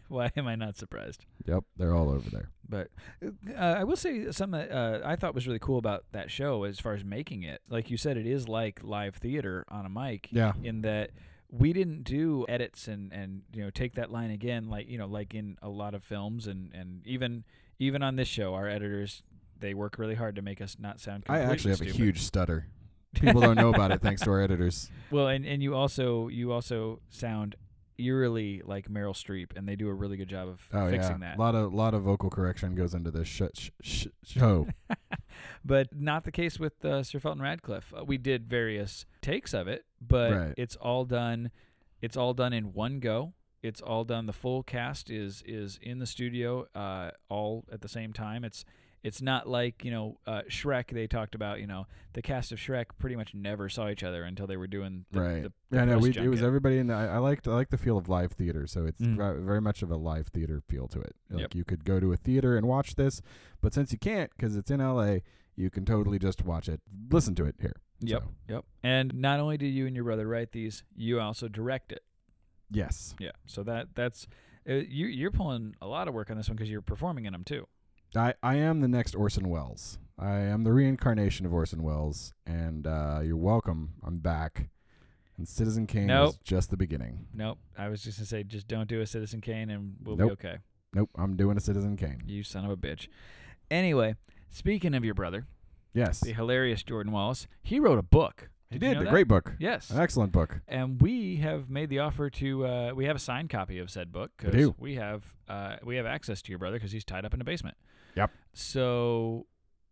[0.08, 1.24] Why am I not surprised?
[1.46, 2.50] Yep, they're all over there.
[2.68, 2.88] But
[3.22, 6.64] uh, I will say something that uh, I thought was really cool about that show
[6.64, 7.62] as far as making it.
[7.68, 10.28] Like you said, it is like live theater on a mic.
[10.30, 10.52] Yeah.
[10.62, 11.10] In that
[11.50, 15.06] we didn't do edits and, and you know take that line again like you know
[15.06, 17.44] like in a lot of films and, and even
[17.78, 19.22] even on this show our editors
[19.60, 21.94] they work really hard to make us not sound I actually have stupid.
[21.94, 22.66] a huge stutter.
[23.14, 24.90] People don't know about it thanks to our editors.
[25.10, 27.56] well and, and you also you also sound
[27.98, 31.34] eerily like Meryl Streep and they do a really good job of Oh fixing yeah,
[31.34, 34.66] that a lot of lot of vocal correction goes into this sh- sh- sh- show.
[35.64, 37.92] but not the case with uh, Sir Felton Radcliffe.
[37.96, 40.54] Uh, we did various takes of it, but Right.
[40.56, 41.50] it's all done.
[42.00, 43.34] It's all done in one go.
[43.62, 44.26] It's all done.
[44.26, 48.42] The full cast is is in the studio, uh, all at the same time.
[48.42, 48.64] It's
[49.02, 50.92] it's not like you know uh, Shrek.
[50.92, 54.22] They talked about you know the cast of Shrek pretty much never saw each other
[54.24, 55.42] until they were doing the, right.
[55.42, 56.94] the, the yeah, no, we, it was everybody in the.
[56.94, 59.16] I, I liked I like the feel of live theater, so it's Mm.
[59.16, 61.14] ve- very much of a live theater feel to it.
[61.30, 61.54] Like Yep.
[61.54, 63.20] you could go to a theater and watch this,
[63.60, 65.22] but since you can't because it's in L.A.,
[65.56, 66.80] you can totally just watch it,
[67.10, 67.76] listen to it here.
[68.00, 68.64] Yep, So, yep.
[68.82, 72.02] And not only do you and your brother write these, you also direct it.
[72.70, 73.32] yes, Yeah.
[73.46, 74.26] So that that's
[74.68, 77.32] uh, you you're pulling a lot of work on this one because you're performing in
[77.32, 77.66] them too.
[78.16, 79.98] I I am the next Orson Welles.
[80.18, 83.94] I am the reincarnation of Orson Welles, and uh, you're welcome.
[84.04, 84.68] I'm back.
[85.38, 86.26] And Citizen Kane Nope.
[86.26, 87.26] was just the beginning.
[87.34, 87.58] Nope.
[87.76, 90.28] I was just gonna say, just don't do a Citizen Kane, and we'll Nope.
[90.28, 90.58] be okay.
[90.94, 92.22] Nope, I'm doing a Citizen Kane.
[92.26, 93.08] You son of a bitch.
[93.70, 94.16] Anyway,
[94.50, 95.46] speaking of your brother,
[95.94, 98.50] Yes, the hilarious Jordan Wallace, he wrote a book.
[98.74, 98.94] He you did.
[98.94, 99.10] know A that?
[99.10, 99.52] great book.
[99.58, 99.90] Yes.
[99.90, 100.60] An excellent book.
[100.68, 102.66] and we have made the offer to.
[102.66, 104.74] Uh, we have a signed copy of said book We do.
[104.78, 107.44] we have uh, we have access to your brother because he's tied up in a
[107.44, 107.76] basement.
[108.16, 108.30] Yep.
[108.54, 109.46] So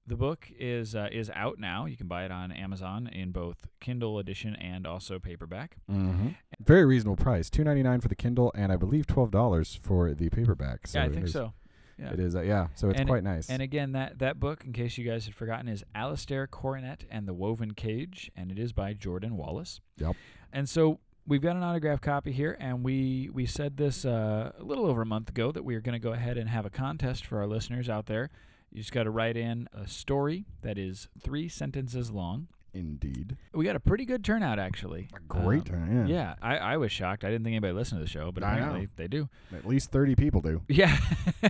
[0.07, 1.87] the book is uh, is out now.
[1.87, 5.77] You can buy it on Amazon in both Kindle edition and also paperback.
[5.91, 6.29] Mm-hmm.
[6.61, 7.51] Very reasonable price.
[7.51, 10.87] Two ninety nine for the Kindle, and I believe twelve dollars for the paperback.
[10.87, 11.53] So yeah, I think is- so.
[12.01, 12.13] Yeah.
[12.13, 12.35] It is.
[12.35, 12.69] Uh, yeah.
[12.75, 13.51] So it's And- quite nice.
[13.51, 17.29] And again, that, that book, in case you guys had forgotten, is Alistair Coronet and
[17.29, 19.81] the Woven Cage, and it is by Jordan Wallace.
[19.99, 20.17] Yep.
[20.53, 24.63] And so we've got an autograph copy here, and we we said this uh, a
[24.65, 26.71] little over a month ago that we are going to go ahead and have a
[26.71, 28.31] contest for our listeners out there.
[28.73, 32.49] You just got to write in a story that is three sentences long.
[32.73, 33.37] Indeed.
[33.53, 35.09] We got a pretty good turnout, actually.
[35.15, 36.07] A great Um, turn.
[36.09, 36.15] Yeah.
[36.15, 37.25] yeah, I, I was shocked.
[37.25, 38.57] I didn't think anybody listened to the show, but I know.
[38.59, 39.29] apparently they do.
[39.53, 40.63] At least thirty people do.
[40.69, 40.97] Yeah.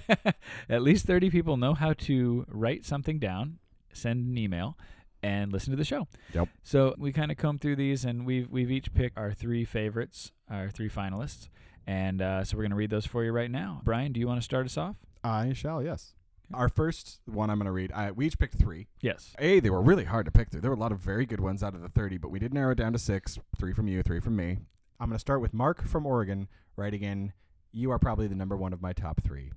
[0.69, 3.59] At least 30 people know how to write something down,
[3.93, 4.79] send an email,
[5.23, 6.07] and listen to the show.
[6.35, 6.49] Yep.
[6.63, 10.33] So we kind of come through these, and we've, we've each picked our three favorites,
[10.51, 11.49] our three finalists.
[11.87, 13.81] And uh, so we're going to read those for you right now.
[13.85, 14.97] Brian, do you want to start us off?
[15.25, 15.83] I shall.
[15.83, 16.15] Yes.
[16.53, 17.93] Our first one I'm going to read.
[17.93, 18.89] I, we each picked three.
[19.01, 19.35] Yes.
[19.39, 20.63] A, they were really hard to pick through.
[20.63, 22.53] There were a lot of very good ones out of the 30, but we did
[22.53, 24.59] narrow it down to six three from you, three from me.
[24.99, 27.33] I'm going to start with Mark from Oregon, writing in
[27.73, 29.53] You are probably the number one of my top three.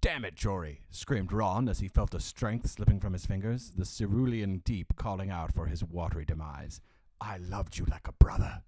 [0.00, 0.82] Damn it, Jory!
[0.90, 5.28] screamed Ron as he felt the strength slipping from his fingers, the cerulean deep calling
[5.28, 6.80] out for his watery demise.
[7.20, 8.62] I loved you like a brother.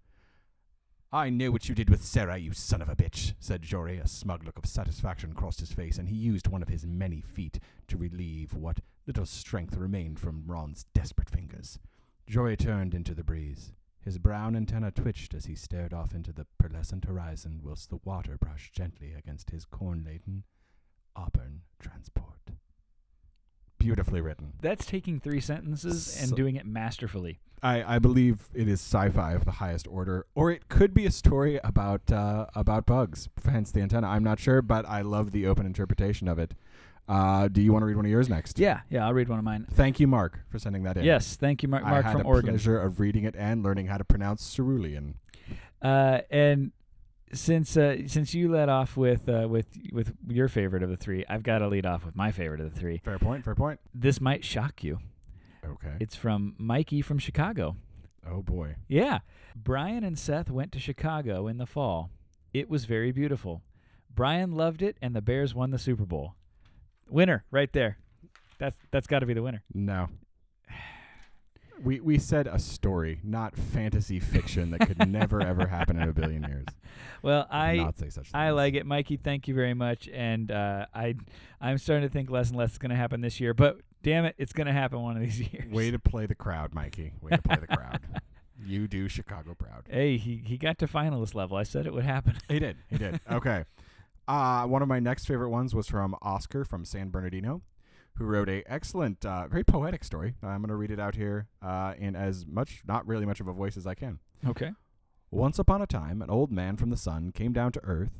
[1.12, 3.98] I know what you did with Sarah, you son of a bitch, said Jory.
[3.98, 7.20] A smug look of satisfaction crossed his face, and he used one of his many
[7.20, 7.58] feet
[7.88, 8.78] to relieve what
[9.08, 11.80] little strength remained from Ron's desperate fingers.
[12.28, 13.72] Jory turned into the breeze.
[14.00, 18.38] His brown antenna twitched as he stared off into the pearlescent horizon, whilst the water
[18.38, 20.44] brushed gently against his corn-laden
[21.16, 22.52] auburn transport.
[23.80, 24.52] Beautifully written.
[24.60, 27.40] That's taking three sentences and So- doing it masterfully.
[27.62, 31.10] I, I believe it is sci-fi of the highest order, or it could be a
[31.10, 33.28] story about uh, about bugs.
[33.44, 34.06] Hence the antenna.
[34.08, 36.54] I'm not sure, but I love the open interpretation of it.
[37.06, 38.58] Uh, do you want to read one of yours next?
[38.58, 39.04] Yeah, yeah.
[39.04, 39.66] I'll read one of mine.
[39.74, 41.04] Thank you, Mark, for sending that in.
[41.04, 42.50] Yes, thank you, Mark, Mark I had from a Oregon.
[42.54, 45.16] pleasure of reading it and learning how to pronounce cerulean.
[45.82, 46.72] Uh, and
[47.32, 51.24] since uh, since you led off with uh, with with your favorite of the three,
[51.28, 52.98] I've got to lead off with my favorite of the three.
[53.04, 53.44] Fair point.
[53.44, 53.80] Fair point.
[53.94, 54.98] This might shock you.
[55.64, 55.94] Okay.
[56.00, 57.76] It's from Mikey from Chicago.
[58.28, 58.76] oh boy.
[58.88, 59.20] Yeah.
[59.54, 62.10] Brian and Seth went to Chicago in the fall.
[62.52, 63.62] It was very beautiful.
[64.12, 66.34] Brian loved it, and the Bears won the Super Bowl.
[67.08, 67.98] Winner, right there.
[68.58, 69.62] That's that's got to be the winner.
[69.72, 70.08] No.
[71.82, 76.12] We we said a story, not fantasy fiction that could never ever happen in a
[76.12, 76.66] billion years.
[77.22, 78.56] Well, I not say such I things.
[78.56, 79.18] like it, Mikey.
[79.18, 80.08] Thank you very much.
[80.08, 81.16] And uh, I
[81.60, 83.52] I'm starting to think less and less is going to happen this year.
[83.52, 85.70] But damn it, it's going to happen one of these years.
[85.70, 87.12] Way to play the crowd, Mikey.
[87.20, 88.00] Way to play the crowd.
[88.62, 89.84] You do Chicago proud.
[89.88, 91.56] Hey, he he got to finalist level.
[91.56, 92.36] I said it would happen.
[92.46, 92.76] He did.
[92.90, 93.18] He did.
[93.30, 93.64] Okay.
[94.28, 97.62] Uh, one of my next favorite ones was from Oscar from San Bernardino,
[98.20, 100.34] who wrote a excellent, uh, very poetic story.
[100.42, 103.48] I'm going to read it out here uh, in as much, not really much of
[103.48, 104.18] a voice as I can.
[104.46, 104.72] Okay.
[105.30, 108.12] Once upon a time, an old man from the sun came down to earth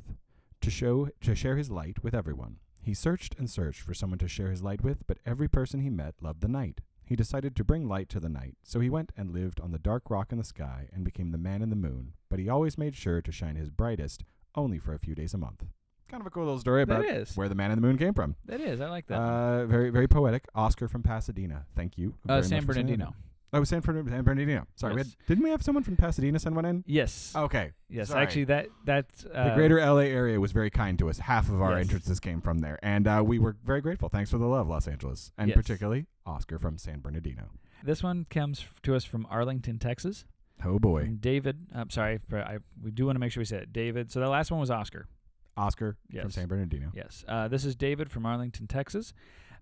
[0.59, 2.57] to show to share his light with everyone.
[2.81, 5.89] He searched and searched for someone to share his light with, but every person he
[5.91, 6.81] met loved the night.
[7.05, 9.77] He decided to bring light to the night, so he went and lived on the
[9.77, 12.77] dark rock in the sky and became the man in the moon, but he always
[12.77, 14.23] made sure to shine his brightest
[14.55, 15.65] only for a few days a month.
[16.11, 17.35] Kind of a cool little story about is.
[17.35, 18.35] where the man in the moon came from.
[18.45, 18.81] That is.
[18.81, 19.15] I like that.
[19.17, 20.45] Uh, very, very poetic.
[20.53, 21.65] Oscar from Pasadena.
[21.75, 22.15] Thank you.
[22.27, 23.07] uh, very San much for sending that Bernardino.
[23.07, 23.27] in.
[23.53, 24.65] Oh, San, Fern- San Bernardino.
[24.77, 25.07] Sorry, we Yes.
[25.19, 26.83] had, didn't we have someone from Pasadena send one in?
[26.87, 27.33] Yes.
[27.35, 27.71] Okay.
[27.89, 28.07] yes.
[28.09, 28.21] sorry.
[28.23, 31.19] Actually, that that's uh, The greater LA area was very kind to us.
[31.19, 31.81] Half of our Yes.
[31.81, 34.07] entrances came from there, and uh, we were very grateful.
[34.07, 35.55] Thanks for the love, Los Angeles, and Yes.
[35.57, 37.49] particularly Oscar from San Bernardino.
[37.83, 40.23] This one comes f- to us from Arlington, Texas.
[40.63, 41.65] Oh boy, From David.
[41.73, 42.19] I'm sorry.
[42.29, 43.73] For, I, we do want to make sure we say it.
[43.73, 44.11] David.
[44.11, 45.07] So the last one was Oscar.
[45.57, 46.91] Oscar from San Bernardino.
[46.93, 47.23] Yes.
[47.27, 49.13] Uh, this is David from Arlington, Texas.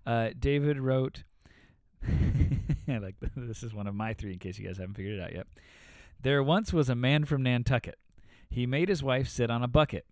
[0.06, 1.24] Uh, David wrote,
[2.88, 5.34] like this is one of my three in case you guys haven't figured it out
[5.34, 5.46] yet.
[6.22, 7.98] There once was a man from Nantucket.
[8.48, 10.06] He made his wife sit on a bucket.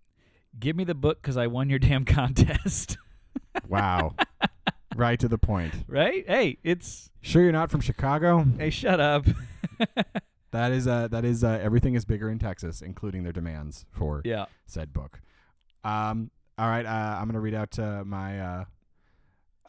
[0.58, 2.98] Give me the book because I won your damn contest.
[3.66, 4.14] Wow,
[4.96, 5.74] right to the point.
[5.86, 6.24] right?
[6.26, 8.46] Hey, it's Sure, you're not from Chicago.
[8.58, 9.26] hey, shut up.
[10.50, 14.22] That is uh, that is uh, everything is bigger in Texas, including their demands for
[14.24, 14.46] yeah.
[14.66, 15.20] said book.
[15.88, 18.40] Um, all right, uh, I'm gonna read out uh, my.
[18.40, 18.64] Uh,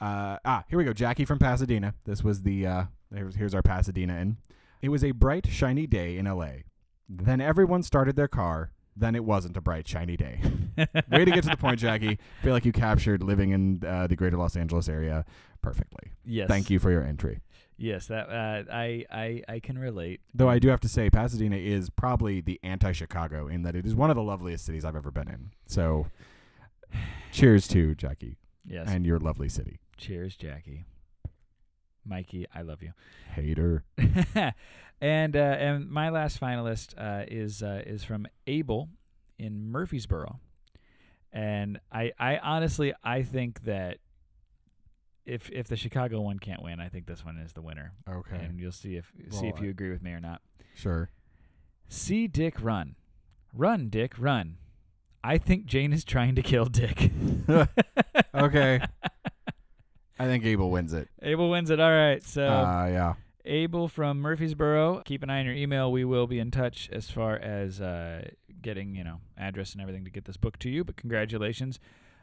[0.01, 0.93] uh, ah, here we go.
[0.93, 1.93] Jackie from Pasadena.
[2.05, 2.65] This was the.
[2.65, 2.83] Uh,
[3.13, 4.37] here's, here's our Pasadena in.
[4.81, 6.63] It was a bright, shiny day in L.A.
[7.07, 8.71] Then everyone started their car.
[8.95, 10.41] Then it wasn't a bright, shiny day.
[11.11, 12.19] Way to get to the point, Jackie.
[12.43, 15.25] feel like you captured living in uh, the greater Los Angeles area
[15.61, 16.11] perfectly.
[16.25, 16.49] Yes.
[16.49, 17.39] Thank you for your entry.
[17.81, 20.19] Yes, that uh, I, I I can relate.
[20.33, 23.95] Though I do have to say, Pasadena is probably the anti-Chicago in that it is
[23.95, 25.51] one of the loveliest cities I've ever been in.
[25.65, 26.07] So,
[27.31, 28.87] cheers to Jackie Yes.
[28.89, 29.79] and your lovely city.
[29.97, 30.83] Cheers, Jackie.
[32.05, 32.91] Mikey, I love you.
[33.33, 33.83] Hater.
[35.01, 38.89] and uh, and my last finalist uh, is uh, is from Abel
[39.37, 40.39] in Murfreesboro,
[41.31, 43.99] and I I honestly I think that
[45.25, 48.37] if if the Chicago one can't win, I think this one is the winner, Okay.
[48.37, 50.41] and you'll see if see if you agree with me or not.
[50.75, 51.09] Sure.
[51.87, 52.95] See Dick run,
[53.53, 54.57] run Dick run.
[55.23, 57.11] I think Jane is trying to kill Dick.
[58.33, 58.79] Okay.
[60.19, 61.09] I think Abel wins it.
[61.21, 61.79] Abel wins it.
[61.79, 62.45] All right, so.
[62.47, 63.13] Uh, yeah.
[63.45, 65.01] Abel from Murfreesboro.
[65.05, 65.91] Keep an eye on your email.
[65.91, 68.29] We will be in touch as far as uh,
[68.61, 70.83] getting, you know, address and everything to get this book to you.
[70.83, 71.79] But congratulations.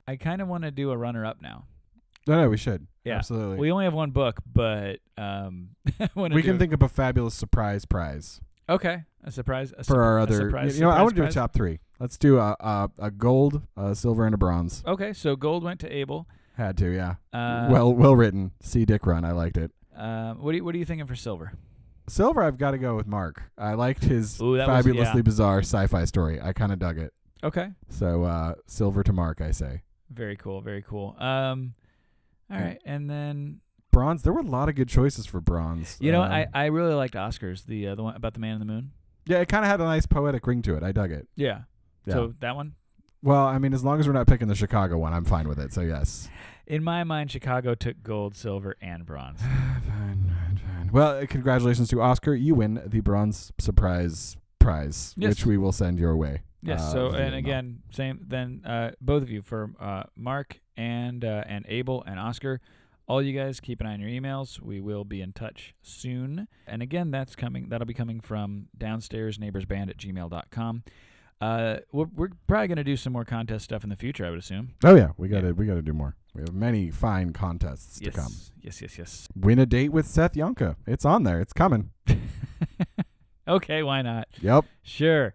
[0.06, 1.64] I kind of want to do a runner up now.
[2.26, 2.86] No, no, we should.
[3.04, 3.16] Yeah.
[3.18, 3.58] Absolutely.
[3.58, 5.70] We only have one book, but um,
[6.00, 9.84] I wanna we do- can think of a fabulous surprise prize Okay, a surprise a
[9.84, 10.34] for our a other.
[10.34, 11.34] surprise, you know, I surprise want to do a prize.
[11.34, 11.78] top three.
[12.00, 14.82] Let's do a, a a gold, a silver, and a bronze.
[14.86, 16.26] Okay, so gold went to Abel.
[16.56, 17.14] Had to, yeah.
[17.32, 18.50] Uh, well, well written.
[18.60, 19.24] See Dick run.
[19.24, 19.70] I liked it.
[19.96, 21.52] um, what do you, what are you thinking for silver?
[22.08, 23.42] Silver, I've got to go with Mark.
[23.58, 25.22] I liked his Ooh, that was- fabulously yeah.
[25.22, 26.40] bizarre sci-fi story.
[26.40, 27.12] I kind of dug it.
[27.44, 29.82] Okay, So uh, silver to Mark, I say.
[30.10, 30.60] Very cool.
[30.60, 31.14] Very cool.
[31.20, 31.74] Um,
[32.50, 33.60] all right, and then
[33.92, 34.22] Bronze.
[34.22, 35.96] There were a lot of good choices for bronze.
[36.00, 38.52] you know Um, I, I really liked Oscars the uh, the one about the man
[38.54, 38.92] in the moon.
[39.26, 40.82] yeah, it kind of had a nice poetic ring to it.
[40.82, 41.28] I dug it.
[41.36, 41.62] Yeah.
[42.04, 42.14] Yeah.
[42.14, 42.74] So that one,
[43.22, 45.58] well, I mean, as long as we're not picking the Chicago one, I'm fine with
[45.58, 45.72] it.
[45.72, 46.28] So yes.
[46.66, 49.40] in my mind, Chicago took gold, silver, and bronze.
[49.40, 50.90] fine, fine, fine.
[50.92, 52.34] Well, uh, congratulations to Oscar.
[52.34, 55.30] You win the bronze surprise prize, Yes.
[55.30, 56.42] which we will send your way.
[56.66, 56.82] Yes.
[56.82, 58.20] uh, so and again, same.
[58.26, 62.60] Then uh, both of you for uh, Mark and uh, and Abel and Oscar.
[63.08, 64.60] All you guys keep an eye on your emails.
[64.60, 66.48] We will be in touch soon.
[66.66, 67.68] And again, that's coming.
[67.68, 70.82] That'll be coming from downstairs neighborsband at gmail.com.
[71.40, 74.26] Uh, we're, we're probably going to do some more contest stuff in the future.
[74.26, 74.74] I would assume.
[74.82, 76.16] Oh yeah, we got to we got to do more.
[76.34, 78.14] We have many fine contests yes.
[78.14, 78.32] to come.
[78.60, 78.82] Yes.
[78.82, 78.98] Yes.
[78.98, 79.28] Yes.
[79.36, 80.76] Win a date with Seth Yonka.
[80.86, 81.40] It's on there.
[81.40, 81.90] It's coming.
[83.48, 83.82] okay.
[83.82, 84.28] Why not?
[84.40, 84.64] Yep.
[84.82, 85.34] Sure.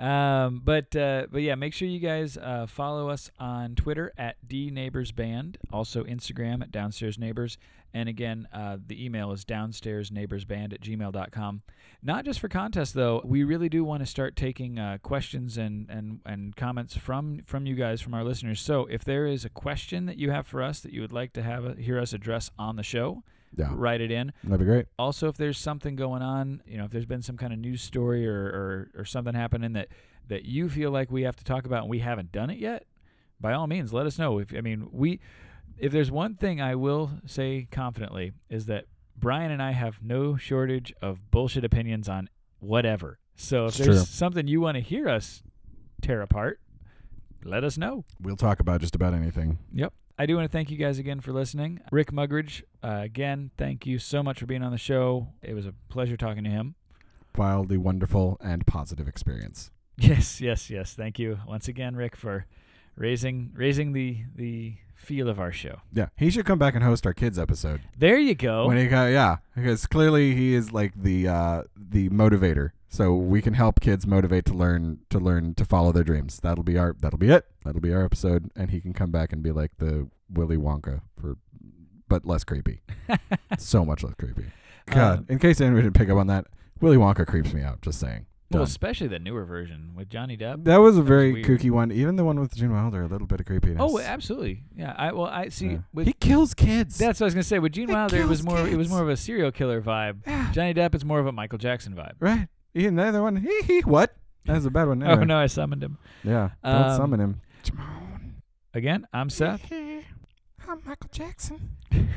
[0.00, 4.36] Um, but uh, but yeah, make sure you guys uh, follow us on Twitter at
[4.48, 7.58] D Neighbors Band, also Instagram at Downstairs Neighbors,
[7.92, 11.62] and again, uh, the email is downstairsneighborsband at gmail.com.
[12.02, 15.90] Not just for contests though, we really do want to start taking uh, questions and,
[15.90, 18.60] and, and comments from from you guys, from our listeners.
[18.60, 21.32] So if there is a question that you have for us that you would like
[21.34, 23.22] to have uh, hear us address on the show,
[23.56, 23.68] Yeah.
[23.72, 24.86] write it in That'd be great.
[24.98, 27.82] also if there's something going on you know if there's been some kind of news
[27.82, 28.32] story or,
[28.94, 29.88] or, or something happening that
[30.28, 32.84] that you feel like we have to talk about and we haven't done it yet
[33.40, 35.18] by all means let us know if i mean we
[35.78, 38.84] if there's one thing i will say confidently is that
[39.18, 42.28] brian and i have no shortage of bullshit opinions on
[42.60, 44.04] whatever so if It's there's true.
[44.04, 45.42] something you want to hear us
[46.02, 46.60] tear apart
[47.44, 49.58] let us know We'll talk about just about anything.
[49.72, 49.92] Yep.
[50.20, 51.80] I do want to thank you guys again for listening.
[51.90, 55.28] Rick Mugridge, uh, again, thank you so much for being on the show.
[55.40, 56.74] It was a pleasure talking to him.
[57.38, 59.70] Wildly wonderful and positive experience.
[59.96, 60.94] Yes, yes, yes.
[60.94, 62.46] Thank you once again, Rick, for
[62.96, 65.80] raising raising the the feel of our show.
[65.92, 67.82] Yeah, he should come back and host our kids episode.
[67.98, 68.66] There you go.
[68.66, 72.70] When he got yeah, because clearly he is like the uh, the motivator.
[72.92, 76.40] So we can help kids motivate to learn to learn to follow their dreams.
[76.42, 77.46] That'll be our that'll be it.
[77.64, 81.02] That'll be our episode, and he can come back and be like the Willy Wonka
[81.20, 81.36] for,
[82.08, 82.80] but less creepy.
[83.58, 84.46] so much less creepy.
[84.86, 86.46] God, Um, in case anyone didn't pick up on that,
[86.80, 87.80] Willy Wonka creeps me out.
[87.80, 88.26] Just saying.
[88.50, 90.64] well, especially the newer version with Johnny Depp.
[90.64, 91.46] That was a was very weird.
[91.46, 91.92] kooky one.
[91.92, 93.78] Even the one with Gene Wilder, a little bit of creepiness.
[93.78, 94.64] Oh, absolutely.
[94.74, 94.94] Yeah.
[94.98, 95.66] I well, I see.
[95.68, 95.78] Yeah.
[95.94, 96.98] With, he kills kids.
[96.98, 97.60] that's what I was gonna say.
[97.60, 98.66] With Gene He Wilder, it was more.
[98.66, 100.22] It was more of a serial killer vibe.
[100.26, 100.50] Yeah.
[100.50, 102.14] Johnny Depp, it's more of a Michael Jackson vibe.
[102.18, 102.48] right.
[102.74, 104.14] Even the other one, he he what?
[104.44, 105.02] That's a bad one.
[105.06, 105.98] Oh no, I summoned him.
[106.24, 106.50] Yeah.
[106.64, 107.40] Don't Um, summon him.
[108.74, 109.70] Again, I'm Seth.
[109.72, 111.70] I'm Michael Jackson.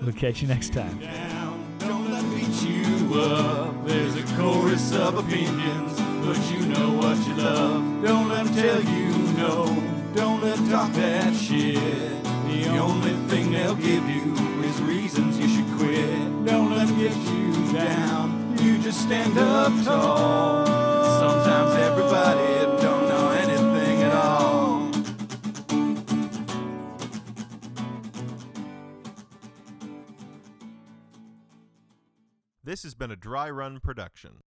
[0.00, 0.96] We'll catch you next time.
[1.00, 1.74] down.
[1.80, 3.84] Don't let me beat you up.
[3.84, 8.04] There's a chorus of opinions, but you know what you love.
[8.04, 9.66] Don't let 'em tell you no.
[10.14, 12.22] Don't let 'em talk that shit.
[12.46, 14.22] The only thing they'll give you
[14.62, 16.44] is reasons you should quit.
[16.46, 18.37] Don't let 'em get you down.
[18.88, 20.64] Just stand up tall.
[20.64, 24.90] Sometimes everybody don't know anything at all.
[32.64, 34.40] This has been a dry run production.